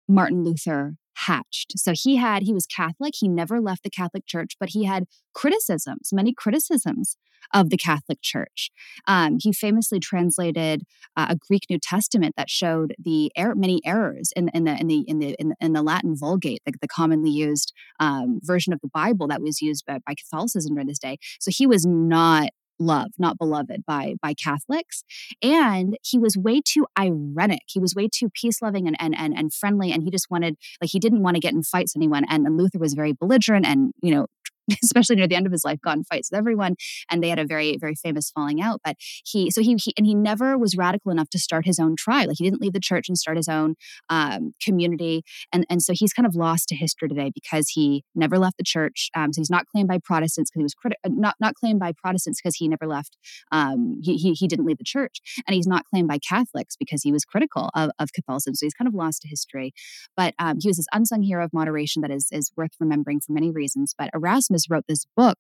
Martin 0.09 0.45
Luther 0.45 0.95
hatched. 1.15 1.79
So 1.79 1.93
he 1.95 2.17
had, 2.17 2.43
he 2.43 2.53
was 2.53 2.67
Catholic. 2.67 3.15
He 3.17 3.29
never 3.29 3.61
left 3.61 3.83
the 3.83 3.91
Catholic 3.91 4.27
Church, 4.27 4.57
but 4.59 4.71
he 4.71 4.85
had 4.85 5.05
criticisms, 5.35 6.11
many 6.13 6.33
criticisms 6.33 7.17
of 7.53 7.71
the 7.71 7.77
Catholic 7.77 8.21
Church. 8.23 8.71
Um, 9.07 9.39
he 9.41 9.53
famously 9.53 10.01
translated 10.01 10.85
uh, 11.17 11.27
a 11.31 11.37
Greek 11.37 11.65
New 11.69 11.79
Testament 11.79 12.35
that 12.37 12.49
showed 12.49 12.95
the 12.99 13.33
er- 13.39 13.55
many 13.55 13.81
errors 13.85 14.33
in, 14.37 14.49
in, 14.55 14.65
the 14.65 14.79
in 14.79 14.87
the 14.87 15.05
in 15.09 15.19
the 15.19 15.35
in 15.39 15.49
the, 15.51 15.57
in 15.61 15.73
the 15.73 15.83
Latin 15.83 16.17
Vulgate, 16.17 16.63
the, 16.65 16.73
the 16.81 16.89
commonly 16.89 17.31
used 17.31 17.73
um, 18.01 18.41
version 18.43 18.73
of 18.73 18.81
the 18.81 18.89
Bible 18.89 19.29
that 19.29 19.43
was 19.43 19.61
used 19.61 19.85
by, 19.87 19.99
by 20.07 20.15
Catholicism 20.15 20.75
during 20.75 20.87
this 20.87 20.99
day. 20.99 21.19
So 21.41 21.51
he 21.51 21.67
was 21.67 21.85
not 21.85 22.51
loved, 22.83 23.15
not 23.19 23.39
beloved 23.39 23.85
by 23.87 24.15
by 24.21 24.35
Catholics. 24.35 25.05
And 25.43 25.97
he 26.03 26.19
was 26.19 26.37
way 26.37 26.61
too 26.65 26.87
ironic. 26.99 27.63
He 27.67 27.81
was 27.81 27.95
way 27.95 28.09
too 28.09 28.29
peace 28.31 28.63
loving 28.63 28.87
and, 28.87 28.97
and 28.99 29.15
and 29.17 29.35
and 29.37 29.53
friendly. 29.53 29.93
And 29.93 30.03
he 30.03 30.11
just 30.11 30.31
wanted 30.31 30.57
like 30.81 30.91
he 30.91 30.99
didn't 30.99 31.23
want 31.23 31.37
to 31.37 31.41
get 31.41 31.53
in 31.53 31.63
fights 31.63 31.95
with 31.95 32.01
anyone. 32.01 32.25
And, 32.29 32.47
and 32.47 32.57
Luther 32.57 32.79
was 32.79 32.95
very 32.95 33.13
belligerent 33.13 33.67
and 33.67 33.93
you 34.03 34.15
know 34.15 34.27
especially 34.83 35.17
near 35.17 35.27
the 35.27 35.35
end 35.35 35.47
of 35.47 35.53
his 35.53 35.65
life, 35.65 35.81
got 35.83 35.97
in 35.97 36.05
fights 36.05 36.31
with 36.31 36.39
everyone, 36.39 36.77
and 37.11 37.23
they 37.23 37.29
had 37.29 37.39
a 37.39 37.47
very, 37.47 37.77
very 37.79 37.95
famous 37.95 38.31
falling 38.31 38.61
out. 38.61 38.81
But 38.85 38.97
he, 39.25 39.51
so 39.51 39.63
he, 39.63 39.77
he 39.83 39.93
and 39.97 40.07
he 40.07 40.15
never 40.15 40.59
was 40.59 40.77
radical 40.77 41.11
enough 41.11 41.31
to 41.31 41.39
start 41.39 41.67
his 41.67 41.79
own 41.79 41.97
tribe. 41.97 42.29
Like 42.29 42.39
he 42.39 42.45
didn't 42.45 42.61
leave 42.61 42.73
the 42.73 42.81
church 42.81 43.09
and 43.09 43.19
start 43.19 43.37
his 43.37 43.49
own 43.49 43.75
um, 44.09 44.55
community, 44.63 45.23
and 45.53 45.67
and 45.69 45.83
so 45.83 45.93
he's 45.95 46.13
kind 46.13 46.27
of 46.27 46.35
lost 46.35 46.69
to 46.69 46.77
history 46.77 47.09
today 47.09 47.31
because 47.35 47.69
he 47.71 48.05
never 48.15 48.39
left 48.39 48.57
the 48.59 48.65
church. 48.65 49.11
Um, 49.15 49.33
so 49.33 49.41
he's 49.41 49.51
not 49.51 49.67
claimed 49.67 49.89
by 49.89 49.99
Protestants 50.03 50.51
because 50.51 50.61
he 50.61 50.65
was 50.65 50.75
criti- 50.75 51.01
uh, 51.05 51.11
not 51.13 51.37
not 51.41 51.55
claimed 51.55 51.81
by 51.81 51.93
Protestants 51.93 52.41
because 52.41 52.57
he 52.57 52.69
never 52.69 52.87
left. 52.87 53.17
Um, 53.51 54.01
he, 54.03 54.17
he 54.17 54.33
he 54.33 54.49
didn't 54.49 54.67
leave 54.67 54.79
the 54.79 54.85
church, 54.85 55.21
and 55.47 55.55
he's 55.55 55.67
not 55.67 55.85
claimed 55.87 56.09
by 56.09 56.19
Catholics 56.19 56.77
because 56.77 57.03
he 57.03 57.13
was 57.13 57.25
critical 57.25 57.71
of, 57.75 57.91
of 57.99 58.13
Catholicism. 58.13 58.55
So 58.55 58.67
he's 58.67 58.75
kind 58.75 58.89
of 58.89 58.95
lost 58.95 59.23
to 59.23 59.29
history. 59.29 59.73
But 60.17 60.35
um, 60.39 60.59
he 60.61 60.69
was 60.69 60.77
this 60.77 60.87
unsung 60.93 61.23
hero 61.23 61.45
of 61.45 61.53
moderation 61.53 62.03
that 62.03 62.11
is 62.11 62.29
is 62.33 62.53
worth 62.57 62.73
remembering 62.81 63.21
for 63.21 63.33
many 63.33 63.51
reasons. 63.51 63.95
But 63.97 64.11
Erasmus 64.15 64.52
wrote 64.71 64.85
this 64.89 65.07
book 65.17 65.39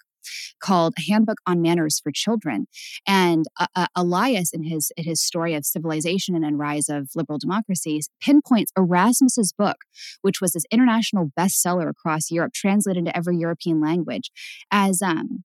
called 0.61 0.95
A 0.99 1.11
Handbook 1.11 1.39
on 1.47 1.61
Manners 1.61 2.01
for 2.01 2.13
Children. 2.13 2.67
And 3.07 3.47
uh, 3.59 3.67
uh, 3.75 3.87
Elias, 3.97 4.53
in 4.53 4.65
his, 4.65 4.93
in 4.97 5.05
his 5.05 5.21
story 5.21 5.55
of 5.55 5.65
civilization 5.65 6.35
and, 6.37 6.59
rise 6.59 6.89
of 6.89 7.11
liberal 7.15 7.39
democracies, 7.39 8.09
pinpoints 8.21 8.73
Erasmus's 8.79 9.53
book, 9.53 9.79
which 10.21 10.41
was 10.41 10.53
this 10.53 10.65
international 10.71 11.33
bestseller 11.39 11.89
across 11.89 12.31
Europe, 12.31 12.53
translated 12.55 12.99
into 12.99 13.17
every 13.17 13.37
European 13.37 13.81
language, 13.81 14.31
as 14.71 15.03
um, 15.03 15.45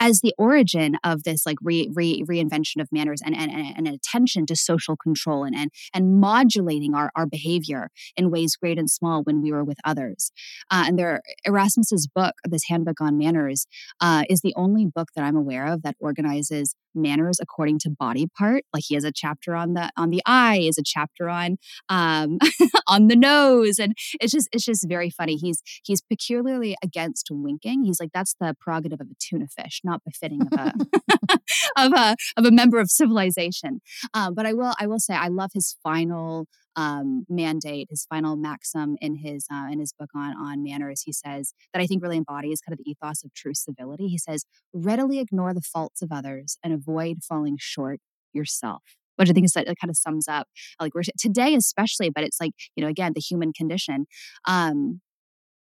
as 0.00 0.20
the 0.20 0.34
origin 0.38 0.96
of 1.04 1.22
this 1.22 1.46
like 1.46 1.58
re, 1.62 1.90
re, 1.94 2.22
reinvention 2.28 2.80
of 2.80 2.88
manners 2.92 3.20
and, 3.24 3.36
and, 3.36 3.50
and, 3.50 3.76
an 3.76 3.86
attention 3.86 4.46
to 4.46 4.56
social 4.56 4.96
control 4.96 5.44
and, 5.44 5.54
and, 5.54 5.70
and 5.94 6.20
modulating 6.20 6.94
our, 6.94 7.10
our 7.14 7.26
behavior 7.26 7.88
in 8.16 8.30
ways 8.30 8.56
great 8.56 8.78
and 8.78 8.90
small 8.90 9.22
when 9.22 9.42
we 9.42 9.52
were 9.52 9.64
with 9.64 9.78
others. 9.84 10.30
Uh, 10.70 10.84
and 10.86 10.98
there, 10.98 11.22
Erasmus's 11.44 12.06
book, 12.06 12.34
this 12.44 12.64
handbook 12.68 13.00
on 13.00 13.16
manners, 13.18 13.66
uh, 14.00 14.24
is 14.28 14.40
the 14.40 14.54
only 14.56 14.86
book 14.86 15.08
that 15.14 15.24
I'm 15.24 15.36
aware 15.36 15.66
of 15.66 15.82
that 15.82 15.96
organizes 16.00 16.74
manners 16.96 17.38
according 17.40 17.78
to 17.80 17.90
body 17.90 18.26
part. 18.36 18.64
Like 18.72 18.84
he 18.86 18.94
has 18.94 19.04
a 19.04 19.12
chapter 19.12 19.54
on 19.54 19.74
the 19.74 19.90
on 19.96 20.10
the 20.10 20.22
eye, 20.26 20.58
is 20.58 20.78
a 20.78 20.82
chapter 20.84 21.28
on 21.28 21.56
um, 21.88 22.38
on 22.88 23.08
the 23.08 23.16
nose, 23.16 23.78
and 23.78 23.94
it's 24.20 24.32
just 24.32 24.48
it's 24.52 24.64
just 24.64 24.88
very 24.88 25.10
funny. 25.10 25.36
He's 25.36 25.62
he's 25.84 26.00
peculiarly 26.00 26.76
against 26.82 27.28
winking. 27.30 27.84
He's 27.84 28.00
like 28.00 28.10
that's 28.12 28.34
the 28.40 28.54
prerogative 28.58 29.00
of 29.00 29.08
a 29.08 29.14
tuna 29.18 29.46
fish, 29.48 29.80
not 29.84 30.02
befitting 30.04 30.42
of 30.42 30.58
a 30.58 30.72
of 31.76 31.92
a 31.92 32.16
of 32.36 32.44
a 32.44 32.50
member 32.50 32.78
of 32.78 32.90
civilization. 32.90 33.80
Um, 34.14 34.34
but 34.34 34.46
I 34.46 34.52
will 34.52 34.74
I 34.80 34.86
will 34.86 34.98
say 34.98 35.14
I 35.14 35.28
love 35.28 35.50
his 35.54 35.76
final 35.82 36.46
um, 36.76 37.24
mandate, 37.28 37.88
his 37.90 38.06
final 38.08 38.36
maxim 38.36 38.96
in 39.00 39.16
his 39.16 39.46
uh, 39.52 39.66
in 39.70 39.80
his 39.80 39.92
book 39.98 40.10
on 40.14 40.36
on 40.36 40.62
manners. 40.62 41.02
He 41.04 41.12
says 41.12 41.54
that 41.72 41.82
I 41.82 41.86
think 41.86 42.02
really 42.02 42.18
embodies 42.18 42.60
kind 42.60 42.72
of 42.72 42.78
the 42.84 42.90
ethos 42.90 43.24
of 43.24 43.32
true 43.34 43.54
civility. 43.54 44.08
He 44.08 44.18
says, 44.18 44.44
"Readily 44.72 45.18
ignore 45.20 45.54
the 45.54 45.62
faults 45.62 46.02
of 46.02 46.12
others 46.12 46.58
and 46.62 46.72
avoid 46.72 47.18
falling 47.26 47.56
short 47.58 48.00
yourself." 48.32 48.82
Which 49.16 49.30
I 49.30 49.32
think 49.32 49.46
is 49.46 49.52
that 49.52 49.66
it 49.66 49.78
kind 49.80 49.90
of 49.90 49.96
sums 49.96 50.28
up 50.28 50.46
like 50.78 50.94
we're 50.94 51.02
today, 51.18 51.54
especially, 51.54 52.10
but 52.10 52.24
it's 52.24 52.40
like 52.40 52.52
you 52.76 52.82
know 52.84 52.90
again 52.90 53.12
the 53.14 53.20
human 53.20 53.52
condition. 53.52 54.06
Um, 54.46 55.00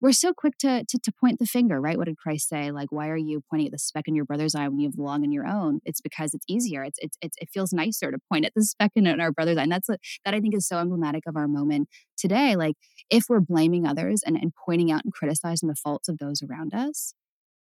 we're 0.01 0.11
so 0.11 0.33
quick 0.33 0.57
to, 0.59 0.83
to, 0.83 0.99
to 0.99 1.11
point 1.11 1.37
the 1.37 1.45
finger, 1.45 1.79
right? 1.79 1.97
What 1.97 2.07
did 2.07 2.17
Christ 2.17 2.49
say? 2.49 2.71
Like, 2.71 2.91
why 2.91 3.09
are 3.09 3.17
you 3.17 3.43
pointing 3.49 3.67
at 3.67 3.71
the 3.71 3.77
speck 3.77 4.07
in 4.07 4.15
your 4.15 4.25
brother's 4.25 4.55
eye 4.55 4.67
when 4.67 4.79
you 4.79 4.89
have 4.89 4.97
log 4.97 5.23
in 5.23 5.31
your 5.31 5.45
own? 5.45 5.79
It's 5.85 6.01
because 6.01 6.33
it's 6.33 6.45
easier. 6.47 6.83
It's, 6.83 6.97
it's, 6.99 7.17
it's 7.21 7.37
it 7.39 7.49
feels 7.53 7.71
nicer 7.71 8.11
to 8.11 8.17
point 8.31 8.45
at 8.45 8.53
the 8.55 8.63
speck 8.65 8.91
in 8.95 9.07
our 9.07 9.31
brother's 9.31 9.57
eye. 9.57 9.63
And 9.63 9.71
that's 9.71 9.89
a, 9.89 9.97
that 10.25 10.33
I 10.33 10.39
think 10.39 10.55
is 10.55 10.67
so 10.67 10.79
emblematic 10.79 11.23
of 11.27 11.37
our 11.37 11.47
moment 11.47 11.87
today. 12.17 12.55
Like, 12.55 12.75
if 13.09 13.25
we're 13.29 13.41
blaming 13.41 13.85
others 13.85 14.23
and, 14.25 14.35
and 14.35 14.51
pointing 14.65 14.91
out 14.91 15.03
and 15.03 15.13
criticizing 15.13 15.69
the 15.69 15.75
faults 15.75 16.09
of 16.09 16.17
those 16.17 16.41
around 16.41 16.73
us, 16.73 17.13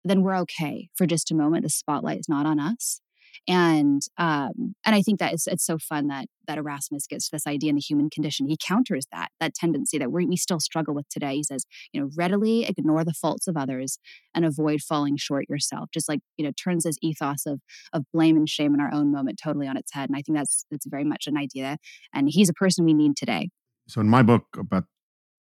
then 0.03 0.21
we're 0.21 0.38
okay 0.38 0.89
for 0.95 1.07
just 1.07 1.31
a 1.31 1.36
moment. 1.36 1.63
The 1.63 1.69
spotlight 1.69 2.19
is 2.19 2.29
not 2.29 2.45
on 2.45 2.60
us 2.60 3.01
and 3.47 4.01
um, 4.17 4.75
and 4.85 4.95
I 4.95 5.01
think 5.01 5.19
that 5.19 5.33
it's 5.33 5.47
it's 5.47 5.65
so 5.65 5.77
fun 5.77 6.07
that 6.07 6.27
that 6.47 6.57
Erasmus 6.57 7.07
gets 7.07 7.29
this 7.29 7.47
idea 7.47 7.69
in 7.69 7.75
the 7.75 7.81
human 7.81 8.09
condition. 8.09 8.47
He 8.47 8.57
counters 8.57 9.05
that 9.11 9.29
that 9.39 9.53
tendency 9.53 9.97
that 9.97 10.11
we 10.11 10.25
we 10.25 10.37
still 10.37 10.59
struggle 10.59 10.93
with 10.93 11.07
today. 11.09 11.35
He 11.35 11.43
says, 11.43 11.65
you 11.91 12.01
know, 12.01 12.09
readily 12.15 12.65
ignore 12.65 13.03
the 13.03 13.13
faults 13.13 13.47
of 13.47 13.57
others 13.57 13.99
and 14.33 14.45
avoid 14.45 14.81
falling 14.81 15.17
short 15.17 15.45
yourself. 15.49 15.89
Just 15.93 16.09
like 16.09 16.19
you 16.37 16.45
know, 16.45 16.51
turns 16.51 16.83
this 16.83 16.97
ethos 17.01 17.45
of 17.45 17.61
of 17.93 18.03
blame 18.13 18.35
and 18.35 18.47
shame 18.49 18.73
in 18.73 18.79
our 18.79 18.93
own 18.93 19.11
moment 19.11 19.39
totally 19.43 19.67
on 19.67 19.77
its 19.77 19.93
head. 19.93 20.09
And 20.09 20.17
I 20.17 20.21
think 20.21 20.37
that's 20.37 20.65
that's 20.71 20.85
very 20.85 21.03
much 21.03 21.27
an 21.27 21.37
idea. 21.37 21.77
And 22.13 22.29
he's 22.29 22.49
a 22.49 22.53
person 22.53 22.85
we 22.85 22.93
need 22.93 23.15
today. 23.15 23.49
So 23.87 24.01
in 24.01 24.07
my 24.07 24.21
book 24.21 24.45
about 24.57 24.85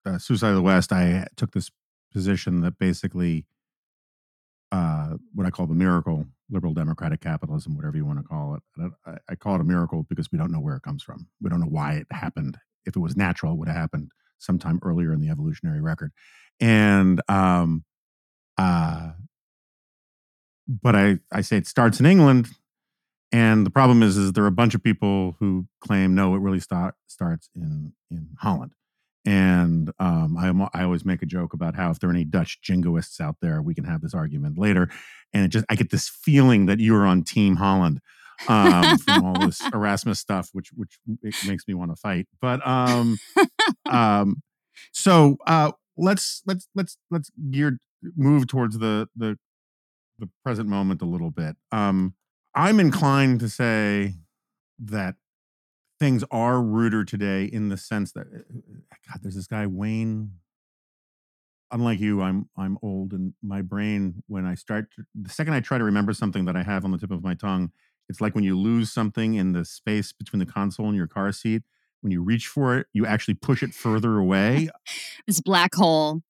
uh, 0.05 0.17
Suicide 0.17 0.49
of 0.49 0.55
the 0.55 0.61
West, 0.61 0.91
I 0.91 1.27
took 1.35 1.51
this 1.51 1.69
position 2.11 2.61
that 2.61 2.77
basically 2.77 3.45
uh, 4.71 5.15
what 5.33 5.45
I 5.45 5.49
call 5.49 5.67
the 5.67 5.73
miracle 5.73 6.25
liberal 6.51 6.73
democratic 6.73 7.21
capitalism, 7.21 7.75
whatever 7.75 7.97
you 7.97 8.05
want 8.05 8.19
to 8.19 8.23
call 8.23 8.55
it. 8.55 8.91
I, 9.05 9.17
I, 9.29 9.35
call 9.35 9.55
it 9.55 9.61
a 9.61 9.63
miracle 9.63 10.05
because 10.09 10.31
we 10.31 10.37
don't 10.37 10.51
know 10.51 10.59
where 10.59 10.75
it 10.75 10.83
comes 10.83 11.01
from. 11.01 11.27
We 11.41 11.49
don't 11.49 11.61
know 11.61 11.67
why 11.67 11.93
it 11.93 12.07
happened. 12.11 12.57
If 12.85 12.95
it 12.95 12.99
was 12.99 13.15
natural, 13.15 13.53
it 13.53 13.57
would 13.57 13.67
have 13.67 13.77
happened 13.77 14.11
sometime 14.37 14.79
earlier 14.83 15.13
in 15.13 15.21
the 15.21 15.29
evolutionary 15.29 15.81
record. 15.81 16.11
And 16.59 17.21
um, 17.29 17.85
uh, 18.57 19.11
but 20.67 20.95
I, 20.95 21.19
I 21.31 21.41
say 21.41 21.57
it 21.57 21.67
starts 21.67 21.99
in 21.99 22.05
England, 22.05 22.49
and 23.31 23.65
the 23.65 23.71
problem 23.71 24.03
is, 24.03 24.17
is 24.17 24.33
there 24.33 24.43
are 24.43 24.47
a 24.47 24.51
bunch 24.51 24.75
of 24.75 24.83
people 24.83 25.35
who 25.39 25.67
claim 25.79 26.13
no, 26.15 26.35
it 26.35 26.39
really 26.39 26.59
start, 26.59 26.95
starts 27.07 27.49
in 27.55 27.93
in 28.09 28.29
Holland. 28.39 28.73
And 29.23 29.91
um, 29.99 30.35
I, 30.37 30.79
I 30.79 30.83
always 30.83 31.05
make 31.05 31.21
a 31.21 31.27
joke 31.27 31.53
about 31.53 31.75
how 31.75 31.91
if 31.91 31.99
there 31.99 32.09
are 32.09 32.13
any 32.13 32.25
Dutch 32.25 32.59
jingoists 32.63 33.19
out 33.21 33.37
there, 33.41 33.61
we 33.61 33.75
can 33.75 33.83
have 33.83 34.01
this 34.01 34.15
argument 34.15 34.57
later. 34.57 34.89
And 35.33 35.45
it 35.45 35.49
just 35.49 35.65
I 35.69 35.75
get 35.75 35.91
this 35.91 36.09
feeling 36.09 36.65
that 36.65 36.79
you 36.79 36.95
are 36.95 37.05
on 37.05 37.23
Team 37.23 37.57
Holland 37.57 38.01
um, 38.47 38.97
from 38.97 39.25
all 39.25 39.39
this 39.39 39.61
Erasmus 39.73 40.19
stuff, 40.19 40.49
which 40.53 40.71
which 40.75 40.99
makes 41.45 41.67
me 41.67 41.73
want 41.73 41.91
to 41.91 41.95
fight. 41.95 42.27
But 42.41 42.65
um, 42.67 43.17
um, 43.89 44.41
so 44.91 45.37
uh, 45.45 45.71
let's 45.97 46.41
let's 46.45 46.67
let's 46.75 46.97
let's 47.09 47.31
gear 47.51 47.77
move 48.15 48.47
towards 48.47 48.79
the 48.79 49.07
the 49.15 49.37
the 50.19 50.29
present 50.43 50.67
moment 50.67 51.01
a 51.01 51.05
little 51.05 51.31
bit. 51.31 51.55
Um, 51.71 52.15
I'm 52.55 52.79
inclined 52.79 53.39
to 53.41 53.49
say 53.49 54.15
that 54.79 55.15
things 56.01 56.23
are 56.31 56.59
ruder 56.63 57.05
today 57.05 57.45
in 57.45 57.69
the 57.69 57.77
sense 57.77 58.11
that 58.13 58.25
uh, 58.25 58.39
uh, 58.39 58.95
God, 59.07 59.19
there's 59.21 59.35
this 59.35 59.45
guy 59.45 59.67
Wayne. 59.67 60.31
unlike 61.71 61.99
you, 61.99 62.23
I'm 62.23 62.49
I'm 62.57 62.79
old, 62.81 63.13
and 63.13 63.35
my 63.43 63.61
brain, 63.61 64.23
when 64.25 64.43
I 64.43 64.55
start, 64.55 64.87
to, 64.95 65.03
the 65.13 65.29
second 65.29 65.53
I 65.53 65.59
try 65.59 65.77
to 65.77 65.83
remember 65.83 66.11
something 66.11 66.45
that 66.45 66.55
I 66.55 66.63
have 66.63 66.83
on 66.83 66.91
the 66.91 66.97
tip 66.97 67.11
of 67.11 67.21
my 67.21 67.35
tongue, 67.35 67.71
it's 68.09 68.19
like 68.19 68.33
when 68.33 68.43
you 68.43 68.57
lose 68.57 68.91
something 68.91 69.35
in 69.35 69.51
the 69.51 69.63
space 69.63 70.11
between 70.11 70.39
the 70.39 70.45
console 70.51 70.87
and 70.87 70.95
your 70.97 71.07
car 71.07 71.31
seat. 71.31 71.61
When 72.01 72.09
you 72.09 72.23
reach 72.23 72.47
for 72.47 72.75
it, 72.75 72.87
you 72.93 73.05
actually 73.05 73.35
push 73.35 73.61
it 73.61 73.75
further 73.75 74.17
away. 74.17 74.69
this 75.27 75.39
black 75.39 75.75
hole. 75.75 76.23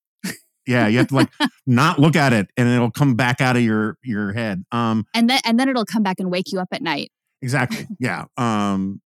yeah, 0.68 0.86
you 0.88 0.98
have 0.98 1.08
to 1.08 1.16
like 1.16 1.30
not 1.66 1.98
look 1.98 2.18
at 2.18 2.34
it, 2.34 2.50
and 2.58 2.68
it'll 2.68 2.92
come 2.92 3.16
back 3.16 3.40
out 3.40 3.56
of 3.56 3.62
your 3.62 3.98
your 4.04 4.34
head. 4.34 4.66
Um, 4.74 5.06
and 5.14 5.30
then 5.30 5.40
and 5.46 5.58
then 5.58 5.70
it'll 5.70 5.86
come 5.86 6.04
back 6.04 6.20
and 6.20 6.30
wake 6.30 6.52
you 6.52 6.60
up 6.60 6.68
at 6.74 6.82
night. 6.82 7.10
Exactly. 7.42 7.88
Yeah. 8.00 8.26
Um, 8.36 9.02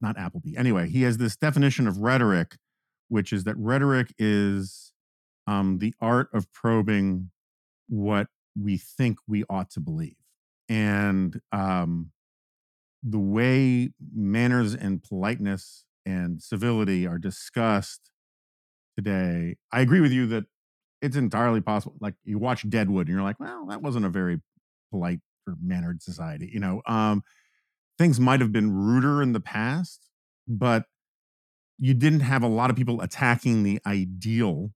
not 0.00 0.18
Appleby. 0.18 0.56
Anyway, 0.56 0.88
he 0.88 1.02
has 1.02 1.18
this 1.18 1.36
definition 1.36 1.86
of 1.86 1.98
rhetoric, 1.98 2.56
which 3.08 3.32
is 3.32 3.44
that 3.44 3.56
rhetoric 3.56 4.12
is 4.18 4.92
um, 5.46 5.78
the 5.78 5.94
art 6.00 6.28
of 6.32 6.52
probing 6.52 7.30
what 7.88 8.28
we 8.60 8.76
think 8.76 9.18
we 9.26 9.44
ought 9.48 9.70
to 9.70 9.80
believe. 9.80 10.16
And 10.68 11.40
um, 11.52 12.10
the 13.02 13.18
way 13.18 13.90
manners 14.14 14.74
and 14.74 15.02
politeness 15.02 15.84
and 16.04 16.42
civility 16.42 17.06
are 17.06 17.18
discussed 17.18 18.10
today, 18.96 19.56
I 19.72 19.80
agree 19.80 20.00
with 20.00 20.12
you 20.12 20.26
that 20.28 20.44
it's 21.02 21.16
entirely 21.16 21.60
possible. 21.60 21.96
Like 22.00 22.14
you 22.24 22.38
watch 22.38 22.68
Deadwood 22.68 23.06
and 23.06 23.14
you're 23.14 23.22
like, 23.22 23.38
well, 23.38 23.66
that 23.66 23.82
wasn't 23.82 24.06
a 24.06 24.10
very 24.10 24.40
polite 24.90 25.20
or 25.46 25.54
mannered 25.62 26.02
society, 26.02 26.50
you 26.52 26.58
know. 26.58 26.82
Um, 26.86 27.22
things 27.98 28.20
might 28.20 28.40
have 28.40 28.52
been 28.52 28.72
ruder 28.72 29.22
in 29.22 29.32
the 29.32 29.40
past, 29.40 30.08
but 30.46 30.84
you 31.78 31.94
didn't 31.94 32.20
have 32.20 32.42
a 32.42 32.48
lot 32.48 32.70
of 32.70 32.76
people 32.76 33.00
attacking 33.00 33.62
the 33.62 33.80
ideal 33.86 34.72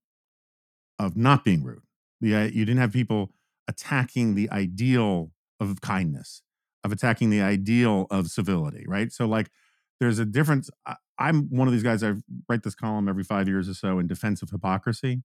of 0.99 1.17
not 1.17 1.45
being 1.45 1.63
rude. 1.63 1.83
Uh, 2.23 2.49
you 2.53 2.65
didn't 2.65 2.79
have 2.79 2.93
people 2.93 3.31
attacking 3.69 4.35
the 4.35 4.51
ideal 4.51 5.33
of 5.59 5.81
kindness, 5.81 6.43
of 6.85 6.93
attacking 6.93 7.31
the 7.31 7.41
ideal 7.41 8.07
of 8.11 8.29
civility, 8.29 8.85
right? 8.87 9.13
So, 9.13 9.27
like, 9.27 9.51
there's 9.99 10.19
a 10.19 10.25
difference. 10.25 10.71
I'm 11.19 11.49
one 11.51 11.69
of 11.69 11.73
these 11.73 11.83
guys. 11.83 12.03
I 12.03 12.15
write 12.49 12.63
this 12.63 12.75
column 12.75 13.09
every 13.09 13.25
five 13.25 13.49
years 13.49 13.69
or 13.69 13.75
so 13.75 13.99
in 13.99 14.07
defense 14.07 14.43
of 14.43 14.51
hypocrisy, 14.51 15.23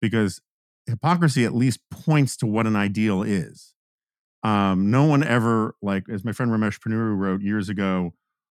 because 0.00 0.40
hypocrisy 0.86 1.44
at 1.44 1.54
least 1.54 1.80
points 1.90 2.36
to 2.38 2.46
what 2.46 2.66
an 2.66 2.76
ideal 2.76 3.22
is. 3.22 3.73
Um, 4.44 4.90
no 4.90 5.04
one 5.04 5.24
ever, 5.24 5.74
like, 5.82 6.04
as 6.10 6.24
my 6.24 6.32
friend 6.32 6.52
Ramesh 6.52 6.80
Ponnuru 6.80 7.16
wrote 7.16 7.42
years 7.42 7.68
ago, 7.68 8.14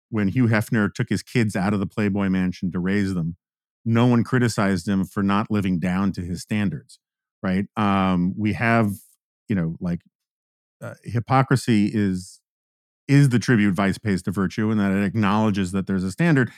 when 0.09 0.29
Hugh 0.29 0.47
Hefner 0.47 0.93
took 0.93 1.09
his 1.09 1.23
kids 1.23 1.55
out 1.55 1.73
of 1.73 1.79
the 1.79 1.87
Playboy 1.87 2.29
Mansion 2.29 2.71
to 2.71 2.79
raise 2.79 3.13
them, 3.15 3.37
no 3.85 4.05
one 4.07 4.23
criticized 4.23 4.87
him 4.87 5.05
for 5.05 5.23
not 5.23 5.49
living 5.51 5.79
down 5.79 6.11
to 6.13 6.21
his 6.21 6.41
standards, 6.41 6.99
right? 7.43 7.65
Um, 7.77 8.33
we 8.37 8.53
have, 8.53 8.91
you 9.47 9.55
know, 9.55 9.75
like 9.79 10.01
uh, 10.81 10.95
hypocrisy 11.03 11.91
is 11.93 12.39
is 13.07 13.29
the 13.29 13.39
tribute 13.39 13.73
vice 13.75 13.97
pays 13.97 14.21
to 14.23 14.31
virtue, 14.31 14.71
and 14.71 14.79
that 14.79 14.91
it 14.91 15.03
acknowledges 15.03 15.71
that 15.73 15.87
there's 15.87 16.03
a 16.03 16.11
standard. 16.11 16.51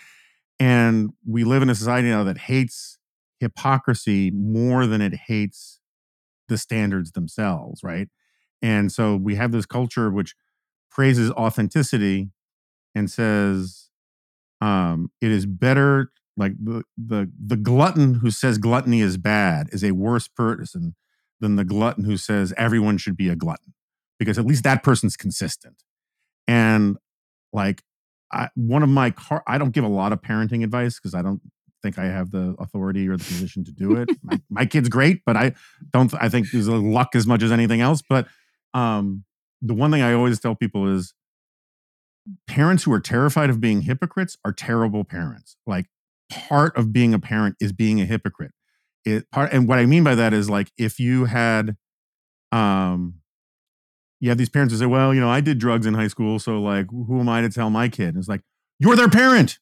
And 0.59 1.11
we 1.27 1.43
live 1.43 1.63
in 1.63 1.69
a 1.69 1.75
society 1.75 2.09
now 2.09 2.23
that 2.25 2.37
hates 2.37 2.97
hypocrisy 3.39 4.31
more 4.31 4.87
than 4.87 5.01
it 5.01 5.13
hates 5.27 5.79
the 6.49 6.57
standards 6.57 7.11
themselves, 7.13 7.83
right? 7.83 8.09
And 8.61 8.91
so 8.91 9.15
we 9.15 9.35
have 9.35 9.51
this 9.51 9.65
culture 9.65 10.09
which 10.09 10.35
praises 10.89 11.31
authenticity 11.31 12.29
and 12.93 13.09
says 13.09 13.89
um, 14.59 15.11
it 15.21 15.31
is 15.31 15.45
better 15.45 16.11
like 16.37 16.53
the, 16.63 16.83
the 16.97 17.29
the 17.45 17.57
glutton 17.57 18.15
who 18.15 18.31
says 18.31 18.57
gluttony 18.57 19.01
is 19.01 19.17
bad 19.17 19.67
is 19.71 19.83
a 19.83 19.91
worse 19.91 20.27
person 20.27 20.95
than 21.39 21.55
the 21.55 21.65
glutton 21.65 22.05
who 22.05 22.17
says 22.17 22.53
everyone 22.57 22.97
should 22.97 23.17
be 23.17 23.27
a 23.27 23.35
glutton 23.35 23.73
because 24.17 24.37
at 24.37 24.45
least 24.45 24.63
that 24.63 24.83
person's 24.83 25.17
consistent. 25.17 25.83
And 26.47 26.97
like 27.51 27.83
I, 28.31 28.49
one 28.55 28.83
of 28.83 28.89
my 28.89 29.11
car 29.11 29.43
i 29.45 29.57
don't 29.57 29.71
give 29.71 29.83
a 29.83 29.89
lot 29.89 30.13
of 30.13 30.21
parenting 30.21 30.63
advice 30.63 30.99
because 30.99 31.13
i 31.13 31.21
don't 31.21 31.41
think 31.81 31.97
i 31.97 32.05
have 32.05 32.31
the 32.31 32.55
authority 32.59 33.09
or 33.09 33.17
the 33.17 33.23
position 33.23 33.63
to 33.65 33.71
do 33.71 33.95
it. 33.95 34.09
My, 34.23 34.41
my 34.49 34.65
kid's 34.65 34.89
great 34.89 35.21
but 35.25 35.35
i 35.35 35.53
don't 35.91 36.13
i 36.13 36.29
think 36.29 36.49
there's 36.51 36.69
luck 36.69 37.15
as 37.15 37.27
much 37.27 37.43
as 37.43 37.51
anything 37.51 37.81
else 37.81 38.01
but 38.07 38.27
um, 38.73 39.25
the 39.61 39.73
one 39.73 39.91
thing 39.91 40.01
I 40.01 40.13
always 40.13 40.39
tell 40.39 40.55
people 40.55 40.87
is 40.87 41.13
parents 42.47 42.83
who 42.83 42.93
are 42.93 42.99
terrified 42.99 43.49
of 43.49 43.59
being 43.59 43.81
hypocrites 43.81 44.37
are 44.45 44.53
terrible 44.53 45.03
parents. 45.03 45.57
Like 45.65 45.87
part 46.29 46.75
of 46.77 46.93
being 46.93 47.13
a 47.13 47.19
parent 47.19 47.55
is 47.59 47.71
being 47.71 48.01
a 48.01 48.05
hypocrite. 48.05 48.51
It 49.05 49.29
part 49.31 49.51
and 49.51 49.67
what 49.67 49.79
I 49.79 49.85
mean 49.85 50.03
by 50.03 50.15
that 50.15 50.33
is 50.33 50.49
like 50.49 50.71
if 50.77 50.99
you 50.99 51.25
had 51.25 51.75
um 52.51 53.15
you 54.19 54.29
have 54.29 54.37
these 54.37 54.49
parents 54.49 54.71
who 54.71 54.79
say, 54.79 54.85
Well, 54.85 55.13
you 55.13 55.19
know, 55.19 55.29
I 55.29 55.41
did 55.41 55.57
drugs 55.57 55.85
in 55.87 55.95
high 55.95 56.07
school, 56.07 56.39
so 56.39 56.61
like 56.61 56.87
who 56.89 57.19
am 57.19 57.29
I 57.29 57.41
to 57.41 57.49
tell 57.49 57.69
my 57.69 57.89
kid? 57.89 58.09
And 58.09 58.17
it's 58.17 58.27
like, 58.27 58.41
you're 58.79 58.95
their 58.95 59.09
parent. 59.09 59.59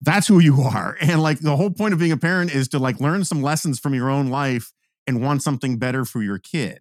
That's 0.00 0.26
who 0.26 0.38
you 0.38 0.60
are. 0.60 0.96
And 1.00 1.22
like 1.22 1.40
the 1.40 1.56
whole 1.56 1.70
point 1.70 1.94
of 1.94 2.00
being 2.00 2.12
a 2.12 2.16
parent 2.16 2.54
is 2.54 2.68
to 2.68 2.78
like 2.78 3.00
learn 3.00 3.24
some 3.24 3.42
lessons 3.42 3.78
from 3.78 3.94
your 3.94 4.10
own 4.10 4.28
life 4.28 4.72
and 5.06 5.22
want 5.22 5.42
something 5.42 5.78
better 5.78 6.04
for 6.04 6.22
your 6.22 6.38
kid 6.38 6.80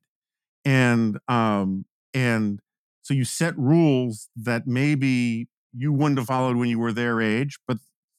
and 0.66 1.20
um 1.28 1.86
and 2.14 2.60
so 3.02 3.14
you 3.14 3.26
set 3.26 3.58
rules 3.58 4.30
that 4.36 4.68
maybe 4.68 5.48
you 5.74 5.92
wouldn't 5.94 6.20
have 6.20 6.28
followed 6.28 6.58
when 6.58 6.70
you 6.70 6.80
were 6.80 6.92
their 6.94 7.22
age 7.22 7.60
but 7.68 7.78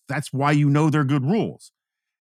that's 0.08 0.32
why 0.32 0.50
you 0.50 0.68
know 0.68 0.90
they're 0.90 1.04
good 1.04 1.24
rules. 1.24 1.72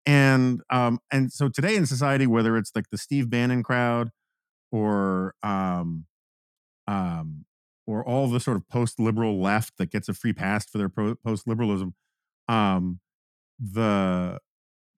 And 0.05 0.61
um 0.69 0.99
and 1.11 1.31
so 1.31 1.49
today 1.49 1.75
in 1.75 1.85
society 1.85 2.27
whether 2.27 2.57
it's 2.57 2.71
like 2.75 2.89
the 2.91 2.97
steve 2.97 3.29
bannon 3.29 3.63
crowd 3.63 4.09
or 4.71 5.35
um 5.43 6.05
um 6.87 7.45
or 7.87 8.05
all 8.07 8.27
the 8.29 8.39
sort 8.39 8.57
of 8.57 8.67
post-liberal 8.69 9.41
left 9.41 9.77
that 9.77 9.91
gets 9.91 10.09
a 10.09 10.13
free 10.13 10.33
pass 10.33 10.65
for 10.67 10.77
their 10.77 10.89
pro- 10.89 11.15
post-liberalism 11.15 11.93
um 12.49 12.99
the 13.59 14.39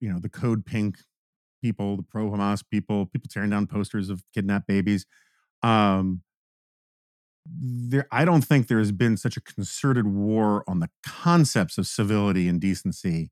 you 0.00 0.12
know 0.12 0.18
the 0.20 0.28
code 0.28 0.64
pink 0.66 0.98
people, 1.60 1.96
the 1.96 2.02
pro 2.02 2.30
Hamas 2.30 2.62
people, 2.68 3.06
people 3.06 3.28
tearing 3.30 3.50
down 3.50 3.66
posters 3.66 4.10
of 4.10 4.22
kidnapped 4.34 4.66
babies. 4.66 5.06
Um, 5.62 6.22
there, 7.46 8.06
I 8.12 8.24
don't 8.24 8.42
think 8.42 8.68
there 8.68 8.78
has 8.78 8.92
been 8.92 9.16
such 9.16 9.36
a 9.36 9.40
concerted 9.40 10.06
war 10.06 10.64
on 10.68 10.80
the 10.80 10.90
concepts 11.04 11.78
of 11.78 11.86
civility 11.86 12.48
and 12.48 12.60
decency, 12.60 13.30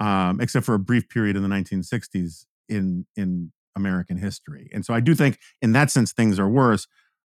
um, 0.00 0.40
except 0.40 0.66
for 0.66 0.74
a 0.74 0.78
brief 0.78 1.08
period 1.08 1.36
in 1.36 1.42
the 1.42 1.48
1960s 1.48 2.46
in 2.68 3.06
in 3.16 3.52
American 3.76 4.16
history. 4.16 4.68
And 4.72 4.84
so 4.84 4.94
I 4.94 5.00
do 5.00 5.14
think, 5.14 5.38
in 5.60 5.72
that 5.72 5.90
sense, 5.90 6.12
things 6.12 6.38
are 6.38 6.48
worse. 6.48 6.86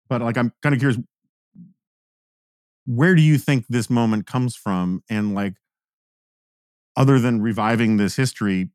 But 0.08 0.22
like, 0.22 0.36
I'm 0.36 0.52
kind 0.62 0.74
of 0.74 0.78
curious, 0.78 1.00
where 2.86 3.14
do 3.14 3.22
you 3.22 3.38
think 3.38 3.66
this 3.68 3.88
moment 3.88 4.26
comes 4.26 4.56
from? 4.56 5.02
And 5.08 5.34
like, 5.34 5.54
other 6.96 7.18
than 7.18 7.40
reviving 7.40 7.96
this 7.96 8.16
history, 8.16 8.70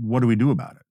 what 0.00 0.20
do 0.20 0.26
we 0.26 0.36
do 0.36 0.50
about 0.50 0.76
it? 0.76 0.82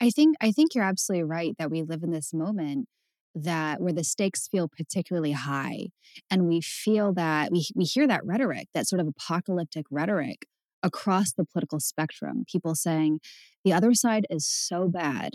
I 0.00 0.10
think 0.10 0.36
I 0.40 0.50
think 0.50 0.74
you're 0.74 0.84
absolutely 0.84 1.24
right 1.24 1.54
that 1.58 1.70
we 1.70 1.82
live 1.82 2.02
in 2.02 2.10
this 2.10 2.34
moment 2.34 2.88
that 3.34 3.80
where 3.80 3.92
the 3.92 4.04
stakes 4.04 4.48
feel 4.48 4.68
particularly 4.68 5.32
high 5.32 5.86
and 6.30 6.46
we 6.46 6.60
feel 6.60 7.12
that 7.14 7.50
we 7.52 7.66
we 7.74 7.84
hear 7.84 8.06
that 8.06 8.24
rhetoric, 8.24 8.66
that 8.74 8.88
sort 8.88 9.00
of 9.00 9.06
apocalyptic 9.06 9.86
rhetoric 9.90 10.46
across 10.82 11.32
the 11.32 11.44
political 11.44 11.80
spectrum. 11.80 12.44
People 12.50 12.74
saying 12.74 13.20
the 13.64 13.72
other 13.72 13.94
side 13.94 14.26
is 14.28 14.46
so 14.46 14.88
bad 14.88 15.34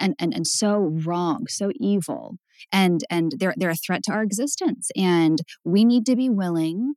and 0.00 0.14
and 0.18 0.34
and 0.34 0.46
so 0.46 0.92
wrong, 1.04 1.46
so 1.48 1.70
evil, 1.80 2.36
and 2.72 3.02
and 3.08 3.32
they're 3.38 3.54
they're 3.56 3.70
a 3.70 3.76
threat 3.76 4.02
to 4.04 4.12
our 4.12 4.22
existence. 4.22 4.90
And 4.96 5.38
we 5.64 5.84
need 5.84 6.04
to 6.06 6.16
be 6.16 6.28
willing 6.28 6.94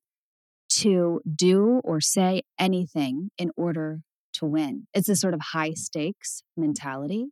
to 0.70 1.22
do 1.34 1.80
or 1.84 2.02
say 2.02 2.42
anything 2.60 3.30
in 3.38 3.52
order 3.56 4.00
to 4.40 4.46
win. 4.46 4.88
It's 4.94 5.10
a 5.10 5.16
sort 5.16 5.34
of 5.34 5.42
high 5.54 5.74
stakes 5.74 6.44
mentality. 6.56 7.28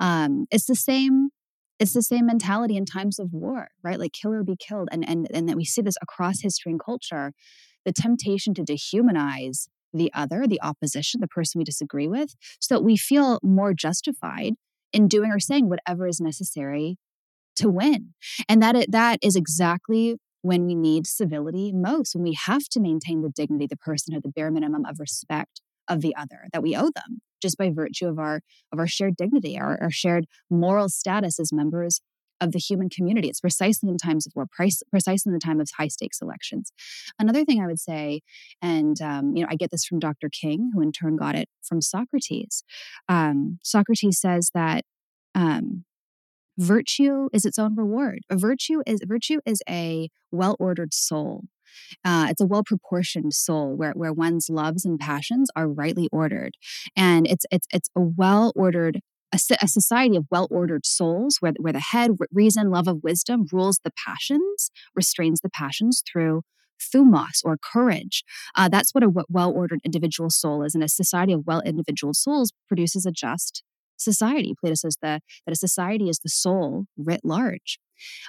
Um, 0.00 0.46
it's 0.50 0.66
the 0.66 0.74
same. 0.74 1.30
It's 1.78 1.94
the 1.94 2.02
same 2.02 2.26
mentality 2.26 2.76
in 2.76 2.84
times 2.84 3.18
of 3.18 3.32
war, 3.32 3.68
right? 3.82 3.98
Like 3.98 4.12
kill 4.12 4.32
or 4.32 4.44
be 4.44 4.56
killed, 4.56 4.88
and 4.92 5.08
and 5.08 5.28
and 5.32 5.48
that 5.48 5.56
we 5.56 5.64
see 5.64 5.82
this 5.82 5.96
across 6.02 6.40
history 6.42 6.72
and 6.72 6.80
culture. 6.82 7.32
The 7.84 7.92
temptation 7.92 8.54
to 8.54 8.62
dehumanize 8.62 9.66
the 9.92 10.10
other, 10.14 10.46
the 10.46 10.62
opposition, 10.62 11.20
the 11.20 11.28
person 11.28 11.58
we 11.58 11.64
disagree 11.64 12.08
with, 12.08 12.34
so 12.60 12.74
that 12.74 12.82
we 12.82 12.96
feel 12.96 13.38
more 13.42 13.74
justified 13.74 14.54
in 14.92 15.08
doing 15.08 15.30
or 15.30 15.40
saying 15.40 15.68
whatever 15.68 16.06
is 16.06 16.20
necessary 16.20 16.96
to 17.56 17.68
win. 17.68 18.14
And 18.48 18.62
that 18.62 18.76
it, 18.76 18.92
that 18.92 19.18
is 19.22 19.36
exactly 19.36 20.16
when 20.42 20.66
we 20.66 20.74
need 20.74 21.06
civility 21.06 21.72
most, 21.72 22.14
when 22.14 22.24
we 22.24 22.34
have 22.34 22.68
to 22.70 22.80
maintain 22.80 23.22
the 23.22 23.30
dignity 23.30 23.66
the 23.68 23.76
person 23.76 24.14
or 24.14 24.20
the 24.20 24.28
bare 24.28 24.50
minimum 24.50 24.84
of 24.84 24.98
respect 24.98 25.60
of 25.88 26.00
the 26.00 26.14
other 26.16 26.48
that 26.52 26.62
we 26.62 26.76
owe 26.76 26.90
them 26.94 27.20
just 27.40 27.58
by 27.58 27.70
virtue 27.70 28.06
of 28.06 28.18
our 28.18 28.40
of 28.72 28.78
our 28.78 28.86
shared 28.86 29.16
dignity 29.16 29.58
our, 29.58 29.80
our 29.82 29.90
shared 29.90 30.26
moral 30.50 30.88
status 30.88 31.40
as 31.40 31.52
members 31.52 32.00
of 32.42 32.50
the 32.50 32.58
human 32.58 32.90
community. 32.90 33.28
It's 33.28 33.40
precisely 33.40 33.88
in 33.88 33.96
times 33.96 34.26
of 34.26 34.32
war, 34.34 34.46
price, 34.50 34.82
precisely 34.90 35.30
in 35.30 35.34
the 35.34 35.38
time 35.38 35.60
of 35.60 35.68
high 35.78 35.86
stakes 35.86 36.20
elections. 36.20 36.72
Another 37.18 37.44
thing 37.44 37.62
I 37.62 37.68
would 37.68 37.78
say, 37.78 38.20
and 38.60 39.00
um, 39.00 39.36
you 39.36 39.42
know, 39.42 39.48
I 39.48 39.54
get 39.54 39.70
this 39.70 39.84
from 39.84 40.00
Dr. 40.00 40.28
King, 40.28 40.72
who 40.74 40.82
in 40.82 40.90
turn 40.90 41.16
got 41.16 41.36
it 41.36 41.48
from 41.62 41.80
Socrates. 41.80 42.64
Um, 43.08 43.60
Socrates 43.62 44.20
says 44.20 44.50
that 44.54 44.84
um, 45.36 45.84
virtue 46.58 47.28
is 47.32 47.44
its 47.44 47.58
own 47.58 47.76
reward. 47.76 48.20
A 48.28 48.36
virtue 48.36 48.82
is 48.86 49.00
virtue 49.06 49.38
is 49.46 49.62
a 49.68 50.10
well 50.32 50.56
ordered 50.58 50.92
soul. 50.92 51.44
Uh, 52.04 52.26
it's 52.30 52.40
a 52.40 52.46
well 52.46 52.64
proportioned 52.64 53.34
soul 53.34 53.76
where, 53.76 53.92
where 53.92 54.12
one's 54.12 54.48
loves 54.48 54.84
and 54.84 54.98
passions 54.98 55.48
are 55.56 55.68
rightly 55.68 56.08
ordered, 56.12 56.54
and 56.96 57.26
it's 57.26 57.46
it's 57.50 57.66
it's 57.72 57.88
a 57.96 58.00
well 58.00 58.52
ordered 58.54 59.00
a, 59.32 59.68
society 59.68 60.16
of 60.16 60.26
well 60.30 60.46
ordered 60.50 60.84
souls 60.84 61.38
where, 61.40 61.52
where 61.58 61.72
the 61.72 61.80
head, 61.80 62.12
reason, 62.32 62.70
love 62.70 62.86
of 62.86 63.02
wisdom 63.02 63.46
rules 63.50 63.80
the 63.82 63.92
passions, 64.06 64.70
restrains 64.94 65.40
the 65.40 65.50
passions 65.50 66.02
through 66.10 66.42
thumos 66.94 67.40
or 67.44 67.56
courage. 67.56 68.24
Uh, 68.56 68.68
that's 68.68 68.92
what 68.92 69.04
a 69.04 69.10
well 69.28 69.50
ordered 69.50 69.80
individual 69.84 70.30
soul 70.30 70.62
is. 70.62 70.74
And 70.74 70.84
a 70.84 70.88
society 70.88 71.32
of 71.32 71.46
well 71.46 71.62
individual 71.62 72.14
souls 72.14 72.52
produces 72.68 73.06
a 73.06 73.12
just 73.12 73.62
society. 73.96 74.54
Plato 74.58 74.74
says 74.74 74.96
the, 75.00 75.20
that 75.46 75.52
a 75.52 75.56
society 75.56 76.08
is 76.08 76.18
the 76.18 76.28
soul 76.28 76.86
writ 76.96 77.20
large. 77.24 77.78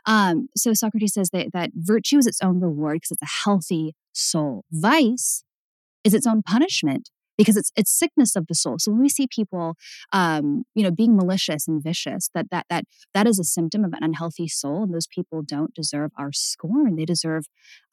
Um, 0.05 0.47
so 0.55 0.73
Socrates 0.73 1.13
says 1.13 1.29
that, 1.31 1.49
that 1.53 1.71
virtue 1.75 2.17
is 2.17 2.27
its 2.27 2.41
own 2.41 2.59
reward 2.59 2.95
because 2.95 3.11
it's 3.11 3.21
a 3.21 3.43
healthy 3.45 3.95
soul. 4.13 4.65
Vice 4.71 5.43
is 6.03 6.13
its 6.13 6.27
own 6.27 6.41
punishment 6.41 7.09
because 7.37 7.57
it's 7.57 7.71
it's 7.75 7.91
sickness 7.91 8.35
of 8.35 8.47
the 8.47 8.55
soul. 8.55 8.77
So 8.79 8.91
when 8.91 9.01
we 9.01 9.09
see 9.09 9.27
people, 9.27 9.75
um, 10.11 10.63
you 10.75 10.83
know, 10.83 10.91
being 10.91 11.15
malicious 11.15 11.67
and 11.67 11.83
vicious, 11.83 12.29
that 12.33 12.47
that 12.51 12.65
that 12.69 12.85
that 13.13 13.27
is 13.27 13.39
a 13.39 13.43
symptom 13.43 13.83
of 13.83 13.93
an 13.93 14.03
unhealthy 14.03 14.47
soul, 14.47 14.83
and 14.83 14.93
those 14.93 15.07
people 15.07 15.41
don't 15.41 15.73
deserve 15.73 16.11
our 16.17 16.31
scorn. 16.31 16.95
They 16.95 17.05
deserve 17.05 17.45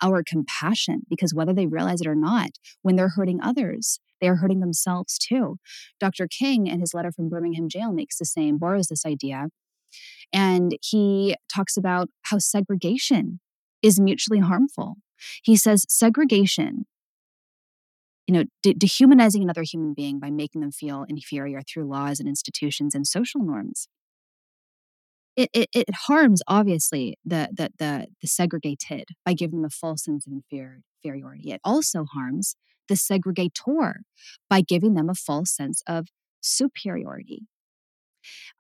our 0.02 0.22
compassion 0.26 1.02
because 1.08 1.34
whether 1.34 1.52
they 1.52 1.66
realize 1.66 2.00
it 2.00 2.06
or 2.06 2.14
not, 2.14 2.50
when 2.82 2.96
they're 2.96 3.12
hurting 3.16 3.40
others, 3.42 4.00
they 4.20 4.28
are 4.28 4.36
hurting 4.36 4.60
themselves 4.60 5.18
too. 5.18 5.56
Dr. 5.98 6.28
King, 6.28 6.66
in 6.66 6.80
his 6.80 6.94
letter 6.94 7.12
from 7.12 7.28
Birmingham 7.28 7.68
jail, 7.68 7.92
makes 7.92 8.18
the 8.18 8.24
same, 8.24 8.58
borrows 8.58 8.88
this 8.88 9.06
idea. 9.06 9.46
And 10.32 10.76
he 10.82 11.36
talks 11.52 11.76
about 11.76 12.08
how 12.22 12.38
segregation 12.38 13.40
is 13.82 13.98
mutually 13.98 14.40
harmful. 14.40 14.96
He 15.42 15.56
says 15.56 15.84
segregation, 15.88 16.86
you 18.26 18.34
know, 18.34 18.44
de- 18.62 18.74
dehumanizing 18.74 19.42
another 19.42 19.62
human 19.62 19.94
being 19.94 20.18
by 20.18 20.30
making 20.30 20.60
them 20.60 20.70
feel 20.70 21.04
inferior 21.08 21.60
through 21.62 21.88
laws 21.88 22.20
and 22.20 22.28
institutions 22.28 22.94
and 22.94 23.06
social 23.06 23.42
norms. 23.42 23.88
It, 25.36 25.48
it, 25.52 25.68
it 25.72 25.94
harms 26.06 26.42
obviously 26.48 27.16
the, 27.24 27.48
the 27.52 27.70
the 27.78 28.06
the 28.20 28.28
segregated 28.28 29.08
by 29.24 29.32
giving 29.32 29.62
them 29.62 29.66
a 29.66 29.70
false 29.70 30.04
sense 30.04 30.26
of 30.26 30.32
inferiority. 30.32 31.52
It 31.52 31.60
also 31.64 32.04
harms 32.04 32.56
the 32.88 32.94
segregator 32.94 33.94
by 34.50 34.60
giving 34.60 34.94
them 34.94 35.08
a 35.08 35.14
false 35.14 35.54
sense 35.54 35.82
of 35.86 36.08
superiority. 36.40 37.46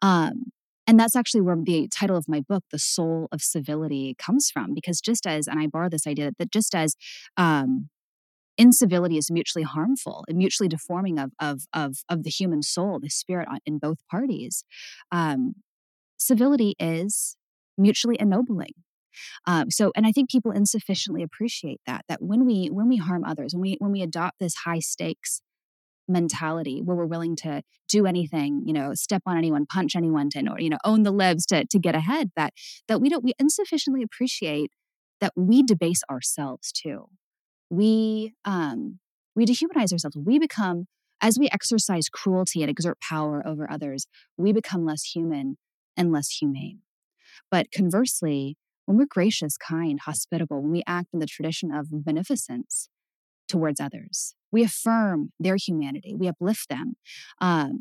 Um, 0.00 0.52
and 0.90 0.98
that's 0.98 1.14
actually 1.14 1.42
where 1.42 1.56
the 1.56 1.86
title 1.86 2.16
of 2.16 2.26
my 2.26 2.40
book, 2.40 2.64
The 2.72 2.78
Soul 2.80 3.28
of 3.30 3.42
Civility, 3.42 4.16
comes 4.18 4.50
from. 4.50 4.74
Because 4.74 5.00
just 5.00 5.24
as, 5.24 5.46
and 5.46 5.60
I 5.60 5.68
borrow 5.68 5.88
this 5.88 6.04
idea 6.04 6.32
that 6.40 6.50
just 6.50 6.74
as 6.74 6.96
um, 7.36 7.90
incivility 8.58 9.16
is 9.16 9.30
mutually 9.30 9.62
harmful 9.62 10.24
and 10.26 10.36
mutually 10.36 10.66
deforming 10.66 11.16
of, 11.20 11.30
of, 11.38 11.60
of, 11.72 11.98
of 12.08 12.24
the 12.24 12.28
human 12.30 12.60
soul, 12.60 12.98
the 12.98 13.08
spirit 13.08 13.46
in 13.64 13.78
both 13.78 13.98
parties, 14.10 14.64
um, 15.12 15.54
civility 16.16 16.74
is 16.80 17.36
mutually 17.78 18.16
ennobling 18.18 18.72
um, 19.46 19.70
so, 19.70 19.92
and 19.96 20.06
I 20.06 20.12
think 20.12 20.30
people 20.30 20.52
insufficiently 20.52 21.22
appreciate 21.22 21.80
that. 21.86 22.04
That 22.08 22.22
when 22.22 22.46
we 22.46 22.68
when 22.68 22.88
we 22.88 22.96
harm 22.96 23.24
others, 23.24 23.52
when 23.52 23.60
we 23.60 23.76
when 23.80 23.90
we 23.90 24.02
adopt 24.02 24.38
this 24.38 24.54
high 24.64 24.78
stakes 24.78 25.42
mentality 26.10 26.80
where 26.84 26.96
we're 26.96 27.06
willing 27.06 27.36
to 27.36 27.62
do 27.88 28.06
anything, 28.06 28.62
you 28.66 28.72
know, 28.72 28.94
step 28.94 29.22
on 29.26 29.38
anyone, 29.38 29.66
punch 29.66 29.96
anyone 29.96 30.28
to, 30.30 30.40
or, 30.50 30.60
you 30.60 30.70
know, 30.70 30.78
own 30.84 31.02
the 31.02 31.10
libs 31.10 31.46
to 31.46 31.64
to 31.70 31.78
get 31.78 31.94
ahead. 31.94 32.30
That 32.36 32.52
that 32.88 33.00
we 33.00 33.08
don't 33.08 33.24
we 33.24 33.32
insufficiently 33.38 34.02
appreciate 34.02 34.70
that 35.20 35.32
we 35.36 35.62
debase 35.62 36.02
ourselves 36.10 36.72
too. 36.72 37.06
We 37.70 38.34
um 38.44 38.98
we 39.34 39.46
dehumanize 39.46 39.92
ourselves. 39.92 40.16
We 40.16 40.38
become 40.38 40.86
as 41.20 41.38
we 41.38 41.48
exercise 41.52 42.08
cruelty 42.08 42.62
and 42.62 42.70
exert 42.70 42.98
power 43.00 43.46
over 43.46 43.70
others, 43.70 44.06
we 44.36 44.52
become 44.52 44.84
less 44.84 45.02
human 45.14 45.58
and 45.96 46.10
less 46.10 46.30
humane. 46.30 46.80
But 47.50 47.70
conversely, 47.72 48.56
when 48.86 48.96
we're 48.96 49.06
gracious, 49.08 49.56
kind, 49.56 50.00
hospitable, 50.00 50.62
when 50.62 50.72
we 50.72 50.82
act 50.86 51.08
in 51.12 51.20
the 51.20 51.26
tradition 51.26 51.72
of 51.72 51.88
beneficence 51.90 52.88
towards 53.50 53.80
others, 53.80 54.34
we 54.52 54.62
affirm 54.62 55.32
their 55.38 55.56
humanity, 55.56 56.14
we 56.16 56.28
uplift 56.28 56.68
them, 56.68 56.94
um, 57.40 57.80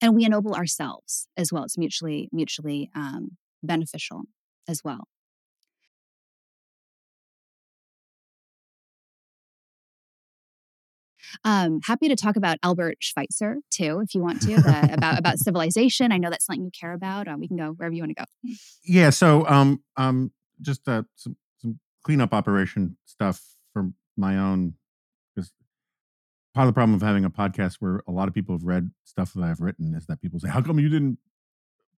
and 0.00 0.14
we 0.14 0.24
ennoble 0.24 0.54
ourselves 0.54 1.26
as 1.36 1.52
well. 1.52 1.64
It's 1.64 1.78
mutually 1.78 2.28
mutually 2.32 2.90
um, 2.94 3.36
beneficial 3.62 4.22
as 4.68 4.82
well. 4.84 5.08
Um, 11.42 11.80
happy 11.84 12.08
to 12.08 12.16
talk 12.16 12.36
about 12.36 12.58
Albert 12.62 12.98
Schweitzer 13.00 13.56
too, 13.70 14.00
if 14.00 14.14
you 14.14 14.20
want 14.20 14.42
to, 14.42 14.56
the, 14.56 14.90
about 14.92 15.18
about 15.18 15.38
civilization. 15.46 16.12
I 16.12 16.18
know 16.18 16.30
that's 16.30 16.44
something 16.44 16.64
you 16.64 16.70
care 16.70 16.92
about. 16.92 17.26
Um, 17.26 17.40
we 17.40 17.48
can 17.48 17.56
go 17.56 17.70
wherever 17.72 17.94
you 17.94 18.02
want 18.02 18.16
to 18.16 18.24
go. 18.24 18.54
Yeah. 18.84 19.10
So, 19.10 19.46
um, 19.48 19.82
um, 19.96 20.32
just 20.60 20.86
uh, 20.86 21.02
some 21.16 21.36
some 21.58 21.80
cleanup 22.04 22.34
operation 22.34 22.96
stuff 23.06 23.42
for 23.72 23.90
my 24.16 24.38
own 24.38 24.74
because 25.34 25.52
part 26.54 26.66
of 26.66 26.74
the 26.74 26.76
problem 26.76 26.94
of 26.94 27.02
having 27.02 27.24
a 27.24 27.30
podcast 27.30 27.76
where 27.80 28.02
a 28.06 28.12
lot 28.12 28.28
of 28.28 28.34
people 28.34 28.54
have 28.54 28.64
read 28.64 28.90
stuff 29.04 29.32
that 29.34 29.42
I've 29.42 29.60
written 29.60 29.94
is 29.94 30.06
that 30.06 30.20
people 30.20 30.38
say, 30.40 30.48
"How 30.48 30.62
come 30.62 30.78
you 30.78 30.88
didn't?" 30.88 31.18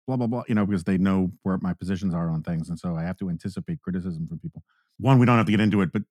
Blah 0.07 0.17
blah 0.17 0.27
blah. 0.27 0.45
You 0.49 0.55
know, 0.55 0.67
because 0.67 0.85
they 0.85 0.99
know 0.99 1.33
where 1.43 1.59
my 1.61 1.73
positions 1.73 2.15
are 2.15 2.31
on 2.31 2.43
things, 2.43 2.69
and 2.69 2.79
so 2.79 2.95
I 2.97 3.03
have 3.03 3.19
to 3.19 3.31
anticipate 3.31 3.83
criticism 3.83 4.27
from 4.29 4.39
people. 4.39 4.63
One, 4.99 5.19
we 5.19 5.27
don't 5.27 5.37
have 5.37 5.47
to 5.47 5.53
get 5.53 5.61
into 5.61 5.83
it, 5.83 5.93
but 5.93 6.03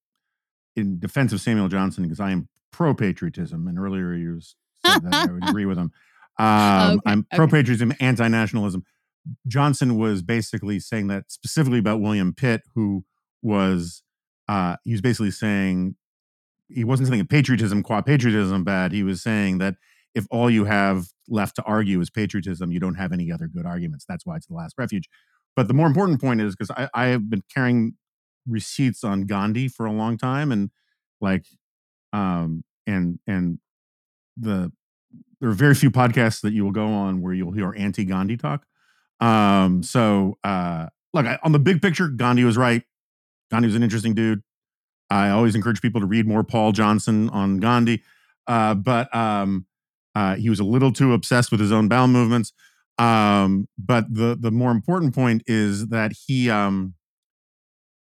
in 0.75 0.99
defense 0.99 1.33
of 1.33 1.41
Samuel 1.41 1.69
Johnson, 1.69 2.03
because 2.03 2.19
I 2.19 2.31
am 2.31 2.49
pro 2.71 2.93
patriotism, 2.93 3.67
and 3.67 3.79
earlier 3.79 4.13
you 4.13 4.39
said 4.85 5.03
that 5.03 5.13
I 5.13 5.31
would 5.31 5.43
agree 5.49 5.65
with 5.65 5.77
him. 5.77 5.91
Um, 6.37 6.97
okay, 6.97 6.99
I'm 7.05 7.27
pro 7.33 7.47
patriotism, 7.47 7.91
okay. 7.91 8.05
anti 8.05 8.27
nationalism. 8.27 8.83
Johnson 9.47 9.97
was 9.97 10.21
basically 10.21 10.79
saying 10.79 11.07
that 11.07 11.31
specifically 11.31 11.79
about 11.79 12.01
William 12.01 12.33
Pitt, 12.33 12.63
who 12.75 13.05
was 13.41 14.03
uh, 14.47 14.77
he 14.83 14.91
was 14.91 15.01
basically 15.01 15.31
saying 15.31 15.95
he 16.67 16.83
wasn't 16.83 17.09
saying 17.09 17.25
patriotism, 17.27 17.83
qua 17.83 18.01
patriotism 18.01 18.63
bad. 18.63 18.91
He 18.91 19.03
was 19.03 19.21
saying 19.21 19.59
that 19.59 19.75
if 20.13 20.25
all 20.31 20.49
you 20.49 20.65
have 20.65 21.07
left 21.27 21.55
to 21.57 21.63
argue 21.63 21.99
is 21.99 22.09
patriotism, 22.09 22.71
you 22.71 22.79
don't 22.79 22.95
have 22.95 23.11
any 23.11 23.31
other 23.31 23.47
good 23.47 23.65
arguments. 23.65 24.05
That's 24.07 24.25
why 24.25 24.37
it's 24.37 24.47
the 24.47 24.53
last 24.53 24.75
refuge. 24.77 25.09
But 25.55 25.67
the 25.67 25.73
more 25.73 25.87
important 25.87 26.21
point 26.21 26.41
is 26.41 26.55
because 26.55 26.71
I, 26.71 26.89
I 26.93 27.05
have 27.07 27.29
been 27.29 27.43
carrying 27.53 27.93
receipts 28.47 29.03
on 29.03 29.25
Gandhi 29.25 29.67
for 29.67 29.85
a 29.85 29.91
long 29.91 30.17
time, 30.17 30.51
and 30.51 30.69
like 31.21 31.45
um, 32.13 32.63
and 32.87 33.19
and 33.27 33.59
the 34.37 34.71
there 35.39 35.49
are 35.49 35.53
very 35.53 35.75
few 35.75 35.91
podcasts 35.91 36.41
that 36.41 36.53
you 36.53 36.63
will 36.63 36.71
go 36.71 36.87
on 36.87 37.21
where 37.21 37.33
you'll 37.33 37.51
hear 37.51 37.73
anti 37.77 38.05
Gandhi 38.05 38.37
talk. 38.37 38.65
Um, 39.19 39.83
so 39.83 40.37
uh, 40.43 40.87
look, 41.13 41.25
I, 41.25 41.39
on 41.43 41.51
the 41.51 41.59
big 41.59 41.81
picture, 41.81 42.07
Gandhi 42.07 42.43
was 42.43 42.57
right. 42.57 42.83
Gandhi 43.55 43.67
was 43.67 43.75
an 43.75 43.83
interesting 43.83 44.13
dude. 44.13 44.41
I 45.09 45.29
always 45.29 45.55
encourage 45.55 45.81
people 45.81 46.01
to 46.01 46.07
read 46.07 46.27
more 46.27 46.43
Paul 46.43 46.73
Johnson 46.73 47.29
on 47.29 47.59
Gandhi, 47.59 48.03
uh, 48.47 48.75
but 48.75 49.13
um, 49.15 49.65
uh, 50.13 50.35
he 50.35 50.49
was 50.49 50.59
a 50.59 50.65
little 50.65 50.91
too 50.91 51.13
obsessed 51.13 51.51
with 51.51 51.61
his 51.61 51.71
own 51.71 51.87
bowel 51.87 52.07
movements. 52.07 52.51
Um, 52.97 53.69
but 53.77 54.13
the 54.13 54.37
the 54.39 54.51
more 54.51 54.71
important 54.71 55.15
point 55.15 55.43
is 55.47 55.87
that 55.87 56.11
he 56.27 56.49
um, 56.49 56.95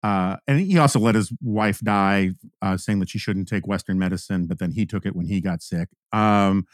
uh, 0.03 0.37
and 0.47 0.59
he 0.59 0.77
also 0.77 0.99
let 0.99 1.15
his 1.15 1.33
wife 1.41 1.79
die, 1.79 2.31
uh, 2.61 2.77
saying 2.77 2.99
that 2.99 3.09
she 3.09 3.17
shouldn't 3.17 3.47
take 3.47 3.65
Western 3.67 3.97
medicine, 3.97 4.45
but 4.45 4.59
then 4.59 4.71
he 4.71 4.85
took 4.85 5.05
it 5.05 5.15
when 5.15 5.25
he 5.25 5.41
got 5.41 5.63
sick. 5.63 5.89
Um, 6.13 6.67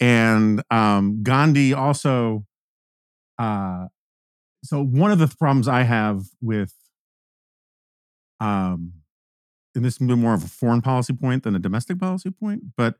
and 0.00 0.62
um, 0.70 1.22
Gandhi 1.22 1.72
also, 1.72 2.44
uh, 3.38 3.86
so 4.64 4.82
one 4.82 5.12
of 5.12 5.18
the 5.18 5.28
problems 5.38 5.68
I 5.68 5.82
have 5.82 6.24
with, 6.40 6.74
um, 8.40 8.92
and 9.74 9.84
this 9.84 9.94
is 9.94 10.00
more 10.00 10.34
of 10.34 10.44
a 10.44 10.48
foreign 10.48 10.82
policy 10.82 11.12
point 11.12 11.44
than 11.44 11.54
a 11.54 11.58
domestic 11.60 11.98
policy 11.98 12.30
point, 12.30 12.62
but 12.76 12.96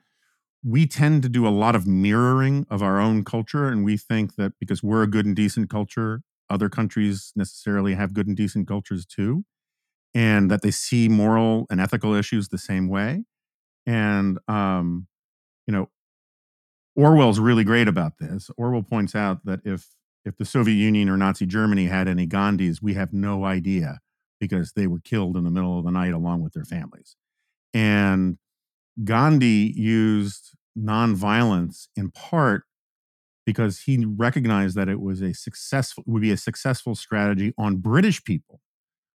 we 0.64 0.86
tend 0.86 1.22
to 1.22 1.28
do 1.28 1.46
a 1.46 1.50
lot 1.50 1.76
of 1.76 1.86
mirroring 1.86 2.66
of 2.70 2.82
our 2.82 3.00
own 3.00 3.24
culture, 3.24 3.68
and 3.68 3.84
we 3.84 3.96
think 3.96 4.36
that 4.36 4.52
because 4.60 4.82
we're 4.82 5.02
a 5.02 5.08
good 5.08 5.26
and 5.26 5.36
decent 5.36 5.70
culture, 5.70 6.22
other 6.50 6.68
countries 6.68 7.32
necessarily 7.36 7.94
have 7.94 8.14
good 8.14 8.26
and 8.26 8.36
decent 8.36 8.68
cultures 8.68 9.06
too 9.06 9.44
and 10.14 10.50
that 10.50 10.62
they 10.62 10.70
see 10.70 11.08
moral 11.08 11.66
and 11.70 11.80
ethical 11.80 12.14
issues 12.14 12.48
the 12.48 12.58
same 12.58 12.88
way. 12.88 13.24
And, 13.86 14.38
um, 14.48 15.08
you 15.66 15.72
know, 15.72 15.90
Orwell's 16.96 17.38
really 17.38 17.64
great 17.64 17.88
about 17.88 18.18
this. 18.18 18.50
Orwell 18.56 18.82
points 18.82 19.14
out 19.14 19.44
that 19.44 19.60
if 19.64 19.88
if 20.24 20.36
the 20.36 20.44
Soviet 20.44 20.74
Union 20.74 21.08
or 21.08 21.16
Nazi 21.16 21.46
Germany 21.46 21.86
had 21.86 22.08
any 22.08 22.26
Gandhis, 22.26 22.82
we 22.82 22.94
have 22.94 23.12
no 23.12 23.44
idea 23.44 24.00
because 24.40 24.72
they 24.72 24.86
were 24.86 25.00
killed 25.00 25.36
in 25.36 25.44
the 25.44 25.50
middle 25.50 25.78
of 25.78 25.84
the 25.84 25.90
night 25.90 26.12
along 26.12 26.42
with 26.42 26.52
their 26.52 26.64
families. 26.64 27.16
And 27.74 28.38
Gandhi 29.04 29.72
used 29.76 30.56
nonviolence 30.76 31.88
in 31.96 32.10
part 32.10 32.64
because 33.44 33.80
he 33.80 34.04
recognized 34.04 34.76
that 34.76 34.88
it 34.88 35.00
was 35.00 35.22
a 35.22 35.32
successful 35.32 36.04
would 36.06 36.22
be 36.22 36.30
a 36.30 36.36
successful 36.36 36.94
strategy 36.94 37.52
on 37.58 37.76
British 37.76 38.22
people 38.22 38.60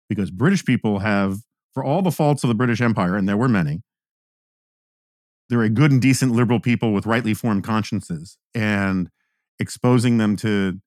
because 0.09 0.31
British 0.31 0.65
people 0.65 0.99
have 0.99 1.39
for 1.73 1.83
all 1.83 2.01
the 2.01 2.11
faults 2.11 2.43
of 2.43 2.47
the 2.47 2.55
British 2.55 2.81
Empire 2.81 3.15
and 3.15 3.29
there 3.29 3.37
were 3.37 3.47
many 3.47 3.81
they're 5.49 5.61
a 5.61 5.69
good 5.69 5.91
and 5.91 6.01
decent 6.01 6.31
liberal 6.31 6.59
people 6.59 6.93
with 6.93 7.05
rightly 7.05 7.33
formed 7.33 7.63
consciences 7.63 8.37
and 8.55 9.09
exposing 9.59 10.17
them 10.17 10.35
to 10.37 10.79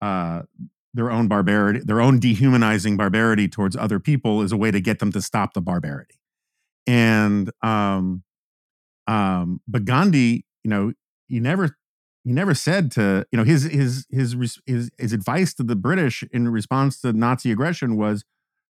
uh, 0.00 0.42
their 0.94 1.10
own 1.10 1.28
barbarity, 1.28 1.80
their 1.84 2.00
own 2.00 2.20
dehumanizing 2.20 2.96
barbarity 2.96 3.48
towards 3.48 3.76
other 3.76 3.98
people 3.98 4.40
is 4.42 4.52
a 4.52 4.56
way 4.56 4.70
to 4.70 4.80
get 4.80 5.00
them 5.00 5.12
to 5.12 5.20
stop 5.20 5.52
the 5.52 5.60
barbarity. 5.60 6.14
And 6.86 7.50
um, 7.62 8.22
um, 9.06 9.60
but 9.66 9.84
Gandhi, 9.84 10.46
you 10.62 10.70
know, 10.70 10.92
he 11.26 11.40
never 11.40 11.76
he 12.22 12.32
never 12.32 12.54
said 12.54 12.90
to 12.92 13.26
you 13.32 13.36
know 13.36 13.44
his 13.44 13.64
his 13.64 14.06
his 14.10 14.36
his 14.66 14.90
his 14.96 15.12
advice 15.12 15.52
to 15.54 15.62
the 15.62 15.76
British 15.76 16.22
in 16.32 16.48
response 16.48 17.00
to 17.00 17.12
Nazi 17.12 17.50
aggression 17.50 17.96
was 17.96 18.24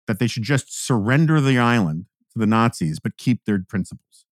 that 0.07 0.19
they 0.19 0.27
should 0.27 0.43
just 0.43 0.87
surrender 0.87 1.41
the 1.41 1.59
island 1.59 2.07
to 2.33 2.39
the 2.39 2.47
Nazis, 2.47 2.99
but 2.99 3.17
keep 3.17 3.45
their 3.45 3.63
principles. 3.69 4.25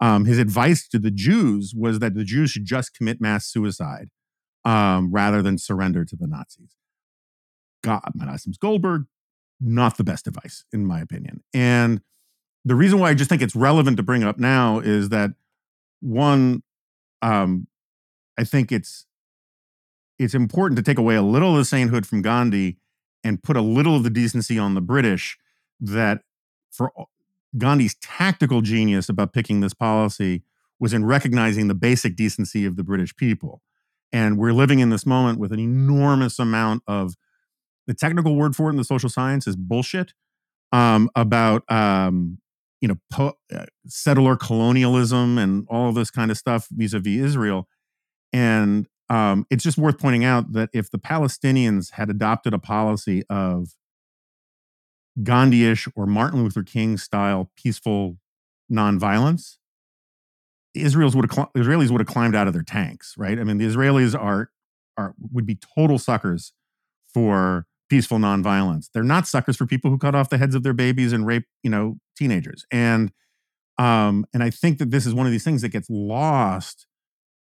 Um, 0.00 0.26
his 0.26 0.38
advice 0.38 0.88
to 0.88 0.98
the 0.98 1.10
Jews 1.10 1.74
was 1.76 2.00
that 2.00 2.14
the 2.14 2.24
Jews 2.24 2.50
should 2.50 2.66
just 2.66 2.94
commit 2.94 3.20
mass 3.20 3.46
suicide 3.46 4.08
um, 4.64 5.10
rather 5.10 5.40
than 5.40 5.56
surrender 5.56 6.04
to 6.04 6.16
the 6.16 6.26
Nazis. 6.26 6.76
God, 7.86 8.02
Menachem 8.18 8.58
Goldberg, 8.58 9.06
not 9.60 9.96
the 9.96 10.02
best 10.02 10.26
advice, 10.26 10.64
in 10.72 10.84
my 10.84 11.00
opinion. 11.00 11.44
And 11.54 12.00
the 12.64 12.74
reason 12.74 12.98
why 12.98 13.10
I 13.10 13.14
just 13.14 13.30
think 13.30 13.42
it's 13.42 13.54
relevant 13.54 13.96
to 13.98 14.02
bring 14.02 14.24
up 14.24 14.38
now 14.38 14.80
is 14.80 15.10
that 15.10 15.30
one, 16.00 16.64
um, 17.22 17.68
I 18.36 18.42
think 18.42 18.72
it's 18.72 19.06
it's 20.18 20.34
important 20.34 20.76
to 20.78 20.82
take 20.82 20.98
away 20.98 21.14
a 21.14 21.22
little 21.22 21.52
of 21.52 21.58
the 21.58 21.64
sainthood 21.64 22.06
from 22.06 22.22
Gandhi 22.22 22.78
and 23.22 23.42
put 23.42 23.56
a 23.56 23.60
little 23.60 23.94
of 23.94 24.02
the 24.02 24.10
decency 24.10 24.58
on 24.58 24.74
the 24.74 24.80
British 24.80 25.38
that 25.78 26.22
for 26.70 26.90
Gandhi's 27.56 27.94
tactical 27.96 28.62
genius 28.62 29.08
about 29.08 29.32
picking 29.32 29.60
this 29.60 29.74
policy 29.74 30.42
was 30.80 30.92
in 30.92 31.04
recognizing 31.04 31.68
the 31.68 31.74
basic 31.74 32.16
decency 32.16 32.64
of 32.64 32.76
the 32.76 32.82
British 32.82 33.14
people. 33.14 33.62
And 34.12 34.38
we're 34.38 34.52
living 34.52 34.80
in 34.80 34.90
this 34.90 35.06
moment 35.06 35.38
with 35.38 35.52
an 35.52 35.60
enormous 35.60 36.38
amount 36.38 36.82
of 36.86 37.14
the 37.86 37.94
technical 37.94 38.36
word 38.36 38.56
for 38.56 38.68
it 38.68 38.70
in 38.70 38.76
the 38.76 38.84
social 38.84 39.08
science 39.08 39.46
is 39.46 39.56
bullshit 39.56 40.12
um, 40.72 41.10
about 41.14 41.70
um, 41.70 42.38
you 42.80 42.88
know 42.88 42.96
po- 43.10 43.38
uh, 43.54 43.66
settler 43.86 44.36
colonialism 44.36 45.38
and 45.38 45.66
all 45.68 45.88
of 45.88 45.94
this 45.94 46.10
kind 46.10 46.30
of 46.30 46.36
stuff 46.36 46.68
vis-a-vis 46.70 47.24
Israel. 47.24 47.68
And 48.32 48.86
um, 49.08 49.46
it's 49.50 49.62
just 49.62 49.78
worth 49.78 49.98
pointing 49.98 50.24
out 50.24 50.52
that 50.52 50.70
if 50.72 50.90
the 50.90 50.98
Palestinians 50.98 51.92
had 51.92 52.10
adopted 52.10 52.52
a 52.52 52.58
policy 52.58 53.22
of 53.30 53.68
Gandhi-ish 55.22 55.88
or 55.94 56.06
Martin 56.06 56.42
Luther 56.42 56.62
King 56.62 56.98
style 56.98 57.50
peaceful 57.56 58.18
nonviolence, 58.70 59.56
Israel's 60.74 61.16
would 61.16 61.30
have 61.32 61.48
Israelis 61.54 61.90
would 61.90 62.00
have 62.00 62.08
climbed 62.08 62.34
out 62.34 62.46
of 62.46 62.52
their 62.52 62.62
tanks, 62.62 63.14
right? 63.16 63.38
I 63.38 63.44
mean, 63.44 63.58
the 63.58 63.66
Israelis 63.66 64.18
are 64.18 64.50
are 64.98 65.14
would 65.32 65.46
be 65.46 65.58
total 65.76 65.98
suckers 65.98 66.52
for 67.12 67.66
peaceful 67.88 68.18
nonviolence. 68.18 68.88
They're 68.92 69.02
not 69.02 69.26
suckers 69.26 69.56
for 69.56 69.66
people 69.66 69.90
who 69.90 69.98
cut 69.98 70.14
off 70.14 70.28
the 70.28 70.38
heads 70.38 70.54
of 70.54 70.62
their 70.62 70.72
babies 70.72 71.12
and 71.12 71.26
rape, 71.26 71.44
you 71.62 71.70
know, 71.70 71.98
teenagers. 72.16 72.64
And 72.70 73.12
um, 73.78 74.24
and 74.32 74.42
I 74.42 74.50
think 74.50 74.78
that 74.78 74.90
this 74.90 75.04
is 75.04 75.12
one 75.12 75.26
of 75.26 75.32
these 75.32 75.44
things 75.44 75.62
that 75.62 75.68
gets 75.68 75.90
lost 75.90 76.86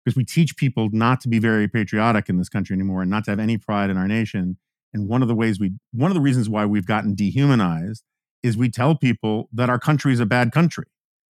because 0.04 0.16
we 0.16 0.24
teach 0.24 0.56
people 0.56 0.88
not 0.90 1.20
to 1.20 1.28
be 1.28 1.38
very 1.38 1.68
patriotic 1.68 2.28
in 2.28 2.38
this 2.38 2.48
country 2.48 2.74
anymore 2.74 3.02
and 3.02 3.10
not 3.10 3.24
to 3.24 3.30
have 3.30 3.38
any 3.38 3.56
pride 3.56 3.88
in 3.88 3.96
our 3.96 4.08
nation. 4.08 4.56
And 4.92 5.08
one 5.08 5.22
of 5.22 5.28
the 5.28 5.34
ways 5.34 5.60
we, 5.60 5.74
one 5.92 6.10
of 6.10 6.14
the 6.16 6.20
reasons 6.20 6.48
why 6.48 6.64
we've 6.64 6.86
gotten 6.86 7.14
dehumanized 7.14 8.02
is 8.42 8.56
we 8.56 8.68
tell 8.68 8.96
people 8.96 9.48
that 9.52 9.70
our 9.70 9.78
country 9.78 10.12
is 10.12 10.18
a 10.18 10.26
bad 10.26 10.50
country 10.50 10.86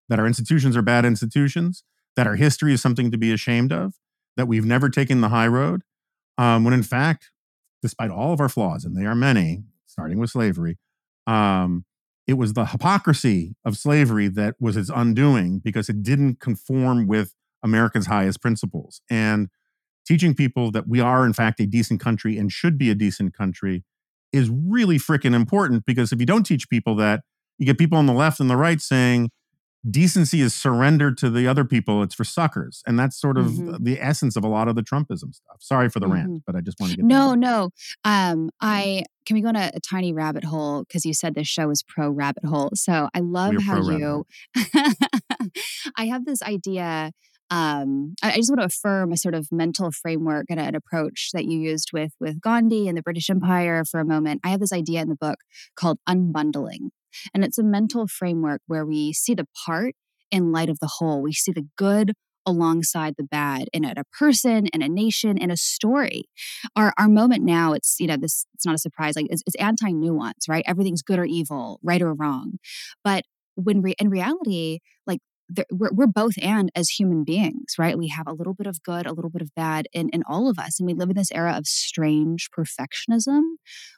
that 0.09 0.19
our 0.19 0.27
institutions 0.27 0.77
are 0.77 0.83
bad 0.83 1.05
institutions, 1.05 1.85
that 2.17 2.27
our 2.27 2.37
history 2.37 2.73
is 2.73 2.83
something 2.83 3.11
to 3.11 3.19
be 3.19 3.33
ashamed 3.33 3.73
of, 3.73 3.95
that 4.37 4.49
we've 4.49 4.65
never 4.65 4.89
taken 4.89 5.21
the 5.21 5.29
high 5.29 5.47
road, 5.47 5.83
um, 6.37 6.65
when 6.65 6.75
in 6.75 6.83
fact, 6.83 7.31
despite 7.83 8.11
all 8.11 8.33
of 8.33 8.41
our 8.41 8.49
flaws, 8.49 8.85
and 8.85 8.97
they 8.97 9.07
are 9.07 9.14
many, 9.14 9.64
starting 9.87 10.18
with 10.18 10.31
slavery, 10.31 10.76
um, 11.26 11.85
it 12.26 12.35
was 12.35 12.53
the 12.53 12.66
hypocrisy 12.66 13.55
of 13.64 13.76
slavery 13.76 14.29
that 14.29 14.55
was 14.61 14.76
its 14.76 14.91
undoing 14.95 15.61
because 15.61 15.89
it 15.89 16.03
didn't 16.03 16.41
conform 16.41 17.07
with 17.07 17.35
America's 17.62 18.07
highest 18.07 18.43
principles. 18.43 19.01
And 19.11 19.49
teaching 20.07 20.35
people 20.35 20.70
that 20.72 20.87
we 20.87 21.01
are, 21.01 21.24
in 21.24 21.33
fact, 21.33 21.61
a 21.61 21.66
decent 21.66 22.01
country 22.01 22.37
and 22.37 22.53
should 22.53 22.79
be 22.79 22.91
a 22.91 22.95
decent 22.95 23.35
country 23.35 23.85
is 24.33 24.51
really 24.51 24.99
freaking 24.99 25.35
important 25.35 25.85
because 25.87 26.12
if 26.12 26.20
you 26.20 26.26
don't 26.26 26.45
teach 26.45 26.68
people 26.68 26.95
that, 26.97 27.22
you 27.59 27.66
get 27.66 27.79
people 27.79 27.99
on 27.99 28.07
the 28.07 28.12
left 28.12 28.41
and 28.41 28.51
the 28.51 28.57
right 28.57 28.81
saying, 28.81 29.31
decency 29.89 30.41
is 30.41 30.55
surrendered 30.55 31.16
to 31.18 31.31
the 31.31 31.47
other 31.47 31.64
people. 31.64 32.03
It's 32.03 32.14
for 32.14 32.24
suckers. 32.24 32.83
And 32.87 32.99
that's 32.99 33.20
sort 33.20 33.39
of 33.39 33.47
mm-hmm. 33.47 33.83
the 33.83 34.01
essence 34.01 34.37
of 34.37 34.45
a 34.45 34.49
lot 34.49 34.68
of 34.68 34.74
the 34.74 34.83
Trumpism 34.83 35.35
stuff. 35.35 35.57
Sorry 35.61 35.89
for 35.89 36.01
the 36.01 36.07
mm-hmm. 36.07 36.14
rant, 36.14 36.43
but 36.47 36.57
I 36.57 36.61
just 36.61 36.79
want 36.81 36.93
to 36.93 36.97
get 36.97 37.05
No, 37.05 37.35
no. 37.35 37.70
Um, 38.05 38.51
I 38.61 39.05
can 39.26 39.35
we 39.35 39.43
go 39.43 39.49
on 39.49 39.57
a, 39.57 39.70
a 39.74 39.81
tiny 39.81 40.12
rabbit 40.12 40.45
hole 40.45 40.85
because 40.85 41.05
you 41.05 41.12
said 41.12 41.35
this 41.35 41.49
show 41.49 41.70
is 41.70 41.83
pro 41.83 42.11
rabbit 42.11 42.45
hole. 42.45 42.70
So 42.74 43.09
I 43.14 43.20
love 43.20 43.57
how 43.62 43.83
you 43.83 44.24
I 45.97 46.07
have 46.07 46.24
this 46.24 46.43
idea 46.43 47.12
um, 47.51 48.14
I, 48.22 48.37
just 48.37 48.51
want 48.51 48.61
to 48.61 48.66
affirm 48.66 49.12
a 49.12 49.16
sort 49.16 49.35
of 49.35 49.49
mental 49.51 49.91
framework 49.91 50.47
and 50.51 50.61
an 50.61 50.74
approach 50.74 51.31
that 51.33 51.47
you 51.47 51.59
used 51.59 51.91
with 51.93 52.12
with 52.20 52.41
Gandhi 52.41 52.89
and 52.89 52.99
the 52.99 53.03
British 53.03 53.31
Empire 53.31 53.85
for 53.85 54.01
a 54.01 54.05
moment. 54.05 54.41
I 54.45 54.51
have 54.51 54.61
this 54.61 54.72
idea 54.72 55.01
in 55.01 55.09
the 55.09 55.16
book 55.16 55.39
called 55.74 55.99
unbundling, 56.09 56.91
and 57.35 57.45
it's 57.45 57.59
a 57.59 57.64
mental 57.64 58.07
framework 58.07 58.61
where 58.66 58.87
we 58.87 59.12
see 59.12 59.35
the 59.35 59.47
part 59.66 59.95
in 60.31 60.53
light 60.53 60.69
of 60.69 60.79
the 60.81 60.91
whole. 60.99 61.23
We 61.23 61.33
see 61.33 61.53
the 61.53 61.66
good 61.77 62.12
alongside 62.47 63.14
the 63.19 63.25
bad 63.25 63.69
in 63.75 63.85
a, 63.85 63.93
person 64.19 64.66
in 64.69 64.81
a 64.81 64.89
nation 64.89 65.37
in 65.37 65.51
a 65.51 65.57
story. 65.57 66.25
Our 66.75 66.93
our 66.99 67.09
moment 67.09 67.45
now 67.45 67.73
it's 67.75 67.97
you 68.01 68.07
know 68.07 68.16
this 68.16 68.47
it's 68.55 68.64
not 68.64 68.75
a 68.75 68.79
surprise 68.79 69.16
like 69.16 69.27
it's, 69.31 69.43
it's 69.47 69.57
anti 69.57 69.91
nuance 69.93 70.49
right? 70.49 70.64
Everything's 70.66 71.03
good 71.03 71.19
or 71.19 71.25
evil 71.25 71.79
right 71.83 72.01
or 72.01 72.14
wrong. 72.14 72.55
But 73.05 73.25
when 73.55 73.83
re- 73.83 73.95
in 73.99 74.09
reality 74.09 74.79
like 75.07 75.21
we're, 75.71 75.91
we're 75.93 76.07
both 76.07 76.35
and 76.43 76.71
as 76.75 76.91
human 76.91 77.25
beings 77.25 77.75
right? 77.79 77.99
We 77.99 78.09
have 78.09 78.27
a 78.27 78.33
little 78.33 78.55
bit 78.55 78.67
of 78.67 78.83
good 78.83 79.07
a 79.07 79.13
little 79.13 79.31
bit 79.31 79.43
of 79.43 79.55
bad 79.55 79.89
in, 79.93 80.09
in 80.11 80.23
all 80.29 80.49
of 80.49 80.59
us 80.59 80.79
and 80.79 80.87
we 80.87 80.95
live 80.95 81.11
in 81.11 81.17
this 81.17 81.33
era 81.33 81.57
of 81.57 81.67
strange 81.67 82.49
perfectionism 82.51 83.43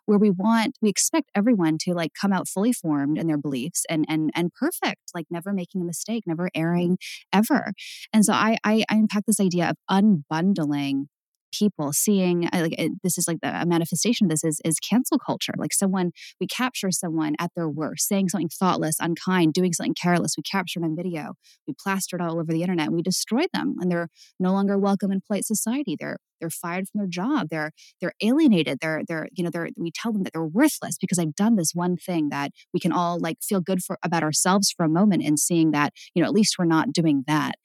where 0.06 0.18
we 0.18 0.30
want 0.30 0.76
we 0.80 0.88
expect 0.88 1.30
everyone 1.34 1.78
to 1.82 1.94
like 1.94 2.12
come 2.20 2.32
out 2.32 2.48
fully 2.48 2.72
formed 2.72 3.18
in 3.18 3.26
their 3.26 3.38
beliefs 3.38 3.84
and 3.88 4.04
and 4.08 4.30
and 4.34 4.52
perfect 4.54 5.00
like 5.14 5.26
never 5.30 5.52
making 5.52 5.82
a 5.82 5.84
mistake 5.84 6.24
never 6.26 6.50
erring 6.54 6.98
ever. 7.32 7.72
And 8.12 8.24
so 8.24 8.32
i 8.32 8.56
i, 8.64 8.84
I 8.88 8.94
unpack 8.94 9.26
this 9.26 9.40
idea 9.40 9.70
of 9.70 9.76
unbundling 9.90 11.06
people 11.52 11.92
seeing 11.92 12.46
uh, 12.46 12.60
like 12.60 12.90
this 13.02 13.18
is 13.18 13.26
like 13.26 13.38
the, 13.42 13.62
a 13.62 13.66
manifestation 13.66 14.26
of 14.26 14.30
this 14.30 14.44
is 14.44 14.60
is 14.64 14.78
cancel 14.78 15.18
culture 15.18 15.52
like 15.56 15.72
someone 15.72 16.12
we 16.40 16.46
capture 16.46 16.90
someone 16.90 17.34
at 17.38 17.50
their 17.54 17.68
worst 17.68 18.08
saying 18.08 18.28
something 18.28 18.48
thoughtless 18.48 18.96
unkind 19.00 19.52
doing 19.52 19.72
something 19.72 19.94
careless 19.94 20.34
we 20.36 20.42
capture 20.42 20.80
them 20.80 20.90
on 20.90 20.96
video 20.96 21.34
we 21.66 21.74
plaster 21.78 22.16
it 22.16 22.22
all 22.22 22.40
over 22.40 22.52
the 22.52 22.62
internet 22.62 22.92
we 22.92 23.02
destroy 23.02 23.44
them 23.52 23.76
and 23.80 23.90
they're 23.90 24.08
no 24.38 24.52
longer 24.52 24.78
welcome 24.78 25.12
in 25.12 25.20
polite 25.26 25.44
society 25.44 25.96
they're 25.98 26.18
they're 26.40 26.50
fired 26.50 26.86
from 26.88 27.00
their 27.00 27.08
job 27.08 27.48
they're 27.50 27.72
they're 28.00 28.14
alienated 28.22 28.78
they're 28.80 29.02
they're 29.06 29.28
you 29.32 29.44
know 29.44 29.50
they're 29.50 29.68
we 29.76 29.90
tell 29.94 30.12
them 30.12 30.22
that 30.22 30.32
they're 30.32 30.44
worthless 30.44 30.96
because 30.98 31.18
i've 31.18 31.34
done 31.34 31.56
this 31.56 31.72
one 31.74 31.96
thing 31.96 32.30
that 32.30 32.50
we 32.72 32.80
can 32.80 32.92
all 32.92 33.18
like 33.20 33.36
feel 33.42 33.60
good 33.60 33.82
for 33.82 33.98
about 34.02 34.22
ourselves 34.22 34.72
for 34.74 34.84
a 34.84 34.88
moment 34.88 35.22
and 35.22 35.38
seeing 35.38 35.70
that 35.72 35.92
you 36.14 36.22
know 36.22 36.26
at 36.26 36.34
least 36.34 36.56
we're 36.58 36.64
not 36.64 36.92
doing 36.92 37.24
that. 37.26 37.56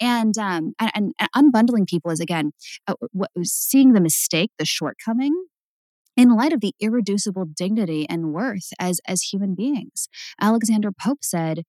And 0.00 0.36
um 0.38 0.74
and, 0.78 1.12
and 1.18 1.30
unbundling 1.34 1.86
people 1.86 2.10
is 2.10 2.20
again 2.20 2.52
uh, 2.86 2.94
seeing 3.42 3.92
the 3.92 4.00
mistake 4.00 4.50
the 4.58 4.64
shortcoming 4.64 5.46
in 6.16 6.36
light 6.36 6.52
of 6.52 6.60
the 6.60 6.74
irreducible 6.80 7.46
dignity 7.46 8.06
and 8.08 8.32
worth 8.32 8.70
as 8.78 9.00
as 9.06 9.22
human 9.22 9.54
beings. 9.54 10.08
Alexander 10.40 10.90
pope 10.92 11.22
said 11.22 11.62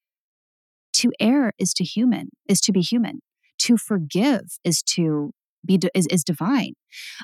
to 0.94 1.12
err 1.20 1.54
is 1.58 1.74
to 1.74 1.84
human 1.84 2.30
is 2.48 2.62
to 2.62 2.72
be 2.72 2.82
human. 2.82 3.20
To 3.60 3.78
forgive 3.78 4.58
is 4.64 4.82
to 4.96 5.32
be 5.66 5.80
is, 5.94 6.08
is 6.08 6.24
divine. 6.24 6.74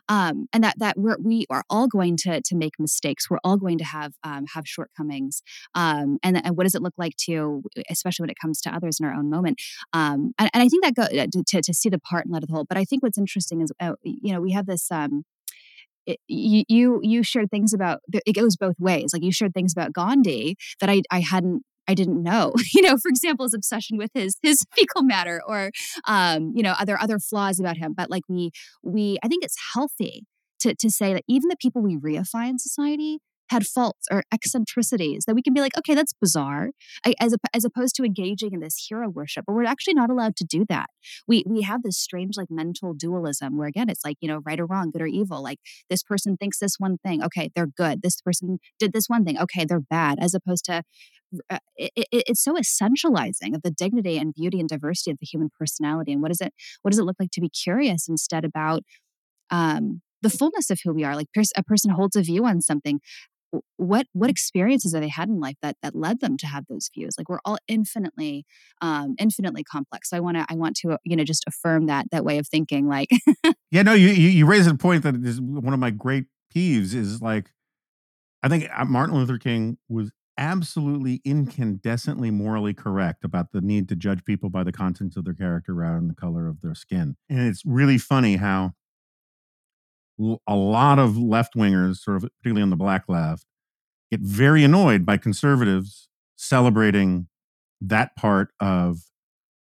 Um, 0.08 0.48
and 0.54 0.64
that 0.64 0.80
that 0.80 0.98
we're, 0.98 1.18
we 1.20 1.46
are 1.50 1.64
all 1.70 1.88
going 1.88 2.18
to 2.18 2.42
to 2.42 2.56
make 2.56 2.74
mistakes. 2.80 3.30
We're 3.30 3.40
all 3.44 3.58
going 3.58 3.78
to 3.80 3.86
have 3.86 4.14
um, 4.24 4.46
have 4.54 4.68
shortcomings. 4.68 5.42
Um, 5.76 6.18
and, 6.24 6.44
and 6.44 6.58
what 6.58 6.64
does 6.64 6.76
it 6.76 6.82
look 6.82 6.96
like 6.98 7.16
to 7.26 7.64
especially 7.90 8.24
when 8.24 8.30
it 8.30 8.38
comes 8.42 8.62
to 8.62 8.74
others 8.74 9.00
in 9.00 9.06
our 9.06 9.14
own 9.14 9.30
moment? 9.30 9.62
Um, 9.94 10.34
and, 10.38 10.50
and, 10.54 10.64
i 10.64 10.68
think 10.68 10.84
that 10.84 10.96
go 10.96 11.04
uh, 11.04 11.28
to, 11.48 11.62
to 11.62 11.74
see 11.74 11.90
the 11.90 12.00
part 12.00 12.26
and 12.26 12.34
let 12.34 12.44
it 12.44 12.50
whole 12.50 12.66
but 12.66 12.78
i 12.78 12.86
think 12.86 13.02
what's 13.02 13.18
interesting 13.18 13.62
is 13.62 13.72
uh, 13.80 13.94
you 14.04 14.34
know 14.34 14.42
we 14.42 14.52
have 14.52 14.66
this 14.66 14.92
um, 14.92 15.24
it, 16.10 16.20
you 16.28 17.00
you 17.04 17.24
shared 17.24 17.52
things 17.52 17.74
about 17.74 18.00
it 18.12 18.34
goes 18.34 18.56
both 18.56 18.80
ways. 18.80 19.12
Like 19.14 19.24
you 19.24 19.32
shared 19.32 19.54
things 19.54 19.74
about 19.74 19.94
Gandhi 19.94 20.58
that 20.80 20.90
I 20.90 21.02
I 21.12 21.20
hadn't 21.20 21.64
I 21.90 21.96
didn't 21.96 22.22
know. 22.24 22.54
You 22.74 22.84
know, 22.84 22.98
for 22.98 23.10
example, 23.10 23.46
his 23.46 23.54
obsession 23.54 23.98
with 23.98 24.12
his 24.14 24.38
his 24.44 24.64
fecal 24.76 25.02
matter, 25.04 25.42
or 25.46 25.72
um, 26.08 26.54
you 26.56 26.64
know, 26.64 26.74
other 26.80 26.98
other 27.02 27.20
flaws 27.20 27.60
about 27.60 27.78
him. 27.78 27.94
But 27.98 28.10
like 28.10 28.24
we 28.30 28.52
we, 28.84 29.18
I 29.24 29.28
think 29.28 29.44
it's 29.44 29.58
healthy 29.74 30.26
to 30.62 30.76
to 30.76 30.90
say 30.92 31.14
that 31.14 31.24
even 31.28 31.50
the 31.50 31.58
people 31.60 31.82
we 31.82 31.98
reify 31.98 32.48
in 32.48 32.60
society 32.60 33.20
had 33.50 33.66
faults 33.66 34.08
or 34.12 34.24
eccentricities 34.32 35.26
that 35.26 35.36
we 35.36 35.42
can 35.42 35.54
be 35.54 35.62
like, 35.62 35.78
okay, 35.78 35.96
that's 35.96 36.14
bizarre, 36.14 36.70
as, 37.20 37.36
as 37.54 37.66
opposed 37.66 37.96
to 37.96 38.04
engaging 38.04 38.54
in 38.54 38.60
this 38.60 38.88
hero 38.90 39.10
worship. 39.10 39.46
But 39.48 39.54
we're 39.54 39.66
actually 39.66 39.96
not 39.96 40.10
allowed 40.10 40.36
to 40.38 40.44
do 40.44 40.66
that. 40.70 40.88
We 41.28 41.44
we 41.48 41.62
have 41.62 41.84
this 41.84 41.98
strange 41.98 42.38
like 42.38 42.50
mental 42.50 42.94
dualism 42.94 43.58
where 43.58 43.68
again, 43.68 43.90
it's 43.90 44.06
like 44.06 44.18
you 44.22 44.28
know, 44.28 44.42
right 44.46 44.60
or 44.60 44.66
wrong, 44.66 44.92
good 44.92 45.02
or 45.02 45.08
evil. 45.08 45.42
Like 45.42 45.60
this 45.90 46.04
person 46.04 46.38
thinks 46.38 46.60
this 46.60 46.76
one 46.78 46.98
thing, 46.98 47.24
okay, 47.24 47.50
they're 47.56 47.68
good. 47.68 48.02
This 48.02 48.22
person 48.22 48.60
did 48.80 48.94
this 48.94 49.08
one 49.08 49.26
thing, 49.26 49.40
okay, 49.40 49.66
they're 49.66 49.80
bad. 49.80 50.20
As 50.22 50.34
opposed 50.34 50.66
to 50.66 50.84
uh, 51.50 51.60
it, 51.76 51.92
it, 51.96 52.08
it's 52.12 52.44
so 52.44 52.54
essentializing 52.54 53.56
of 53.56 53.62
the 53.62 53.72
dignity 53.72 54.18
and 54.18 54.34
beauty 54.34 54.60
and 54.60 54.68
diversity 54.68 55.12
of 55.12 55.18
the 55.20 55.26
human 55.26 55.50
personality. 55.58 56.12
And 56.12 56.22
what 56.22 56.30
does 56.30 56.42
it 56.42 56.54
what 56.82 56.92
does 56.92 57.00
it 57.00 57.04
look 57.04 57.18
like 57.20 57.32
to 57.32 57.42
be 57.42 57.50
curious 57.50 58.08
instead 58.08 58.46
about 58.46 58.84
um, 59.50 60.02
the 60.22 60.30
fullness 60.30 60.70
of 60.70 60.80
who 60.84 60.94
we 60.94 61.04
are? 61.04 61.16
Like 61.16 61.28
a 61.56 61.64
person 61.64 61.92
holds 61.92 62.16
a 62.16 62.22
view 62.22 62.46
on 62.46 62.62
something 62.62 63.00
what 63.78 64.08
what 64.14 64.30
experiences 64.30 64.94
have 64.94 65.02
they 65.02 65.10
had 65.10 65.30
in 65.30 65.40
life 65.40 65.56
that 65.62 65.78
that 65.82 65.96
led 65.96 66.20
them 66.20 66.38
to 66.38 66.48
have 66.48 66.66
those 66.70 66.90
views? 66.94 67.16
Like 67.18 67.30
we're 67.30 67.40
all 67.46 67.58
infinitely 67.68 68.46
um 68.82 69.16
infinitely 69.20 69.64
complex. 69.64 70.10
So 70.10 70.18
i 70.18 70.20
want 70.20 70.38
to 70.38 70.46
i 70.50 70.56
want 70.56 70.76
to 70.78 70.98
you 71.04 71.16
know 71.16 71.24
just 71.24 71.44
affirm 71.48 71.88
that 71.88 72.08
that 72.12 72.24
way 72.24 72.38
of 72.38 72.48
thinking 72.48 72.88
like 72.88 73.10
yeah 73.72 73.82
no 73.82 73.94
you 73.94 74.10
you 74.10 74.46
raise 74.46 74.68
a 74.68 74.76
point 74.76 75.04
that 75.04 75.16
is 75.16 75.42
one 75.42 75.74
of 75.74 75.80
my 75.80 75.90
great 75.90 76.26
peeves 76.54 76.94
is 76.94 77.22
like 77.22 77.52
i 78.44 78.50
think 78.50 78.68
uh, 78.76 78.86
martin 78.86 79.16
luther 79.16 79.38
king 79.38 79.78
was 79.88 80.12
absolutely 80.40 81.20
incandescently 81.26 82.32
morally 82.32 82.74
correct 82.74 83.26
about 83.26 83.52
the 83.52 83.60
need 83.60 83.90
to 83.90 83.96
judge 83.96 84.24
people 84.24 84.50
by 84.50 84.64
the 84.64 84.72
contents 84.72 85.18
of 85.18 85.26
their 85.26 85.34
character 85.34 85.74
rather 85.74 85.98
than 85.98 86.08
the 86.08 86.16
color 86.16 86.48
of 86.48 86.62
their 86.62 86.74
skin. 86.74 87.18
And 87.30 87.42
it's 87.42 87.62
really 87.66 87.98
funny 87.98 88.38
how 88.38 88.72
a 90.48 90.56
lot 90.56 91.00
of 91.00 91.18
left 91.18 91.56
wingers, 91.56 91.98
sort 91.98 92.18
of 92.18 92.30
particularly 92.38 92.62
on 92.62 92.70
the 92.70 92.76
black 92.76 93.06
left, 93.08 93.46
get 94.12 94.20
very 94.22 94.64
annoyed 94.64 95.06
by 95.06 95.18
conservatives 95.18 96.10
celebrating 96.36 97.28
that 97.82 98.16
part 98.16 98.50
of 98.60 99.00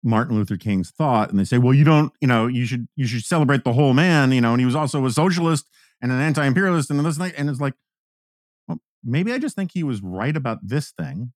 Martin 0.03 0.35
Luther 0.35 0.57
King's 0.57 0.91
thought, 0.91 1.29
and 1.29 1.37
they 1.37 1.43
say, 1.43 1.57
"Well, 1.57 1.73
you 1.73 1.83
don't, 1.83 2.13
you 2.21 2.27
know, 2.27 2.47
you 2.47 2.65
should 2.65 2.87
you 2.95 3.05
should 3.05 3.25
celebrate 3.25 3.63
the 3.63 3.73
whole 3.73 3.93
man, 3.93 4.31
you 4.31 4.41
know." 4.41 4.53
And 4.53 4.59
he 4.59 4.65
was 4.65 4.75
also 4.75 5.05
a 5.05 5.11
socialist 5.11 5.69
and 6.01 6.11
an 6.11 6.19
anti-imperialist, 6.19 6.89
and 6.89 6.99
this 7.05 7.17
thing, 7.17 7.33
and 7.37 7.49
it's 7.49 7.59
like, 7.59 7.73
well, 8.67 8.79
maybe 9.03 9.33
I 9.33 9.37
just 9.37 9.55
think 9.55 9.71
he 9.73 9.83
was 9.83 10.01
right 10.01 10.35
about 10.35 10.59
this 10.63 10.91
thing, 10.91 11.33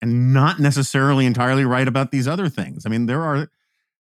and 0.00 0.32
not 0.32 0.60
necessarily 0.60 1.26
entirely 1.26 1.64
right 1.64 1.88
about 1.88 2.12
these 2.12 2.28
other 2.28 2.48
things. 2.48 2.86
I 2.86 2.88
mean, 2.88 3.06
there 3.06 3.22
are 3.22 3.50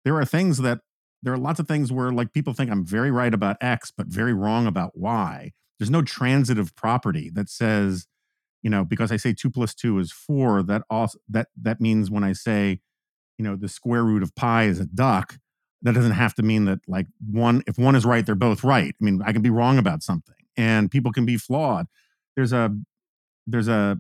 there 0.03 0.17
are 0.17 0.25
things 0.25 0.57
that 0.57 0.81
there 1.26 1.34
are 1.34 1.39
lots 1.39 1.59
of 1.59 1.67
things 1.67 1.91
where 1.91 2.11
like 2.11 2.34
people 2.34 2.53
think 2.53 2.69
I'm 2.69 2.86
very 2.86 3.09
right 3.09 3.34
about 3.34 3.57
X, 3.59 3.91
but 3.91 4.05
very 4.05 4.34
wrong 4.34 4.67
about 4.67 4.95
Y. 4.95 5.51
There's 5.80 5.89
no 5.89 6.03
transitive 6.03 6.76
property 6.76 7.32
that 7.34 7.49
says, 7.49 8.05
you 8.61 8.69
know, 8.69 8.86
because 8.86 9.11
I 9.11 9.17
say 9.17 9.34
two 9.34 9.49
plus 9.49 9.73
two 9.73 9.97
is 9.97 10.11
four, 10.11 10.61
that 10.63 10.84
also 10.88 11.17
that 11.28 11.47
that 11.59 11.82
means 11.82 12.11
when 12.11 12.23
I 12.23 12.34
say, 12.34 12.80
you 13.39 13.43
know, 13.43 13.55
the 13.55 13.67
square 13.67 14.03
root 14.03 14.21
of 14.21 14.36
pi 14.36 14.65
is 14.65 14.80
a 14.80 14.86
duck, 14.86 15.39
that 15.82 15.95
doesn't 15.95 16.11
have 16.11 16.36
to 16.36 16.43
mean 16.43 16.65
that 16.65 16.80
like 16.88 17.07
one 17.19 17.63
if 17.65 17.80
one 17.80 17.95
is 17.95 18.05
right, 18.05 18.23
they're 18.23 18.36
both 18.36 18.63
right. 18.63 18.93
I 19.01 19.03
mean, 19.03 19.21
I 19.26 19.34
can 19.34 19.41
be 19.41 19.49
wrong 19.49 19.80
about 19.80 20.03
something, 20.03 20.36
and 20.55 20.91
people 20.91 21.11
can 21.11 21.26
be 21.26 21.38
flawed. 21.38 21.88
There's 22.36 22.53
a 22.53 22.69
there's 23.47 23.67
a 23.67 23.99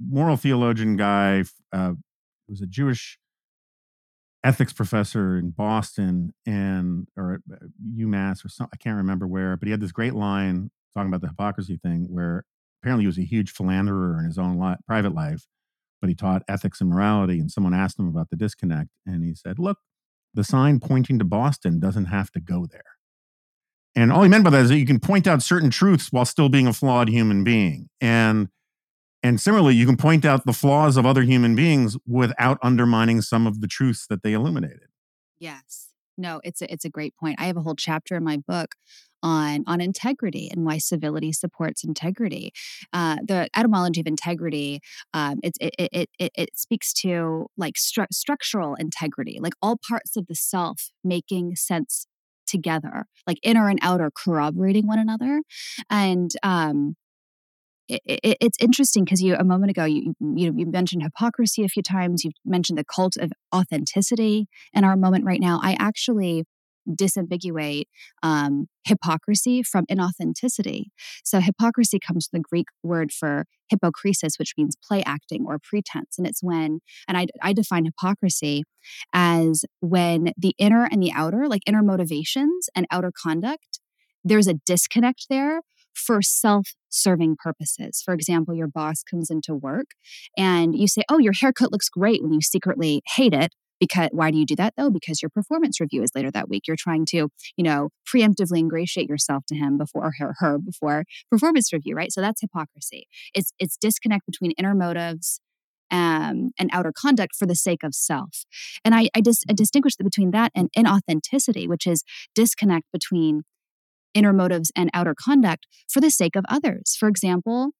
moral 0.00 0.38
theologian 0.38 0.96
guy 0.96 1.44
uh, 1.70 1.92
who's 2.48 2.62
a 2.62 2.66
Jewish 2.66 3.18
ethics 4.44 4.72
professor 4.72 5.36
in 5.36 5.50
Boston 5.50 6.32
and 6.46 7.06
or 7.16 7.34
at 7.34 7.40
UMass 7.96 8.44
or 8.44 8.48
something. 8.48 8.72
I 8.74 8.82
can't 8.82 8.96
remember 8.96 9.26
where, 9.26 9.56
but 9.56 9.66
he 9.66 9.70
had 9.70 9.80
this 9.80 9.92
great 9.92 10.14
line 10.14 10.70
talking 10.94 11.08
about 11.08 11.20
the 11.20 11.28
hypocrisy 11.28 11.78
thing 11.82 12.06
where 12.10 12.44
apparently 12.82 13.04
he 13.04 13.06
was 13.06 13.18
a 13.18 13.24
huge 13.24 13.52
philanderer 13.52 14.18
in 14.18 14.26
his 14.26 14.38
own 14.38 14.58
li- 14.58 14.76
private 14.86 15.14
life, 15.14 15.46
but 16.00 16.08
he 16.08 16.14
taught 16.14 16.42
ethics 16.48 16.80
and 16.80 16.90
morality. 16.90 17.38
And 17.38 17.50
someone 17.50 17.74
asked 17.74 17.98
him 17.98 18.08
about 18.08 18.30
the 18.30 18.36
disconnect, 18.36 18.90
and 19.06 19.24
he 19.24 19.34
said, 19.34 19.58
"Look, 19.58 19.78
the 20.34 20.44
sign 20.44 20.80
pointing 20.80 21.18
to 21.18 21.24
Boston 21.24 21.78
doesn't 21.78 22.06
have 22.06 22.30
to 22.32 22.40
go 22.40 22.66
there." 22.66 22.82
And 23.94 24.10
all 24.10 24.22
he 24.22 24.28
meant 24.28 24.44
by 24.44 24.50
that 24.50 24.64
is 24.64 24.68
that 24.70 24.78
you 24.78 24.86
can 24.86 25.00
point 25.00 25.26
out 25.26 25.42
certain 25.42 25.70
truths 25.70 26.10
while 26.10 26.24
still 26.24 26.48
being 26.48 26.66
a 26.66 26.72
flawed 26.72 27.08
human 27.08 27.44
being. 27.44 27.90
And 28.00 28.48
and 29.22 29.40
similarly, 29.40 29.74
you 29.74 29.86
can 29.86 29.96
point 29.96 30.24
out 30.24 30.44
the 30.46 30.52
flaws 30.52 30.96
of 30.96 31.06
other 31.06 31.22
human 31.22 31.54
beings 31.54 31.96
without 32.06 32.58
undermining 32.62 33.20
some 33.20 33.46
of 33.46 33.60
the 33.60 33.68
truths 33.68 34.06
that 34.08 34.22
they 34.22 34.32
illuminated. 34.32 34.88
Yes. 35.38 35.88
No, 36.18 36.40
it's 36.44 36.60
a, 36.60 36.72
it's 36.72 36.84
a 36.84 36.90
great 36.90 37.16
point. 37.16 37.40
I 37.40 37.44
have 37.44 37.56
a 37.56 37.62
whole 37.62 37.74
chapter 37.74 38.16
in 38.16 38.24
my 38.24 38.36
book 38.36 38.74
on 39.22 39.62
on 39.66 39.80
integrity 39.80 40.48
and 40.50 40.64
why 40.64 40.78
civility 40.78 41.32
supports 41.32 41.84
integrity. 41.84 42.52
Uh, 42.92 43.16
the 43.26 43.48
etymology 43.56 44.00
of 44.00 44.06
integrity 44.06 44.80
um, 45.14 45.38
it, 45.42 45.56
it, 45.60 46.08
it, 46.18 46.32
it, 46.34 46.58
speaks 46.58 46.92
to 46.92 47.46
like 47.56 47.74
stru- 47.74 48.12
structural 48.12 48.74
integrity, 48.74 49.38
like 49.40 49.54
all 49.62 49.78
parts 49.88 50.16
of 50.16 50.26
the 50.26 50.34
self 50.34 50.90
making 51.04 51.56
sense 51.56 52.06
together, 52.46 53.06
like 53.26 53.38
inner 53.42 53.68
and 53.68 53.78
outer 53.82 54.10
corroborating 54.10 54.86
one 54.86 54.98
another, 54.98 55.42
and 55.88 56.32
um, 56.42 56.96
it, 57.88 58.00
it, 58.04 58.36
it's 58.40 58.58
interesting 58.60 59.04
because 59.04 59.20
you 59.20 59.34
a 59.34 59.44
moment 59.44 59.70
ago 59.70 59.84
you 59.84 60.14
you 60.20 60.52
you 60.56 60.66
mentioned 60.66 61.02
hypocrisy 61.02 61.64
a 61.64 61.68
few 61.68 61.82
times. 61.82 62.24
You've 62.24 62.34
mentioned 62.44 62.78
the 62.78 62.84
cult 62.84 63.16
of 63.16 63.32
authenticity 63.54 64.46
in 64.72 64.84
our 64.84 64.96
moment 64.96 65.24
right 65.24 65.40
now. 65.40 65.60
I 65.62 65.76
actually 65.78 66.44
disambiguate 66.88 67.84
um, 68.22 68.66
hypocrisy 68.84 69.62
from 69.62 69.86
inauthenticity. 69.86 70.84
So, 71.24 71.40
hypocrisy 71.40 71.98
comes 71.98 72.28
from 72.28 72.40
the 72.40 72.44
Greek 72.48 72.66
word 72.82 73.12
for 73.12 73.44
hypokrisis, 73.72 74.38
which 74.38 74.54
means 74.56 74.76
play 74.86 75.02
acting 75.04 75.44
or 75.46 75.58
pretense. 75.62 76.16
And 76.18 76.26
it's 76.26 76.42
when, 76.42 76.80
and 77.08 77.16
I, 77.16 77.26
I 77.42 77.52
define 77.52 77.84
hypocrisy 77.84 78.64
as 79.12 79.64
when 79.80 80.32
the 80.36 80.54
inner 80.58 80.88
and 80.90 81.02
the 81.02 81.12
outer, 81.12 81.48
like 81.48 81.62
inner 81.66 81.82
motivations 81.82 82.68
and 82.74 82.86
outer 82.90 83.12
conduct, 83.12 83.80
there's 84.24 84.46
a 84.46 84.54
disconnect 84.54 85.26
there 85.28 85.62
for 85.94 86.22
self 86.22 86.74
serving 86.92 87.36
purposes. 87.42 88.02
For 88.04 88.14
example, 88.14 88.54
your 88.54 88.68
boss 88.68 89.02
comes 89.02 89.30
into 89.30 89.54
work 89.54 89.86
and 90.36 90.76
you 90.76 90.86
say, 90.86 91.02
Oh, 91.08 91.18
your 91.18 91.32
haircut 91.32 91.72
looks 91.72 91.88
great 91.88 92.22
when 92.22 92.32
you 92.32 92.40
secretly 92.40 93.02
hate 93.06 93.34
it. 93.34 93.52
Because 93.80 94.10
why 94.12 94.30
do 94.30 94.38
you 94.38 94.46
do 94.46 94.54
that 94.56 94.74
though? 94.76 94.90
Because 94.90 95.20
your 95.20 95.30
performance 95.30 95.80
review 95.80 96.04
is 96.04 96.12
later 96.14 96.30
that 96.30 96.48
week. 96.48 96.68
You're 96.68 96.76
trying 96.78 97.04
to, 97.06 97.28
you 97.56 97.64
know, 97.64 97.88
preemptively 98.06 98.58
ingratiate 98.58 99.08
yourself 99.08 99.42
to 99.48 99.56
him 99.56 99.76
before 99.76 100.12
her, 100.18 100.34
her 100.38 100.58
before 100.58 101.02
performance 101.30 101.72
review, 101.72 101.96
right? 101.96 102.12
So 102.12 102.20
that's 102.20 102.40
hypocrisy. 102.40 103.08
It's 103.34 103.52
it's 103.58 103.76
disconnect 103.76 104.24
between 104.26 104.52
inner 104.52 104.74
motives 104.74 105.40
um, 105.92 106.52
and 106.58 106.70
outer 106.72 106.92
conduct 106.96 107.36
for 107.36 107.46
the 107.46 107.54
sake 107.54 107.84
of 107.84 107.94
self. 107.94 108.44
And 108.84 108.94
I, 108.94 109.08
I, 109.14 109.20
dis- 109.20 109.44
I 109.48 109.52
distinguish 109.52 109.94
between 109.96 110.30
that 110.30 110.50
and 110.54 110.70
inauthenticity, 110.76 111.68
which 111.68 111.86
is 111.86 112.02
disconnect 112.34 112.86
between 112.92 113.42
inner 114.14 114.32
motives 114.32 114.70
and 114.76 114.90
outer 114.94 115.14
conduct 115.14 115.66
for 115.88 116.00
the 116.00 116.10
sake 116.10 116.36
of 116.36 116.44
others. 116.48 116.96
For 116.98 117.08
example, 117.08 117.70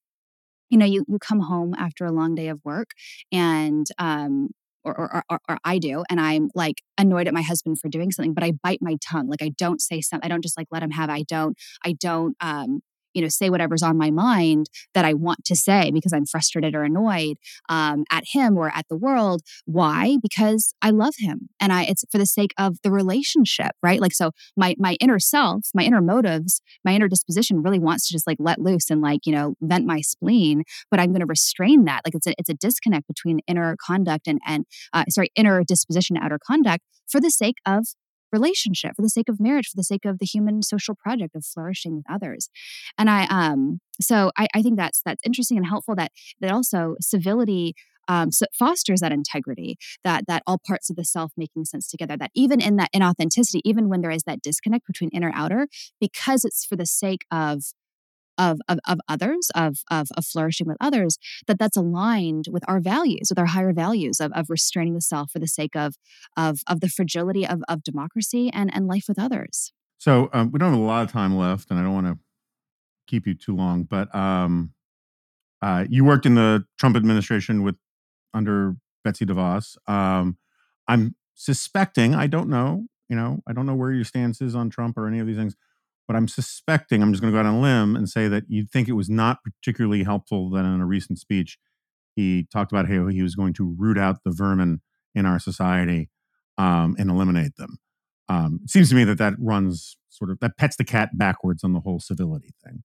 you 0.70 0.78
know, 0.78 0.86
you, 0.86 1.04
you 1.06 1.18
come 1.18 1.40
home 1.40 1.74
after 1.76 2.04
a 2.04 2.12
long 2.12 2.34
day 2.34 2.48
of 2.48 2.60
work 2.64 2.90
and 3.30 3.86
um, 3.98 4.48
or, 4.84 4.98
or, 4.98 5.22
or, 5.30 5.38
or, 5.48 5.58
I 5.64 5.78
do, 5.78 6.02
and 6.10 6.20
I'm 6.20 6.48
like 6.54 6.76
annoyed 6.98 7.28
at 7.28 7.34
my 7.34 7.42
husband 7.42 7.78
for 7.80 7.88
doing 7.88 8.10
something, 8.10 8.34
but 8.34 8.42
I 8.42 8.52
bite 8.62 8.80
my 8.80 8.96
tongue. 9.06 9.28
Like 9.28 9.42
I 9.42 9.50
don't 9.56 9.80
say 9.80 10.00
something. 10.00 10.26
I 10.26 10.28
don't 10.32 10.42
just 10.42 10.56
like 10.56 10.66
let 10.72 10.82
him 10.82 10.90
have. 10.90 11.08
I 11.08 11.22
don't. 11.22 11.56
I 11.84 11.92
don't. 11.92 12.36
Um, 12.40 12.80
you 13.14 13.22
know 13.22 13.28
say 13.28 13.50
whatever's 13.50 13.82
on 13.82 13.96
my 13.96 14.10
mind 14.10 14.68
that 14.94 15.04
i 15.04 15.12
want 15.12 15.44
to 15.44 15.54
say 15.54 15.90
because 15.92 16.12
i'm 16.12 16.26
frustrated 16.26 16.74
or 16.74 16.82
annoyed 16.82 17.36
um, 17.68 18.04
at 18.10 18.24
him 18.32 18.56
or 18.56 18.68
at 18.74 18.86
the 18.88 18.96
world. 18.96 19.42
Why? 19.66 20.16
Because 20.22 20.74
i 20.82 20.90
love 20.90 21.14
him 21.18 21.48
and 21.60 21.72
i 21.72 21.84
it's 21.84 22.04
for 22.10 22.18
the 22.18 22.26
sake 22.26 22.54
of 22.58 22.78
the 22.82 22.90
relationship 22.90 23.72
right? 23.82 24.00
Like 24.00 24.12
so 24.12 24.32
my 24.56 24.74
my 24.78 24.96
inner 25.00 25.18
self 25.18 25.68
my 25.74 25.82
inner 25.82 26.00
motives 26.00 26.60
my 26.84 26.92
inner 26.92 27.08
disposition 27.08 27.62
really 27.62 27.78
wants 27.78 28.06
to 28.06 28.14
just 28.14 28.26
like 28.26 28.38
let 28.40 28.60
loose 28.60 28.90
and 28.90 29.00
like 29.00 29.20
you 29.26 29.32
know 29.32 29.54
vent 29.60 29.86
my 29.86 30.00
spleen 30.00 30.62
but 30.90 31.00
i'm 31.00 31.10
going 31.10 31.20
to 31.20 31.26
restrain 31.26 31.84
that. 31.84 32.02
Like 32.04 32.14
it's 32.14 32.26
a 32.26 32.34
it's 32.38 32.48
a 32.48 32.54
disconnect 32.54 33.06
between 33.06 33.40
inner 33.46 33.76
conduct 33.84 34.26
and 34.26 34.40
and 34.46 34.64
uh, 34.92 35.04
sorry 35.08 35.30
inner 35.36 35.62
disposition 35.64 36.16
outer 36.16 36.38
conduct 36.44 36.84
for 37.08 37.20
the 37.20 37.30
sake 37.30 37.56
of 37.66 37.86
relationship 38.32 38.92
for 38.96 39.02
the 39.02 39.08
sake 39.08 39.28
of 39.28 39.40
marriage 39.40 39.68
for 39.68 39.76
the 39.76 39.84
sake 39.84 40.04
of 40.04 40.18
the 40.18 40.26
human 40.26 40.62
social 40.62 40.94
project 40.94 41.34
of 41.34 41.44
flourishing 41.44 41.96
with 41.96 42.04
others. 42.10 42.48
And 42.98 43.10
i 43.10 43.26
um 43.26 43.80
so 44.00 44.30
i, 44.36 44.46
I 44.54 44.62
think 44.62 44.76
that's 44.76 45.02
that's 45.04 45.22
interesting 45.24 45.56
and 45.56 45.66
helpful 45.66 45.94
that 45.96 46.12
that 46.40 46.50
also 46.50 46.96
civility 47.00 47.74
um, 48.08 48.32
so 48.32 48.46
fosters 48.52 49.00
that 49.00 49.12
integrity 49.12 49.76
that 50.02 50.24
that 50.26 50.42
all 50.46 50.58
parts 50.66 50.90
of 50.90 50.96
the 50.96 51.04
self 51.04 51.32
making 51.36 51.64
sense 51.64 51.88
together 51.88 52.16
that 52.16 52.30
even 52.34 52.60
in 52.60 52.76
that 52.76 52.90
inauthenticity 52.94 53.60
even 53.64 53.88
when 53.88 54.00
there 54.00 54.10
is 54.10 54.24
that 54.24 54.42
disconnect 54.42 54.86
between 54.86 55.10
inner 55.10 55.30
outer 55.34 55.68
because 56.00 56.44
it's 56.44 56.64
for 56.64 56.76
the 56.76 56.86
sake 56.86 57.20
of 57.30 57.62
of, 58.38 58.60
of, 58.68 58.78
of 58.86 58.98
others, 59.08 59.50
of, 59.54 59.78
of, 59.90 60.08
of 60.16 60.24
flourishing 60.24 60.66
with 60.66 60.76
others, 60.80 61.18
that 61.46 61.58
that's 61.58 61.76
aligned 61.76 62.46
with 62.50 62.64
our 62.68 62.80
values, 62.80 63.28
with 63.30 63.38
our 63.38 63.46
higher 63.46 63.72
values 63.72 64.20
of, 64.20 64.32
of 64.32 64.46
restraining 64.48 64.94
the 64.94 65.00
self 65.00 65.30
for 65.30 65.38
the 65.38 65.46
sake 65.46 65.76
of, 65.76 65.94
of, 66.36 66.60
of 66.68 66.80
the 66.80 66.88
fragility 66.88 67.46
of, 67.46 67.62
of 67.68 67.82
democracy 67.82 68.50
and, 68.52 68.74
and 68.74 68.86
life 68.86 69.04
with 69.08 69.18
others. 69.18 69.72
So 69.98 70.30
um, 70.32 70.50
we 70.50 70.58
don't 70.58 70.72
have 70.72 70.80
a 70.80 70.82
lot 70.82 71.04
of 71.04 71.12
time 71.12 71.36
left, 71.36 71.70
and 71.70 71.78
I 71.78 71.82
don't 71.82 71.94
want 71.94 72.06
to 72.06 72.18
keep 73.06 73.26
you 73.26 73.34
too 73.34 73.54
long, 73.54 73.84
but 73.84 74.12
um, 74.14 74.72
uh, 75.60 75.84
you 75.88 76.04
worked 76.04 76.26
in 76.26 76.34
the 76.34 76.64
Trump 76.78 76.96
administration 76.96 77.62
with 77.62 77.76
under 78.34 78.76
Betsy 79.04 79.26
DeVos. 79.26 79.76
Um, 79.88 80.38
I'm 80.88 81.14
suspecting, 81.34 82.14
I 82.14 82.26
don't 82.26 82.48
know, 82.48 82.86
you 83.08 83.16
know, 83.16 83.42
I 83.46 83.52
don't 83.52 83.66
know 83.66 83.74
where 83.74 83.92
your 83.92 84.04
stance 84.04 84.40
is 84.40 84.54
on 84.54 84.70
Trump 84.70 84.96
or 84.96 85.06
any 85.06 85.18
of 85.18 85.26
these 85.26 85.36
things, 85.36 85.54
but 86.12 86.18
I'm 86.18 86.28
suspecting, 86.28 87.02
I'm 87.02 87.10
just 87.10 87.22
going 87.22 87.32
to 87.32 87.34
go 87.34 87.40
out 87.40 87.46
on 87.46 87.54
a 87.54 87.60
limb 87.62 87.96
and 87.96 88.06
say 88.06 88.28
that 88.28 88.44
you'd 88.46 88.70
think 88.70 88.86
it 88.86 88.92
was 88.92 89.08
not 89.08 89.38
particularly 89.42 90.04
helpful 90.04 90.50
that 90.50 90.62
in 90.62 90.82
a 90.82 90.84
recent 90.84 91.18
speech, 91.18 91.56
he 92.14 92.46
talked 92.52 92.70
about 92.70 92.86
how 92.86 93.06
he 93.06 93.22
was 93.22 93.34
going 93.34 93.54
to 93.54 93.74
root 93.78 93.96
out 93.96 94.18
the 94.22 94.30
vermin 94.30 94.82
in 95.14 95.24
our 95.24 95.38
society 95.38 96.10
um, 96.58 96.94
and 96.98 97.08
eliminate 97.08 97.56
them. 97.56 97.78
Um, 98.28 98.60
it 98.62 98.68
seems 98.68 98.90
to 98.90 98.94
me 98.94 99.04
that 99.04 99.16
that 99.16 99.32
runs 99.38 99.96
sort 100.10 100.30
of 100.30 100.38
that 100.40 100.58
pets 100.58 100.76
the 100.76 100.84
cat 100.84 101.16
backwards 101.16 101.64
on 101.64 101.72
the 101.72 101.80
whole 101.80 101.98
civility 101.98 102.50
thing. 102.62 102.82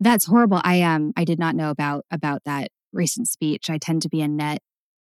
That's 0.00 0.26
horrible. 0.26 0.62
I 0.64 0.80
um 0.80 1.12
I 1.16 1.24
did 1.24 1.38
not 1.38 1.54
know 1.54 1.68
about 1.68 2.06
about 2.10 2.44
that 2.46 2.70
recent 2.94 3.28
speech. 3.28 3.68
I 3.68 3.76
tend 3.76 4.00
to 4.02 4.08
be 4.08 4.22
a 4.22 4.28
net 4.28 4.60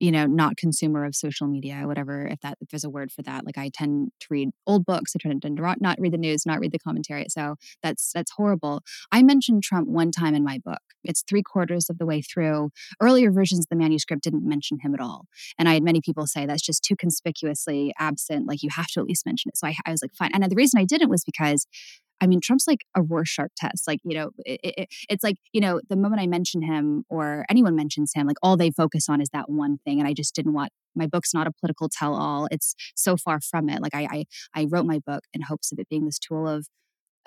you 0.04 0.12
know, 0.12 0.26
not 0.26 0.58
consumer 0.58 1.06
of 1.06 1.16
social 1.16 1.46
media, 1.46 1.84
whatever, 1.86 2.26
if 2.26 2.38
that 2.40 2.58
if 2.60 2.68
there's 2.68 2.84
a 2.84 2.90
word 2.90 3.10
for 3.10 3.22
that. 3.22 3.46
Like 3.46 3.56
I 3.56 3.70
tend 3.72 4.10
to 4.20 4.26
read 4.28 4.50
old 4.66 4.84
books, 4.84 5.14
I 5.16 5.18
tend 5.26 5.40
to 5.40 5.50
not 5.50 5.96
read 5.98 6.12
the 6.12 6.18
news, 6.18 6.44
not 6.44 6.60
read 6.60 6.72
the 6.72 6.78
commentary. 6.78 7.24
So 7.30 7.56
that's 7.82 8.12
that's 8.12 8.32
horrible. 8.32 8.82
I 9.10 9.22
mentioned 9.22 9.62
Trump 9.62 9.88
one 9.88 10.10
time 10.10 10.34
in 10.34 10.44
my 10.44 10.58
book. 10.62 10.82
It's 11.04 11.24
three 11.26 11.42
quarters 11.42 11.88
of 11.88 11.96
the 11.96 12.04
way 12.04 12.20
through. 12.20 12.68
Earlier 13.00 13.32
versions 13.32 13.60
of 13.60 13.68
the 13.70 13.76
manuscript 13.76 14.22
didn't 14.24 14.46
mention 14.46 14.80
him 14.82 14.92
at 14.92 15.00
all. 15.00 15.24
And 15.58 15.70
I 15.70 15.74
had 15.74 15.82
many 15.82 16.02
people 16.02 16.26
say 16.26 16.44
that's 16.44 16.60
just 16.60 16.84
too 16.84 16.96
conspicuously 16.96 17.94
absent. 17.98 18.46
Like 18.46 18.62
you 18.62 18.68
have 18.76 18.88
to 18.88 19.00
at 19.00 19.06
least 19.06 19.24
mention 19.24 19.48
it. 19.48 19.56
So 19.56 19.68
I, 19.68 19.74
I 19.86 19.90
was 19.90 20.02
like, 20.02 20.14
fine. 20.14 20.32
And 20.34 20.44
the 20.44 20.54
reason 20.54 20.78
I 20.78 20.84
didn't 20.84 21.08
was 21.08 21.24
because 21.24 21.66
I 22.20 22.26
mean, 22.26 22.40
Trump's 22.40 22.66
like 22.66 22.84
a 22.96 23.02
Rorschach 23.02 23.50
test. 23.56 23.86
Like, 23.86 24.00
you 24.04 24.14
know, 24.14 24.30
it, 24.46 24.60
it, 24.62 24.88
it's 25.08 25.24
like, 25.24 25.36
you 25.52 25.60
know, 25.60 25.80
the 25.88 25.96
moment 25.96 26.22
I 26.22 26.26
mention 26.26 26.62
him 26.62 27.04
or 27.08 27.44
anyone 27.50 27.76
mentions 27.76 28.12
him, 28.14 28.26
like 28.26 28.36
all 28.42 28.56
they 28.56 28.70
focus 28.70 29.08
on 29.08 29.20
is 29.20 29.28
that 29.32 29.50
one 29.50 29.78
thing. 29.84 29.98
And 29.98 30.08
I 30.08 30.14
just 30.14 30.34
didn't 30.34 30.54
want 30.54 30.70
my 30.94 31.06
book's 31.06 31.34
not 31.34 31.46
a 31.46 31.52
political 31.52 31.88
tell 31.88 32.14
all. 32.14 32.46
It's 32.50 32.74
so 32.94 33.16
far 33.16 33.40
from 33.40 33.68
it. 33.68 33.82
Like 33.82 33.94
I, 33.94 34.06
I, 34.10 34.24
I 34.54 34.66
wrote 34.70 34.86
my 34.86 35.00
book 35.04 35.24
in 35.32 35.42
hopes 35.42 35.72
of 35.72 35.78
it 35.78 35.88
being 35.88 36.04
this 36.04 36.18
tool 36.18 36.46
of 36.46 36.68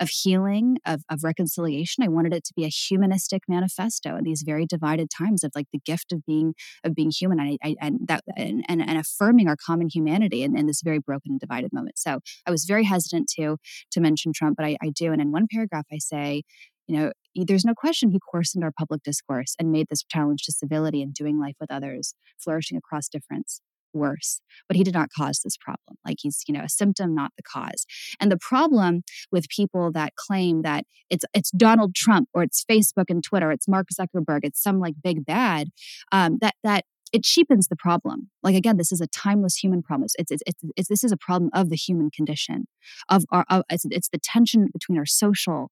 of 0.00 0.08
healing, 0.10 0.78
of, 0.86 1.02
of 1.10 1.24
reconciliation. 1.24 2.04
I 2.04 2.08
wanted 2.08 2.32
it 2.32 2.44
to 2.44 2.52
be 2.54 2.64
a 2.64 2.68
humanistic 2.68 3.42
manifesto 3.48 4.16
in 4.16 4.24
these 4.24 4.42
very 4.46 4.66
divided 4.66 5.08
times 5.10 5.44
of 5.44 5.52
like 5.54 5.66
the 5.72 5.80
gift 5.84 6.12
of 6.12 6.24
being 6.26 6.54
of 6.84 6.94
being 6.94 7.10
human 7.10 7.40
and, 7.40 7.58
I, 7.62 7.76
and 7.80 8.00
that 8.06 8.22
and, 8.36 8.64
and, 8.68 8.80
and, 8.80 8.98
affirming 8.98 9.48
our 9.48 9.56
common 9.56 9.88
humanity 9.92 10.42
in, 10.42 10.56
in, 10.56 10.66
this 10.66 10.82
very 10.82 10.98
broken 10.98 11.32
and 11.32 11.40
divided 11.40 11.72
moment. 11.72 11.98
So 11.98 12.20
I 12.46 12.50
was 12.50 12.64
very 12.64 12.84
hesitant 12.84 13.28
to 13.36 13.56
to 13.92 14.00
mention 14.00 14.32
Trump, 14.32 14.56
but 14.56 14.66
I, 14.66 14.76
I 14.82 14.90
do. 14.94 15.12
And 15.12 15.20
in 15.20 15.32
one 15.32 15.46
paragraph, 15.50 15.86
I 15.92 15.98
say, 15.98 16.42
you 16.86 16.96
know, 16.96 17.12
there's 17.34 17.64
no 17.64 17.74
question 17.74 18.10
he 18.10 18.20
coarsened 18.30 18.64
our 18.64 18.72
public 18.76 19.02
discourse 19.02 19.54
and 19.58 19.70
made 19.70 19.86
this 19.90 20.04
challenge 20.04 20.42
to 20.44 20.52
civility 20.52 21.02
and 21.02 21.14
doing 21.14 21.38
life 21.38 21.56
with 21.60 21.70
others, 21.70 22.14
flourishing 22.38 22.78
across 22.78 23.08
difference 23.08 23.60
worse 23.92 24.40
but 24.68 24.76
he 24.76 24.84
did 24.84 24.94
not 24.94 25.08
cause 25.16 25.40
this 25.42 25.56
problem 25.56 25.96
like 26.04 26.16
he's 26.20 26.42
you 26.46 26.54
know 26.54 26.62
a 26.62 26.68
symptom 26.68 27.14
not 27.14 27.32
the 27.36 27.42
cause 27.42 27.86
and 28.20 28.30
the 28.30 28.38
problem 28.38 29.02
with 29.32 29.48
people 29.48 29.90
that 29.92 30.14
claim 30.16 30.62
that 30.62 30.84
it's 31.10 31.24
it's 31.34 31.50
donald 31.52 31.94
trump 31.94 32.28
or 32.34 32.42
it's 32.42 32.64
facebook 32.64 33.06
and 33.08 33.24
twitter 33.24 33.50
it's 33.50 33.68
mark 33.68 33.86
zuckerberg 33.98 34.40
it's 34.42 34.62
some 34.62 34.78
like 34.78 34.94
big 35.02 35.24
bad 35.24 35.68
um, 36.12 36.38
that 36.40 36.54
that 36.62 36.84
it 37.12 37.24
cheapens 37.24 37.68
the 37.68 37.76
problem. 37.76 38.30
Like 38.42 38.54
again, 38.54 38.76
this 38.76 38.92
is 38.92 39.00
a 39.00 39.06
timeless 39.06 39.56
human 39.56 39.82
problem. 39.82 40.04
It's, 40.18 40.30
it's, 40.30 40.42
it's, 40.46 40.62
it's 40.76 40.88
this 40.88 41.04
is 41.04 41.12
a 41.12 41.16
problem 41.16 41.50
of 41.54 41.70
the 41.70 41.76
human 41.76 42.10
condition, 42.10 42.66
of 43.08 43.24
our 43.30 43.44
of, 43.48 43.62
it's, 43.70 43.86
it's 43.90 44.08
the 44.08 44.18
tension 44.18 44.68
between 44.72 44.98
our 44.98 45.06
social 45.06 45.70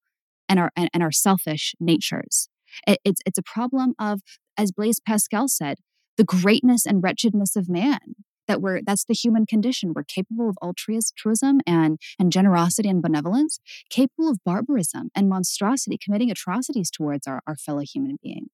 and 0.48 0.58
our 0.58 0.70
and, 0.76 0.88
and 0.92 1.02
our 1.02 1.12
selfish 1.12 1.74
natures. 1.80 2.48
It, 2.86 3.00
it's 3.04 3.20
it's 3.26 3.38
a 3.38 3.42
problem 3.42 3.94
of, 3.98 4.20
as 4.56 4.72
Blaise 4.72 5.00
Pascal 5.06 5.48
said, 5.48 5.78
the 6.16 6.24
greatness 6.24 6.86
and 6.86 7.02
wretchedness 7.02 7.56
of 7.56 7.68
man 7.68 8.14
that 8.48 8.60
we're 8.60 8.80
that's 8.84 9.04
the 9.04 9.14
human 9.14 9.46
condition. 9.46 9.92
We're 9.94 10.04
capable 10.04 10.48
of 10.48 10.56
altruism 10.62 11.60
and 11.66 11.98
and 12.18 12.32
generosity 12.32 12.88
and 12.88 13.02
benevolence 13.02 13.58
capable 13.90 14.30
of 14.30 14.38
barbarism 14.44 15.10
and 15.14 15.28
monstrosity 15.28 15.98
committing 16.02 16.30
atrocities 16.30 16.90
towards 16.90 17.26
our, 17.26 17.40
our 17.46 17.56
fellow 17.56 17.82
human 17.82 18.18
being. 18.22 18.46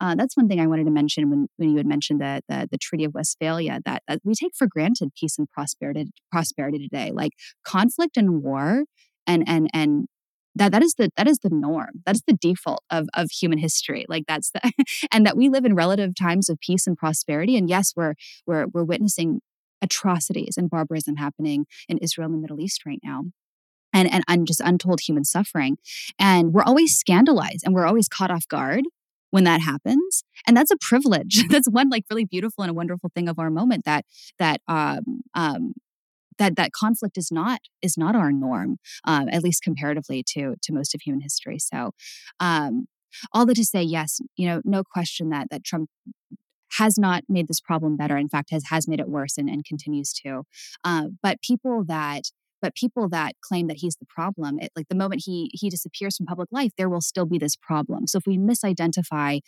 Uh, 0.00 0.14
that's 0.14 0.36
one 0.36 0.46
thing 0.46 0.60
I 0.60 0.66
wanted 0.66 0.84
to 0.84 0.90
mention 0.90 1.30
when, 1.30 1.48
when 1.56 1.70
you 1.70 1.78
had 1.78 1.86
mentioned 1.86 2.20
the, 2.20 2.42
the, 2.48 2.68
the 2.70 2.76
Treaty 2.76 3.04
of 3.04 3.14
Westphalia 3.14 3.80
that, 3.86 4.02
that 4.06 4.20
we 4.24 4.34
take 4.34 4.52
for 4.54 4.66
granted 4.66 5.12
peace 5.18 5.38
and 5.38 5.50
prosperity 5.50 6.10
prosperity 6.30 6.78
today, 6.78 7.10
like 7.12 7.32
conflict 7.64 8.16
and 8.16 8.42
war 8.42 8.84
and 9.26 9.44
and 9.46 9.70
and 9.72 10.06
that 10.56 10.72
that 10.72 10.82
is 10.82 10.94
the 10.94 11.10
that 11.16 11.28
is 11.28 11.38
the 11.38 11.50
norm. 11.50 12.02
That 12.04 12.16
is 12.16 12.22
the 12.26 12.34
default 12.34 12.82
of 12.90 13.08
of 13.14 13.30
human 13.30 13.58
history. 13.58 14.06
Like 14.08 14.24
that's 14.26 14.50
the 14.50 14.72
and 15.12 15.26
that 15.26 15.36
we 15.36 15.48
live 15.48 15.64
in 15.64 15.74
relative 15.74 16.14
times 16.14 16.48
of 16.48 16.58
peace 16.60 16.86
and 16.86 16.96
prosperity 16.96 17.56
and 17.56 17.68
yes 17.68 17.92
we're 17.94 18.14
we're 18.46 18.66
we're 18.66 18.84
witnessing 18.84 19.40
atrocities 19.82 20.56
and 20.56 20.70
barbarism 20.70 21.16
happening 21.16 21.66
in 21.88 21.98
Israel 21.98 22.26
and 22.26 22.34
the 22.34 22.40
Middle 22.40 22.60
East 22.60 22.86
right 22.86 23.00
now 23.04 23.24
and 23.92 24.10
and, 24.12 24.24
and 24.26 24.46
just 24.46 24.60
untold 24.60 25.00
human 25.00 25.24
suffering 25.24 25.76
and 26.18 26.52
we're 26.52 26.62
always 26.62 26.96
scandalized 26.96 27.62
and 27.64 27.74
we're 27.74 27.86
always 27.86 28.08
caught 28.08 28.30
off 28.30 28.48
guard 28.48 28.84
when 29.30 29.44
that 29.44 29.60
happens 29.60 30.24
and 30.46 30.56
that's 30.56 30.70
a 30.70 30.76
privilege. 30.80 31.44
That's 31.50 31.68
one 31.68 31.90
like 31.90 32.04
really 32.08 32.24
beautiful 32.24 32.62
and 32.62 32.70
a 32.70 32.74
wonderful 32.74 33.10
thing 33.14 33.28
of 33.28 33.38
our 33.38 33.50
moment 33.50 33.84
that 33.84 34.04
that 34.38 34.60
um, 34.68 35.20
um, 35.34 35.72
that 36.38 36.56
that 36.56 36.72
conflict 36.72 37.16
is 37.16 37.30
not 37.30 37.60
is 37.82 37.96
not 37.96 38.14
our 38.16 38.32
norm, 38.32 38.76
um, 39.04 39.28
at 39.30 39.42
least 39.42 39.62
comparatively 39.62 40.22
to 40.34 40.54
to 40.62 40.72
most 40.72 40.94
of 40.94 41.00
human 41.02 41.20
history. 41.20 41.58
So, 41.58 41.92
um, 42.40 42.86
all 43.32 43.46
that 43.46 43.54
to 43.54 43.64
say, 43.64 43.82
yes, 43.82 44.20
you 44.36 44.46
know, 44.46 44.60
no 44.64 44.82
question 44.84 45.30
that 45.30 45.48
that 45.50 45.64
Trump 45.64 45.88
has 46.78 46.98
not 46.98 47.24
made 47.28 47.48
this 47.48 47.60
problem 47.60 47.96
better. 47.96 48.16
In 48.16 48.28
fact, 48.28 48.50
has 48.50 48.64
has 48.70 48.88
made 48.88 49.00
it 49.00 49.08
worse 49.08 49.38
and, 49.38 49.48
and 49.48 49.64
continues 49.64 50.12
to. 50.24 50.42
Uh, 50.84 51.06
but 51.22 51.40
people 51.42 51.84
that 51.86 52.24
but 52.62 52.74
people 52.74 53.08
that 53.10 53.34
claim 53.42 53.66
that 53.68 53.78
he's 53.78 53.96
the 53.96 54.06
problem, 54.06 54.58
it, 54.58 54.70
like 54.74 54.88
the 54.88 54.96
moment 54.96 55.22
he 55.24 55.50
he 55.52 55.70
disappears 55.70 56.16
from 56.16 56.26
public 56.26 56.48
life, 56.50 56.72
there 56.76 56.88
will 56.88 57.00
still 57.00 57.26
be 57.26 57.38
this 57.38 57.56
problem. 57.56 58.06
So 58.06 58.18
if 58.18 58.26
we 58.26 58.38
misidentify 58.38 59.40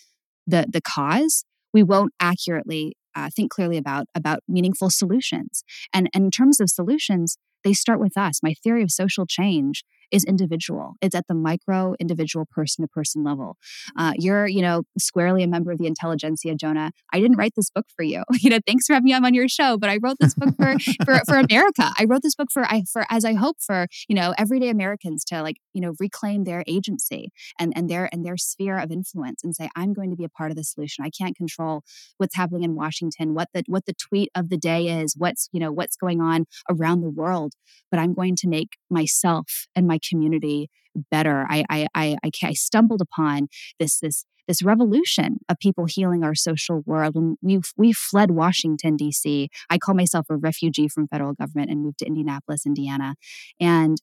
the 0.47 0.67
the 0.69 0.81
cause, 0.81 1.45
we 1.73 1.83
won't 1.83 2.13
accurately 2.21 2.97
uh, 3.19 3.29
think 3.35 3.51
clearly 3.51 3.77
about 3.77 4.07
about 4.15 4.41
meaningful 4.49 4.91
solutions. 4.91 5.65
And, 5.93 6.09
and 6.15 6.25
in 6.27 6.31
terms 6.31 6.61
of 6.61 6.71
solutions, 6.71 7.37
they 7.65 7.73
start 7.73 8.01
with 8.01 8.17
us. 8.17 8.41
My 8.43 8.55
theory 8.63 8.83
of 8.83 8.91
social 8.91 9.27
change 9.27 9.85
is 10.11 10.25
individual. 10.25 10.95
It's 11.01 11.15
at 11.15 11.27
the 11.29 11.35
micro 11.35 11.95
individual 12.01 12.47
person 12.51 12.85
to 12.85 12.89
person 12.89 13.25
level. 13.25 13.57
Uh, 13.97 14.13
you're, 14.17 14.47
you 14.47 14.63
know, 14.63 14.83
squarely 14.99 15.43
a 15.43 15.49
member 15.49 15.71
of 15.73 15.79
the 15.79 15.87
intelligentsia, 15.87 16.55
Jonah. 16.55 16.93
I 17.13 17.21
didn't 17.21 17.37
write 17.37 17.53
this 17.57 17.71
book 17.71 17.87
for 17.95 18.03
you. 18.03 18.23
You 18.41 18.51
know, 18.51 18.61
thanks 18.67 18.87
for 18.87 18.95
having 18.95 19.05
me 19.05 19.13
on 19.13 19.35
your 19.35 19.49
show, 19.49 19.77
but 19.77 19.91
I 19.91 19.99
wrote 20.01 20.17
this 20.21 20.35
book 20.35 20.55
for 20.57 20.77
for, 21.05 21.21
for 21.27 21.37
America. 21.37 21.93
I 21.99 22.05
wrote 22.09 22.23
this 22.23 22.35
book 22.35 22.49
for 22.53 22.65
I 22.65 22.85
for 22.91 23.05
as 23.11 23.25
I 23.25 23.35
hope 23.35 23.57
for 23.61 23.89
you 24.09 24.15
know 24.15 24.33
everyday 24.39 24.69
Americans 24.71 25.25
to 25.27 25.43
like 25.43 25.57
you 25.75 25.83
know 25.83 25.93
reclaim 25.99 26.45
their 26.45 26.63
agency 26.67 27.31
and 27.59 27.73
and 27.77 27.91
their 27.91 28.09
and 28.13 28.25
their 28.25 28.37
sphere 28.37 28.79
of 28.79 28.91
influence 28.91 29.43
and 29.43 29.55
say 29.55 29.69
I'm 29.77 29.93
going 29.93 30.11
to 30.11 30.17
be 30.17 30.25
a 30.25 30.29
part 30.29 30.51
of 30.51 30.57
the 30.57 30.65
solution. 30.65 31.05
I 31.05 31.11
can't 31.11 31.37
control 31.37 31.83
what's 32.17 32.37
happening 32.37 32.63
in 32.63 32.75
Washington, 32.75 33.35
what 33.35 33.49
the 33.53 33.65
what 33.67 33.87
the 33.87 33.95
tweet 33.95 34.31
of 34.35 34.49
the 34.49 34.57
day 34.57 34.87
is, 35.01 35.15
what's 35.19 35.49
you 35.53 35.61
know 35.61 35.73
what's 35.73 35.97
going 35.97 36.21
on 36.21 36.47
around 36.71 37.01
the 37.01 37.11
world, 37.11 37.53
but 37.91 37.99
I'm 37.99 38.15
going 38.15 38.37
to 38.37 38.49
make 38.49 38.77
myself 38.89 39.67
and 39.75 39.87
my 39.87 39.98
community 39.99 40.69
better. 41.11 41.47
I 41.49 41.65
I 41.69 41.87
I, 41.95 42.17
I, 42.25 42.31
I 42.43 42.53
stumbled 42.53 43.01
upon 43.01 43.49
this 43.79 43.99
this 44.01 44.25
this 44.47 44.63
revolution 44.63 45.39
of 45.49 45.59
people 45.59 45.85
healing 45.85 46.25
our 46.25 46.35
social 46.35 46.83
world. 46.87 47.17
We 47.43 47.61
we 47.77 47.93
fled 47.93 48.31
Washington 48.31 48.97
D.C., 48.97 49.49
I 49.71 49.79
call 49.79 49.95
myself 49.95 50.27
a 50.31 50.37
refugee 50.37 50.89
from 50.89 51.09
federal 51.09 51.35
government 51.35 51.71
and 51.71 51.83
moved 51.83 51.99
to 51.99 52.07
Indianapolis, 52.07 52.65
Indiana, 52.67 53.15
and 53.61 53.99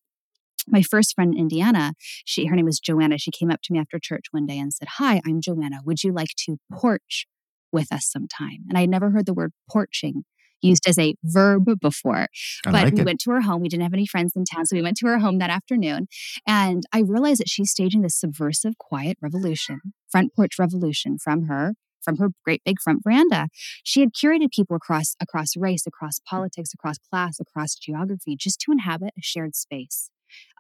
my 0.67 0.81
first 0.81 1.13
friend 1.13 1.33
in 1.33 1.39
Indiana, 1.39 1.93
she 2.25 2.45
her 2.45 2.55
name 2.55 2.65
was 2.65 2.79
Joanna. 2.79 3.17
She 3.17 3.31
came 3.31 3.51
up 3.51 3.61
to 3.63 3.73
me 3.73 3.79
after 3.79 3.99
church 3.99 4.25
one 4.31 4.45
day 4.45 4.57
and 4.57 4.73
said, 4.73 4.87
"Hi, 4.97 5.21
I'm 5.25 5.41
Joanna. 5.41 5.79
Would 5.85 6.03
you 6.03 6.11
like 6.11 6.33
to 6.45 6.57
porch 6.71 7.27
with 7.71 7.91
us 7.91 8.09
sometime?" 8.09 8.65
And 8.69 8.77
I 8.77 8.81
had 8.81 8.89
never 8.89 9.11
heard 9.11 9.25
the 9.25 9.33
word 9.33 9.51
porching 9.69 10.23
used 10.66 10.88
as 10.88 10.97
a 10.97 11.16
verb 11.24 11.68
before. 11.82 12.28
I 12.66 12.72
but 12.72 12.74
like 12.74 12.93
we 12.93 13.01
it. 13.01 13.05
went 13.05 13.20
to 13.22 13.32
her 13.32 13.41
home. 13.41 13.61
We 13.61 13.70
didn't 13.70 13.84
have 13.84 13.93
any 13.93 14.05
friends 14.05 14.34
in 14.36 14.45
town. 14.45 14.66
So 14.66 14.76
we 14.76 14.82
went 14.82 14.97
to 14.97 15.07
her 15.07 15.20
home 15.20 15.38
that 15.39 15.49
afternoon. 15.49 16.07
And 16.47 16.84
I 16.91 17.01
realized 17.01 17.39
that 17.41 17.49
she's 17.49 17.72
staging 17.72 18.01
this 18.01 18.20
subversive, 18.20 18.78
quiet 18.78 19.18
revolution, 19.22 19.80
front 20.09 20.36
porch 20.36 20.57
revolution 20.59 21.18
from 21.18 21.43
her 21.43 21.74
from 22.05 22.18
her 22.18 22.30
great 22.43 22.61
big 22.63 22.80
front 22.80 23.01
veranda. 23.03 23.47
She 23.84 23.99
had 23.99 24.13
curated 24.13 24.51
people 24.51 24.76
across 24.76 25.16
across 25.20 25.57
race, 25.57 25.86
across 25.88 26.20
politics, 26.20 26.72
across 26.74 26.97
class, 26.99 27.39
across 27.39 27.76
geography, 27.76 28.38
just 28.39 28.59
to 28.61 28.72
inhabit 28.72 29.13
a 29.18 29.22
shared 29.22 29.55
space. 29.55 30.11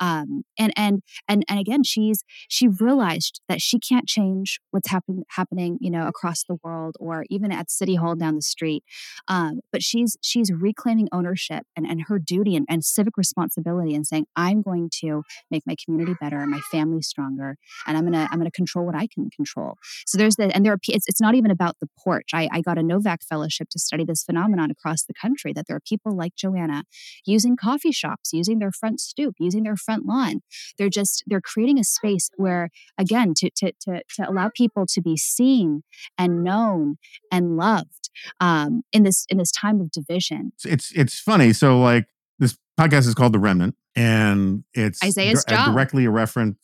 Um, 0.01 0.43
and 0.57 0.73
and 0.75 1.01
and 1.27 1.43
and 1.47 1.59
again, 1.59 1.83
she's 1.83 2.23
she 2.49 2.67
realized 2.67 3.41
that 3.47 3.61
she 3.61 3.79
can't 3.79 4.07
change 4.07 4.59
what's 4.71 4.89
happening 4.89 5.23
happening, 5.29 5.77
you 5.81 5.91
know, 5.91 6.07
across 6.07 6.43
the 6.43 6.57
world 6.63 6.95
or 6.99 7.25
even 7.29 7.51
at 7.51 7.71
City 7.71 7.95
Hall 7.95 8.15
down 8.15 8.35
the 8.35 8.41
street. 8.41 8.83
Um, 9.27 9.61
but 9.71 9.81
she's 9.81 10.17
she's 10.21 10.51
reclaiming 10.51 11.07
ownership 11.11 11.63
and, 11.75 11.85
and 11.85 12.03
her 12.07 12.19
duty 12.19 12.55
and, 12.55 12.65
and 12.69 12.83
civic 12.83 13.17
responsibility 13.17 13.95
and 13.95 14.05
saying, 14.05 14.25
I'm 14.35 14.61
going 14.61 14.89
to 15.01 15.23
make 15.49 15.63
my 15.65 15.75
community 15.83 16.15
better, 16.19 16.39
and 16.39 16.51
my 16.51 16.61
family 16.71 17.01
stronger, 17.01 17.57
and 17.87 17.97
I'm 17.97 18.03
gonna 18.03 18.27
I'm 18.31 18.39
gonna 18.39 18.51
control 18.51 18.85
what 18.85 18.95
I 18.95 19.07
can 19.07 19.29
control. 19.29 19.75
So 20.05 20.17
there's 20.17 20.35
the 20.35 20.53
and 20.55 20.65
there 20.65 20.73
are 20.73 20.79
it's, 20.87 21.07
it's 21.07 21.21
not 21.21 21.35
even 21.35 21.51
about 21.51 21.77
the 21.79 21.87
porch. 22.03 22.29
I, 22.33 22.49
I 22.51 22.61
got 22.61 22.77
a 22.77 22.83
Novak 22.83 23.21
fellowship 23.23 23.69
to 23.69 23.79
study 23.79 24.03
this 24.03 24.23
phenomenon 24.23 24.71
across 24.71 25.03
the 25.03 25.13
country 25.13 25.53
that 25.53 25.65
there 25.67 25.77
are 25.77 25.81
people 25.81 26.15
like 26.15 26.35
Joanna 26.35 26.83
using 27.25 27.55
coffee 27.55 27.91
shops, 27.91 28.31
using 28.33 28.59
their 28.59 28.71
front 28.71 28.99
stoop, 28.99 29.35
using 29.39 29.54
their 29.63 29.75
front 29.75 30.05
lawn. 30.05 30.41
They're 30.77 30.89
just 30.89 31.23
they're 31.27 31.41
creating 31.41 31.79
a 31.79 31.83
space 31.83 32.29
where 32.37 32.69
again 32.97 33.33
to 33.37 33.49
to 33.57 33.71
to, 33.81 34.01
to 34.15 34.29
allow 34.29 34.49
people 34.53 34.85
to 34.87 35.01
be 35.01 35.17
seen 35.17 35.83
and 36.17 36.43
known 36.43 36.97
and 37.31 37.57
loved 37.57 38.09
um, 38.39 38.83
in 38.91 39.03
this 39.03 39.25
in 39.29 39.37
this 39.37 39.51
time 39.51 39.81
of 39.81 39.91
division. 39.91 40.51
It's 40.63 40.91
it's 40.91 41.19
funny. 41.19 41.53
So 41.53 41.79
like 41.79 42.05
this 42.39 42.57
podcast 42.79 43.07
is 43.07 43.13
called 43.13 43.33
The 43.33 43.39
Remnant, 43.39 43.75
and 43.95 44.63
it's 44.73 45.03
Isaiah's 45.03 45.43
dir- 45.45 45.55
job. 45.55 45.73
directly 45.73 46.05
a 46.05 46.11
reference 46.11 46.57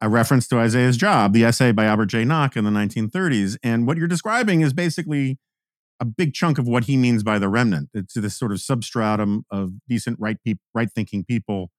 a 0.00 0.08
reference 0.08 0.48
to 0.48 0.58
Isaiah's 0.58 0.96
job, 0.96 1.32
the 1.32 1.44
essay 1.44 1.70
by 1.70 1.84
Albert 1.84 2.06
J. 2.06 2.24
Nock 2.24 2.56
in 2.56 2.64
the 2.64 2.72
1930s. 2.72 3.56
And 3.62 3.86
what 3.86 3.96
you're 3.96 4.08
describing 4.08 4.60
is 4.60 4.72
basically 4.72 5.38
a 6.00 6.04
big 6.04 6.34
chunk 6.34 6.58
of 6.58 6.66
what 6.66 6.84
he 6.84 6.96
means 6.96 7.22
by 7.22 7.38
the 7.38 7.48
remnant. 7.48 7.88
It's 7.94 8.14
this 8.14 8.36
sort 8.36 8.50
of 8.50 8.60
substratum 8.60 9.44
of 9.50 9.74
decent 9.88 10.18
right 10.18 10.36
peop 10.44 10.58
right 10.74 10.90
thinking 10.90 11.24
people 11.24 11.70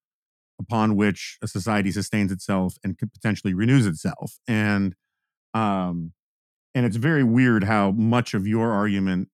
upon 0.60 0.96
which 0.96 1.38
a 1.42 1.48
society 1.48 1.92
sustains 1.92 2.32
itself 2.32 2.78
and 2.84 2.98
potentially 2.98 3.54
renews 3.54 3.86
itself. 3.86 4.40
And 4.48 4.96
um 5.54 6.14
and 6.76 6.86
it's 6.86 6.96
very 6.96 7.24
weird 7.24 7.64
how 7.64 7.92
much 7.92 8.34
of 8.34 8.48
your 8.48 8.72
argument 8.72 9.30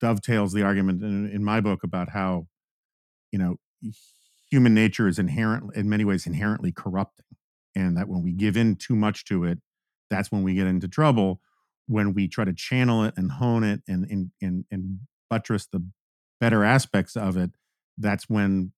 dovetails 0.00 0.52
the 0.52 0.62
argument 0.62 1.02
in, 1.02 1.28
in 1.30 1.44
my 1.44 1.60
book 1.60 1.82
about 1.82 2.10
how 2.10 2.46
you 3.32 3.38
know 3.38 3.56
human 4.50 4.74
nature 4.74 5.08
is 5.08 5.18
inherent 5.18 5.74
in 5.74 5.88
many 5.88 6.04
ways 6.04 6.26
inherently 6.26 6.72
corrupting 6.72 7.24
and 7.74 7.96
that 7.96 8.08
when 8.08 8.22
we 8.22 8.32
give 8.32 8.56
in 8.56 8.76
too 8.76 8.94
much 8.94 9.24
to 9.24 9.44
it 9.44 9.58
that's 10.10 10.32
when 10.32 10.42
we 10.42 10.54
get 10.54 10.66
into 10.66 10.88
trouble 10.88 11.40
when 11.86 12.12
we 12.12 12.28
try 12.28 12.44
to 12.44 12.52
channel 12.52 13.04
it 13.04 13.14
and 13.16 13.32
hone 13.32 13.64
it 13.64 13.82
and 13.88 14.04
and 14.10 14.30
and, 14.40 14.64
and 14.70 15.00
buttress 15.30 15.66
the 15.66 15.84
better 16.40 16.64
aspects 16.64 17.16
of 17.16 17.36
it 17.36 17.50
that's 17.96 18.28
when 18.28 18.72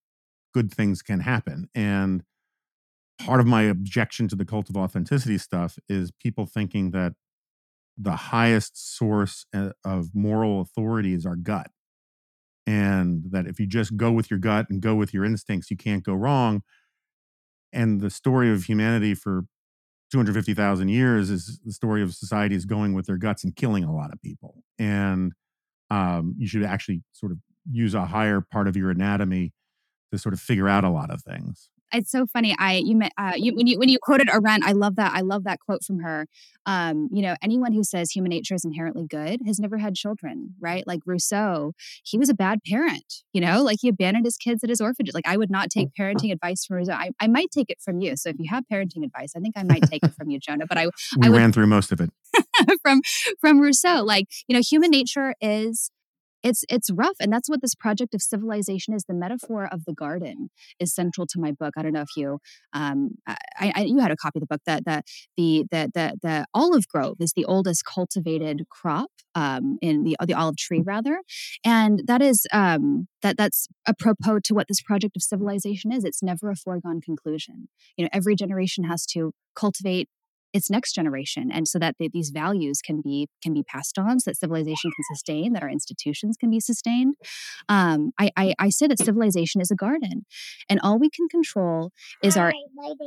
good 0.53 0.73
things 0.73 1.03
can 1.03 1.21
happen 1.21 1.69
and 1.75 2.23
part 3.21 3.41
of 3.41 3.47
my 3.47 3.63
objection 3.63 4.29
to 4.29 4.37
the 4.37 4.45
cult 4.45 4.71
of 4.71 4.77
authenticity 4.77 5.39
stuff 5.39 5.79
is 5.89 6.11
people 6.11 6.47
thinking 6.47 6.91
that 6.91 7.13
the 7.99 8.17
highest 8.17 8.97
source 8.97 9.45
uh, 9.55 9.71
of 9.85 10.09
moral 10.15 10.61
authority 10.61 11.13
is 11.13 11.27
our 11.27 11.37
gut 11.37 11.71
and 12.67 13.25
that 13.31 13.47
if 13.47 13.61
you 13.61 13.67
just 13.67 13.97
go 13.97 14.11
with 14.11 14.31
your 14.31 14.39
gut 14.39 14.67
and 14.71 14.81
go 14.81 14.95
with 14.95 15.13
your 15.13 15.25
instincts 15.25 15.71
you 15.71 15.77
can't 15.77 16.03
go 16.03 16.15
wrong 16.15 16.63
and 17.73 18.01
the 18.01 18.11
story 18.11 18.51
of 18.51 18.65
humanity 18.65 19.15
for 19.15 19.45
250,000 20.11 20.89
years 20.89 21.31
is 21.31 21.61
the 21.65 21.73
story 21.73 22.03
of 22.03 22.15
societies 22.15 22.65
going 22.65 22.95
with 22.95 23.07
their 23.07 23.17
guts 23.17 23.45
and 23.45 23.55
killing 23.55 23.85
a 23.85 23.95
lot 23.95 24.13
of 24.13 24.21
people 24.23 24.63
and 24.79 25.33
um, 25.91 26.35
you 26.39 26.47
should 26.47 26.65
actually 26.65 27.03
sort 27.13 27.33
of 27.33 27.39
use 27.71 27.95
a 27.95 28.07
higher 28.07 28.41
part 28.41 28.67
of 28.67 28.77
your 28.77 28.91
anatomy 28.91 29.53
to 30.11 30.19
sort 30.19 30.33
of 30.33 30.41
figure 30.41 30.69
out 30.69 30.85
a 30.85 30.91
lot 30.91 31.11
of 31.11 31.23
things 31.23 31.69
it's 31.93 32.11
so 32.11 32.27
funny. 32.27 32.55
I 32.59 32.75
you 32.85 32.97
met 32.97 33.13
uh, 33.19 33.33
you 33.37 33.55
when 33.55 33.67
you 33.67 33.79
when 33.79 33.89
you 33.89 33.99
quoted 34.01 34.29
Arendt, 34.29 34.65
I 34.65 34.73
love 34.73 34.97
that. 34.97 35.13
I 35.15 35.21
love 35.21 35.45
that 35.45 35.61
quote 35.61 35.83
from 35.85 36.01
her. 36.01 36.27
Um, 36.67 37.09
you 37.11 37.23
know, 37.23 37.35
anyone 37.43 37.73
who 37.73 37.83
says 37.83 38.11
human 38.11 38.31
nature 38.31 38.55
is 38.55 38.65
inherently 38.65 39.07
good 39.07 39.41
has 39.47 39.59
never 39.59 39.79
had 39.79 39.95
children, 39.95 40.55
right? 40.61 40.87
Like 40.87 41.01
Rousseau, 41.07 41.73
he 42.05 42.19
was 42.19 42.29
a 42.29 42.35
bad 42.35 42.61
parent. 42.65 43.23
You 43.33 43.41
know, 43.41 43.63
like 43.63 43.79
he 43.81 43.89
abandoned 43.89 44.25
his 44.25 44.37
kids 44.37 44.63
at 44.63 44.71
his 44.71 44.81
orphanage. 44.81 45.15
Like 45.15 45.27
I 45.27 45.37
would 45.37 45.51
not 45.51 45.71
take 45.71 45.89
parenting 45.99 46.33
advice 46.33 46.65
from 46.65 46.77
Rousseau. 46.77 46.93
I, 46.93 47.11
I 47.19 47.27
might 47.27 47.51
take 47.51 47.71
it 47.71 47.79
from 47.81 48.01
you. 48.01 48.17
So 48.17 48.31
if 48.31 48.37
you 48.39 48.47
have 48.51 48.65
parenting 48.71 49.05
advice, 49.05 49.33
I 49.37 49.41
think 49.41 49.55
I 49.57 49.65
might 49.65 49.83
take 49.83 50.05
it 50.05 50.15
from 50.15 50.31
you, 50.31 50.39
Jonah. 50.39 50.67
But 50.67 50.79
I 50.79 50.87
we 51.17 51.27
I 51.27 51.31
would, 51.31 51.39
ran 51.39 51.53
through 51.53 51.67
most 51.67 51.93
of 51.93 52.01
it 52.01 52.11
from 52.83 53.03
from 53.41 53.61
Rousseau. 53.61 54.05
Like 54.05 54.27
you 54.47 54.55
know, 54.55 54.63
human 54.63 54.91
nature 54.91 55.35
is 55.41 55.91
it's 56.43 56.65
it's 56.69 56.91
rough 56.91 57.17
and 57.21 57.33
that's 57.33 57.49
what 57.49 57.61
this 57.61 57.75
project 57.75 58.15
of 58.15 58.23
civilization 58.23 58.95
is 58.95 59.05
the 59.05 59.15
metaphor 59.15 59.69
of 59.71 59.85
the 59.85 59.93
garden 59.93 60.51
is 60.79 60.95
central 60.95 61.27
to 61.27 61.39
my 61.39 61.53
book 61.53 61.75
i 61.77 61.83
don't 61.83 61.93
know 61.93 62.01
if 62.03 62.17
you 62.17 62.39
um 62.73 63.11
I, 63.27 63.73
I 63.75 63.83
you 63.83 63.99
had 63.99 64.11
a 64.11 64.17
copy 64.17 64.39
of 64.39 64.41
the 64.41 64.47
book 64.47 64.63
that 64.67 64.85
the 64.85 65.03
the 65.37 65.65
the 65.71 65.91
the, 65.95 66.19
the 66.23 66.47
olive 66.55 66.89
grove 66.89 67.17
is 67.21 67.33
the 67.35 67.45
oldest 67.45 67.85
cultivated 67.85 68.65
crop 68.71 69.11
um 69.35 69.79
in 69.81 70.05
the 70.05 70.17
the 70.27 70.35
olive 70.35 70.57
tree 70.57 70.83
rather 70.85 71.21
and 71.65 72.03
that 72.07 72.23
is 72.23 72.47
um 72.53 73.07
that 73.23 73.37
that's 73.37 73.69
apropos 73.87 74.41
to 74.45 74.55
what 74.55 74.69
this 74.69 74.81
project 74.81 75.17
of 75.17 75.23
civilization 75.23 75.93
is. 75.93 76.05
It's 76.05 76.23
never 76.23 76.51
a 76.51 76.57
foregone 76.57 77.01
conclusion. 77.01 77.69
You 77.97 78.05
know 78.05 78.11
every 78.13 78.35
generation 78.35 78.85
has 78.85 79.07
to 79.07 79.33
cultivate 79.55 80.09
its 80.53 80.71
next 80.71 80.93
generation 80.93 81.51
and 81.53 81.67
so 81.69 81.79
that 81.79 81.97
the, 81.99 82.09
these 82.13 82.31
values 82.31 82.81
can 82.85 83.01
be 83.01 83.29
can 83.43 83.55
be 83.55 83.63
passed 83.63 83.99
on 83.99 84.21
so 84.21 84.31
that 84.31 84.37
civilization 84.37 84.91
can 84.91 85.05
sustain 85.15 85.53
that 85.53 85.63
our 85.63 85.71
institutions 85.71 86.37
can 86.39 86.51
be 86.51 86.61
sustained. 86.61 87.15
Um, 87.69 88.13
I, 88.19 88.31
I 88.37 88.55
i 88.59 88.69
say 88.71 88.87
that 88.87 88.99
civilization 88.99 89.61
is 89.61 89.71
a 89.71 89.77
garden 89.77 90.25
and 90.69 90.81
all 90.83 90.99
we 90.99 91.11
can 91.11 91.29
control 91.29 91.93
is 92.23 92.37
our 92.37 92.53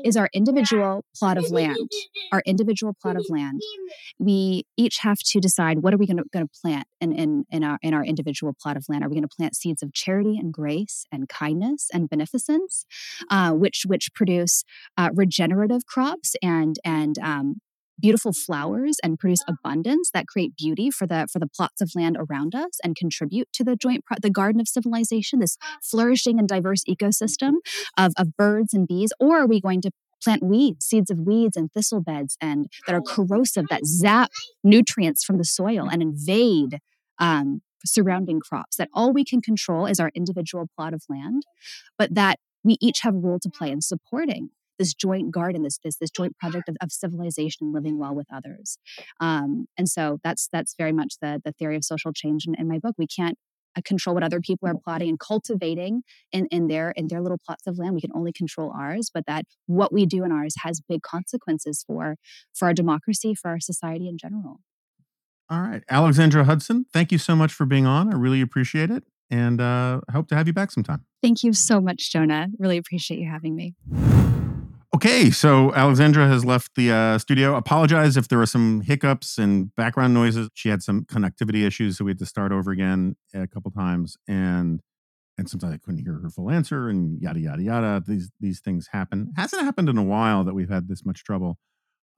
is 0.04 0.18
our 0.18 0.30
individual 0.34 1.04
plot 1.16 1.38
of 1.38 1.52
land 1.52 1.90
our 2.32 2.42
individual 2.46 2.94
plot 3.02 3.16
of 3.16 3.26
land. 3.30 3.62
We 4.20 4.66
each 4.78 5.00
have 5.00 5.18
to 5.32 5.40
decide 5.40 5.80
what 5.80 5.94
are 5.94 5.98
we 5.98 6.06
going 6.06 6.18
to 6.18 6.48
plant 6.62 6.88
in, 7.02 7.12
in, 7.12 7.46
in, 7.50 7.64
our, 7.64 7.78
in 7.82 7.94
our 7.94 8.06
individual 8.06 8.54
plot 8.62 8.78
of 8.78 8.86
land. 8.88 9.04
Are 9.04 9.10
we 9.10 9.16
going 9.16 9.28
to 9.28 9.36
plant 9.36 9.56
seeds 9.56 9.84
of 9.84 9.92
charity 9.94 10.38
and 10.38 10.54
grace 10.54 11.06
and 11.12 11.28
kindness 11.28 11.90
and 11.94 12.10
beneficence 12.10 12.86
uh, 13.30 13.52
which 13.52 13.84
which 13.86 14.14
produce 14.14 14.64
uh, 14.98 15.10
regenerative 15.14 15.86
crops 15.86 16.36
and 16.42 16.78
and 16.86 17.18
um, 17.20 17.33
Um, 17.40 17.56
beautiful 18.00 18.34
flowers 18.34 18.98
and 19.04 19.20
produce 19.20 19.44
ah. 19.48 19.54
abundance 19.54 20.10
that 20.14 20.28
create 20.28 20.56
beauty 20.58 20.90
for 20.90 21.08
the 21.08 21.28
for 21.32 21.40
the 21.40 21.48
plots 21.48 21.82
of 21.82 21.92
land 21.96 22.18
around 22.20 22.56
us 22.56 22.80
and 22.84 22.96
contribute 22.96 23.48
to 23.54 23.64
the 23.64 23.76
joint 23.76 24.04
pro- 24.06 24.18
the 24.22 24.30
garden 24.30 24.60
of 24.60 24.68
civilization 24.68 25.40
this 25.40 25.58
flourishing 25.82 26.40
and 26.40 26.48
diverse 26.48 26.84
ecosystem 26.90 27.54
of, 27.98 28.14
of 28.18 28.36
birds 28.36 28.74
and 28.74 28.88
bees. 28.88 29.12
Or 29.20 29.38
are 29.38 29.48
we 29.48 29.62
going 29.62 29.82
to 29.82 29.92
plant 30.24 30.44
weeds 30.44 30.86
seeds 30.86 31.12
of 31.12 31.20
weeds 31.20 31.58
and 31.58 31.72
thistle 31.72 32.02
beds 32.02 32.38
and 32.42 32.68
that 32.88 32.96
are 32.96 33.02
oh, 33.06 33.14
corrosive 33.14 33.66
that 33.70 33.86
zap 33.86 34.32
nutrients 34.64 35.24
from 35.24 35.38
the 35.38 35.46
soil 35.46 35.86
mm. 35.86 35.90
and 35.92 36.02
invade 36.02 36.80
um, 37.20 37.62
surrounding 37.86 38.40
crops 38.40 38.78
that 38.78 38.90
all 38.94 39.12
we 39.12 39.26
can 39.26 39.42
control 39.42 39.86
is 39.86 40.00
our 40.00 40.12
individual 40.16 40.68
plot 40.76 40.94
of 40.94 41.04
land 41.10 41.44
but 41.98 42.16
that 42.16 42.40
we 42.64 42.78
each 42.80 43.02
have 43.02 43.14
a 43.14 43.18
role 43.18 43.40
to 43.40 43.50
play 43.50 43.70
mm. 43.70 43.74
in 43.74 43.82
supporting 43.82 44.50
this 44.80 44.94
joint 44.94 45.32
garden, 45.32 45.64
this 45.64 45.80
this 45.84 45.98
this 45.98 46.10
joint 46.10 46.38
project 46.38 46.70
of, 46.70 46.76
of 46.82 46.92
civilization 46.92 47.68
and 47.68 47.74
living 47.74 47.98
well 47.98 48.16
with 48.16 48.28
others. 48.34 48.78
Um, 49.20 49.68
and 49.78 49.88
so 49.90 50.20
that's 50.24 50.48
that's 50.52 50.76
very 50.78 50.92
much 50.92 51.16
the 51.22 51.42
the 51.44 51.52
theory 51.52 51.76
of 51.76 51.84
social 51.84 52.14
change 52.14 52.46
in, 52.48 52.56
in 52.56 52.68
my 52.68 52.80
book. 52.80 52.96
We 52.98 53.08
can't 53.08 53.38
uh, 53.76 53.82
control 53.84 54.14
what 54.14 54.24
other 54.24 54.40
people 54.40 54.68
are 54.70 54.76
plotting 54.76 55.10
and 55.10 55.20
cultivating 55.20 56.04
in, 56.32 56.46
in 56.48 56.68
their 56.68 56.92
in 56.92 57.08
their 57.08 57.22
little 57.22 57.40
plots 57.44 57.66
of 57.68 57.78
land. 57.78 57.96
We 57.96 58.02
can 58.02 58.12
only 58.14 58.32
control 58.32 58.72
ours, 58.78 59.10
but 59.14 59.26
that 59.26 59.46
what 59.66 59.92
we 59.92 60.06
do 60.06 60.24
in 60.24 60.32
ours 60.32 60.56
has 60.64 60.82
big 60.88 61.02
consequences 61.02 61.84
for 61.86 62.18
for 62.54 62.68
our 62.68 62.74
democracy, 62.74 63.34
for 63.34 63.50
our 63.50 63.60
society 63.60 64.08
in 64.08 64.18
general. 64.18 64.60
All 65.50 65.62
right, 65.62 65.84
Alexandra 65.90 66.46
Hudson, 66.46 66.86
thank 66.94 67.12
you 67.12 67.18
so 67.18 67.36
much 67.36 67.54
for 67.54 67.66
being 67.66 67.86
on. 67.86 68.14
I 68.14 68.16
really 68.16 68.42
appreciate 68.42 68.90
it, 68.90 69.04
and 69.30 69.60
uh, 69.60 70.02
hope 70.12 70.28
to 70.30 70.36
have 70.36 70.48
you 70.48 70.54
back 70.54 70.72
sometime. 70.72 71.06
Thank 71.22 71.44
you 71.44 71.54
so 71.54 71.82
much, 71.82 72.12
Jonah. 72.12 72.48
Really 72.60 72.78
appreciate 72.78 73.20
you 73.20 73.30
having 73.30 73.56
me. 73.56 73.76
Okay, 74.96 75.32
so 75.32 75.74
Alexandra 75.74 76.28
has 76.28 76.46
left 76.46 76.76
the 76.76 76.92
uh, 76.92 77.18
studio. 77.18 77.56
Apologize 77.56 78.16
if 78.16 78.28
there 78.28 78.38
were 78.38 78.46
some 78.46 78.82
hiccups 78.82 79.40
and 79.40 79.76
background 79.76 80.14
noises. 80.14 80.50
She 80.54 80.70
had 80.70 80.84
some 80.84 81.06
connectivity 81.06 81.66
issues, 81.66 81.98
so 81.98 82.06
we 82.06 82.12
had 82.12 82.20
to 82.20 82.28
start 82.28 82.52
over 82.52 82.70
again 82.70 83.16
a 83.34 83.48
couple 83.48 83.72
times, 83.72 84.18
and 84.28 84.82
and 85.38 85.50
sometimes 85.50 85.74
I 85.74 85.78
couldn't 85.78 86.04
hear 86.04 86.20
her 86.22 86.30
full 86.30 86.52
answer, 86.52 86.90
and 86.90 87.20
yada 87.20 87.40
yada 87.40 87.64
yada. 87.64 88.04
These 88.08 88.30
these 88.40 88.60
things 88.60 88.90
happen. 88.92 89.34
Hasn't 89.36 89.64
happened 89.64 89.90
in 89.90 89.98
a 89.98 90.04
while 90.04 90.44
that 90.44 90.54
we've 90.54 90.70
had 90.70 90.88
this 90.88 91.04
much 91.04 91.24
trouble. 91.24 91.58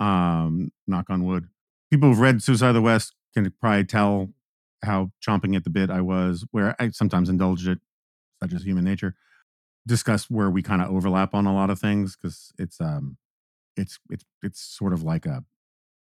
Um, 0.01 0.71
knock 0.85 1.09
on 1.09 1.23
wood. 1.23 1.47
People 1.89 2.09
who've 2.09 2.19
read 2.19 2.43
Suicide 2.43 2.69
of 2.69 2.75
the 2.75 2.81
West 2.81 3.15
can 3.33 3.49
probably 3.61 3.85
tell 3.85 4.31
how 4.83 5.11
chomping 5.25 5.55
at 5.55 5.63
the 5.63 5.69
bit 5.69 5.89
I 5.89 6.01
was. 6.01 6.45
Where 6.51 6.75
I 6.77 6.89
sometimes 6.89 7.29
indulge 7.29 7.65
it, 7.69 7.79
such 8.43 8.53
as 8.53 8.63
human 8.63 8.83
nature 8.83 9.15
discuss 9.87 10.29
where 10.29 10.49
we 10.49 10.61
kind 10.61 10.81
of 10.81 10.91
overlap 10.91 11.33
on 11.33 11.45
a 11.45 11.53
lot 11.53 11.69
of 11.69 11.79
things 11.79 12.15
because 12.15 12.51
it's 12.57 12.81
um 12.81 13.17
it's 13.77 13.99
it's 14.09 14.25
it's 14.43 14.61
sort 14.61 14.93
of 14.93 15.03
like 15.03 15.25
a 15.25 15.43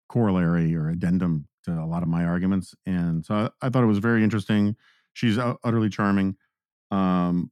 corollary 0.09 0.75
or 0.75 0.89
addendum 0.89 1.47
to 1.63 1.71
a 1.71 1.85
lot 1.87 2.03
of 2.03 2.09
my 2.09 2.25
arguments 2.25 2.75
and 2.85 3.25
so 3.25 3.35
I, 3.61 3.67
I 3.67 3.69
thought 3.69 3.83
it 3.83 3.87
was 3.87 3.99
very 3.99 4.23
interesting 4.23 4.75
she's 5.13 5.37
utterly 5.39 5.89
charming 5.89 6.37
um 6.91 7.51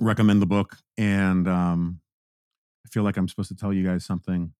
recommend 0.00 0.42
the 0.42 0.46
book. 0.46 0.76
And 0.96 1.48
um, 1.48 2.00
I 2.86 2.88
feel 2.90 3.02
like 3.02 3.16
I'm 3.16 3.28
supposed 3.28 3.48
to 3.50 3.56
tell 3.56 3.72
you 3.72 3.84
guys 3.84 4.04
something, 4.04 4.52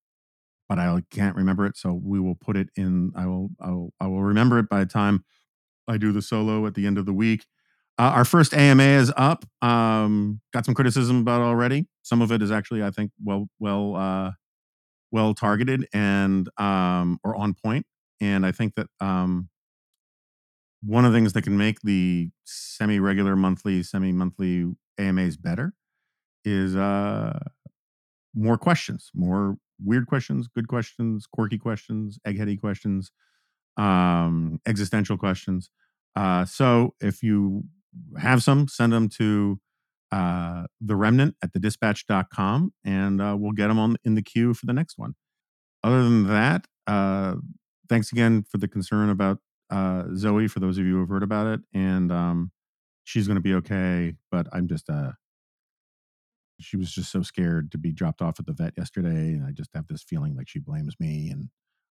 but 0.69 0.79
I 0.79 1.03
can't 1.11 1.37
remember 1.37 1.67
it. 1.67 1.77
So 1.77 1.93
we 1.95 2.21
will 2.21 2.37
put 2.37 2.57
it 2.57 2.71
in. 2.77 3.13
I 3.17 3.27
will. 3.27 3.51
I 3.61 3.71
will. 3.71 3.95
I 4.01 4.07
will 4.09 4.23
remember 4.23 4.59
it 4.59 4.69
by 4.69 4.81
the 4.81 4.87
time 4.91 5.25
I 5.89 5.99
do 5.99 6.13
the 6.13 6.23
solo 6.23 6.67
at 6.67 6.75
the 6.75 6.87
end 6.87 6.99
of 6.99 7.07
the 7.07 7.13
week. 7.15 7.47
Uh, 7.99 8.13
our 8.15 8.25
first 8.25 8.55
AMA 8.55 8.83
is 8.83 9.13
up. 9.17 9.45
Um, 9.61 10.41
got 10.53 10.65
some 10.65 10.75
criticism 10.75 11.21
about 11.21 11.41
already. 11.41 11.87
Some 12.03 12.23
of 12.23 12.31
it 12.31 12.43
is 12.43 12.51
actually, 12.51 12.83
I 12.83 12.91
think, 12.91 13.11
well, 13.23 13.49
well, 13.59 13.97
uh, 13.97 14.33
well 15.11 15.35
targeted 15.35 15.89
and 15.93 16.49
um, 16.59 17.19
or 17.25 17.35
on 17.35 17.55
point. 17.55 17.87
And 18.21 18.47
I 18.47 18.53
think 18.53 18.75
that 18.77 18.87
um, 19.01 19.49
one 20.83 21.05
of 21.05 21.13
the 21.13 21.17
things 21.17 21.33
that 21.33 21.43
can 21.43 21.57
make 21.59 21.81
the 21.81 22.31
semi-regular 22.45 23.37
monthly, 23.37 23.83
semi-monthly 23.83 24.67
AMAs 24.99 25.37
better 25.37 25.73
is 26.45 26.77
uh, 26.77 27.39
more 28.35 28.59
questions, 28.59 29.11
more 29.15 29.57
weird 29.85 30.07
questions, 30.07 30.49
good 30.49 30.69
questions, 30.69 31.27
quirky 31.27 31.59
questions, 31.59 32.19
eggheady 32.27 32.61
questions, 32.61 33.11
um, 33.77 34.61
existential 34.67 35.17
questions. 35.17 35.71
Uh, 36.17 36.45
so 36.45 36.95
if 37.01 37.23
you 37.23 37.65
have 38.19 38.43
some, 38.43 38.69
send 38.69 38.93
them 38.93 39.09
to 39.11 39.59
uh, 40.11 40.65
the 40.81 40.97
remnant 40.97 41.37
at 41.43 41.53
the 41.53 41.59
dispatch.com 41.59 42.73
and 42.85 43.21
uh, 43.21 43.37
we'll 43.39 43.53
get 43.53 43.69
them 43.69 43.79
on 43.79 43.97
in 44.05 44.15
the 44.15 44.23
queue 44.23 44.55
for 44.55 44.67
the 44.67 44.73
next 44.73 44.97
one. 44.97 45.15
Other 45.85 46.03
than 46.03 46.27
that, 46.29 46.67
uh, 46.87 47.37
thanks 47.89 48.11
again 48.13 48.45
for 48.49 48.59
the 48.59 48.69
concern 48.69 49.11
about 49.11 49.39
uh, 49.71 50.05
Zoe, 50.17 50.49
for 50.49 50.61
those 50.61 50.79
of 50.79 50.87
you 50.87 50.95
who 50.95 51.01
have 51.01 51.09
heard 51.09 51.23
about 51.23 51.47
it. 51.47 51.61
And 51.75 52.11
um, 52.11 52.53
she's 53.05 53.27
going 53.27 53.37
to 53.37 53.43
be 53.43 53.55
okay, 53.55 54.15
but 54.31 54.47
I'm 54.53 54.67
just, 54.67 54.89
uh, 54.89 55.13
she 56.61 56.77
was 56.77 56.91
just 56.91 57.13
so 57.13 57.23
scared 57.23 57.71
to 57.73 57.79
be 57.79 57.93
dropped 57.93 58.23
off 58.23 58.41
at 58.41 58.47
the 58.47 58.53
vet 58.53 58.75
yesterday. 58.77 59.35
And 59.35 59.45
I 59.45 59.53
just 59.53 59.71
have 59.75 59.87
this 59.87 60.03
feeling 60.03 60.37
like 60.37 60.49
she 60.49 60.59
blames 60.59 60.97
me 60.99 61.31
and 61.31 61.51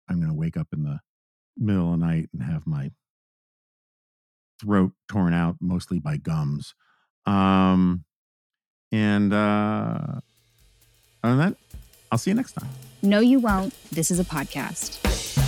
I'm 0.10 0.18
going 0.18 0.30
to 0.30 0.38
wake 0.38 0.58
up 0.58 0.68
in 0.74 0.84
the 0.84 1.00
middle 1.58 1.94
of 1.94 2.00
the 2.00 2.06
night 2.06 2.30
and 2.34 2.44
have 2.44 2.66
my 2.66 2.92
throat 4.60 4.92
torn 5.10 5.34
out 5.34 5.58
mostly 5.60 6.00
by 6.00 6.18
gums. 6.18 6.74
Um, 7.26 8.04
and 8.92 9.34
uh, 9.34 10.20
other 11.24 11.36
than 11.36 11.38
that, 11.38 11.56
I'll 12.12 12.18
see 12.18 12.32
you 12.32 12.36
next 12.36 12.54
time. 12.54 12.70
No, 13.02 13.20
you 13.20 13.40
won't. 13.40 13.74
This 13.92 14.12
is 14.12 14.20
a 14.20 14.24
podcast. 14.24 15.45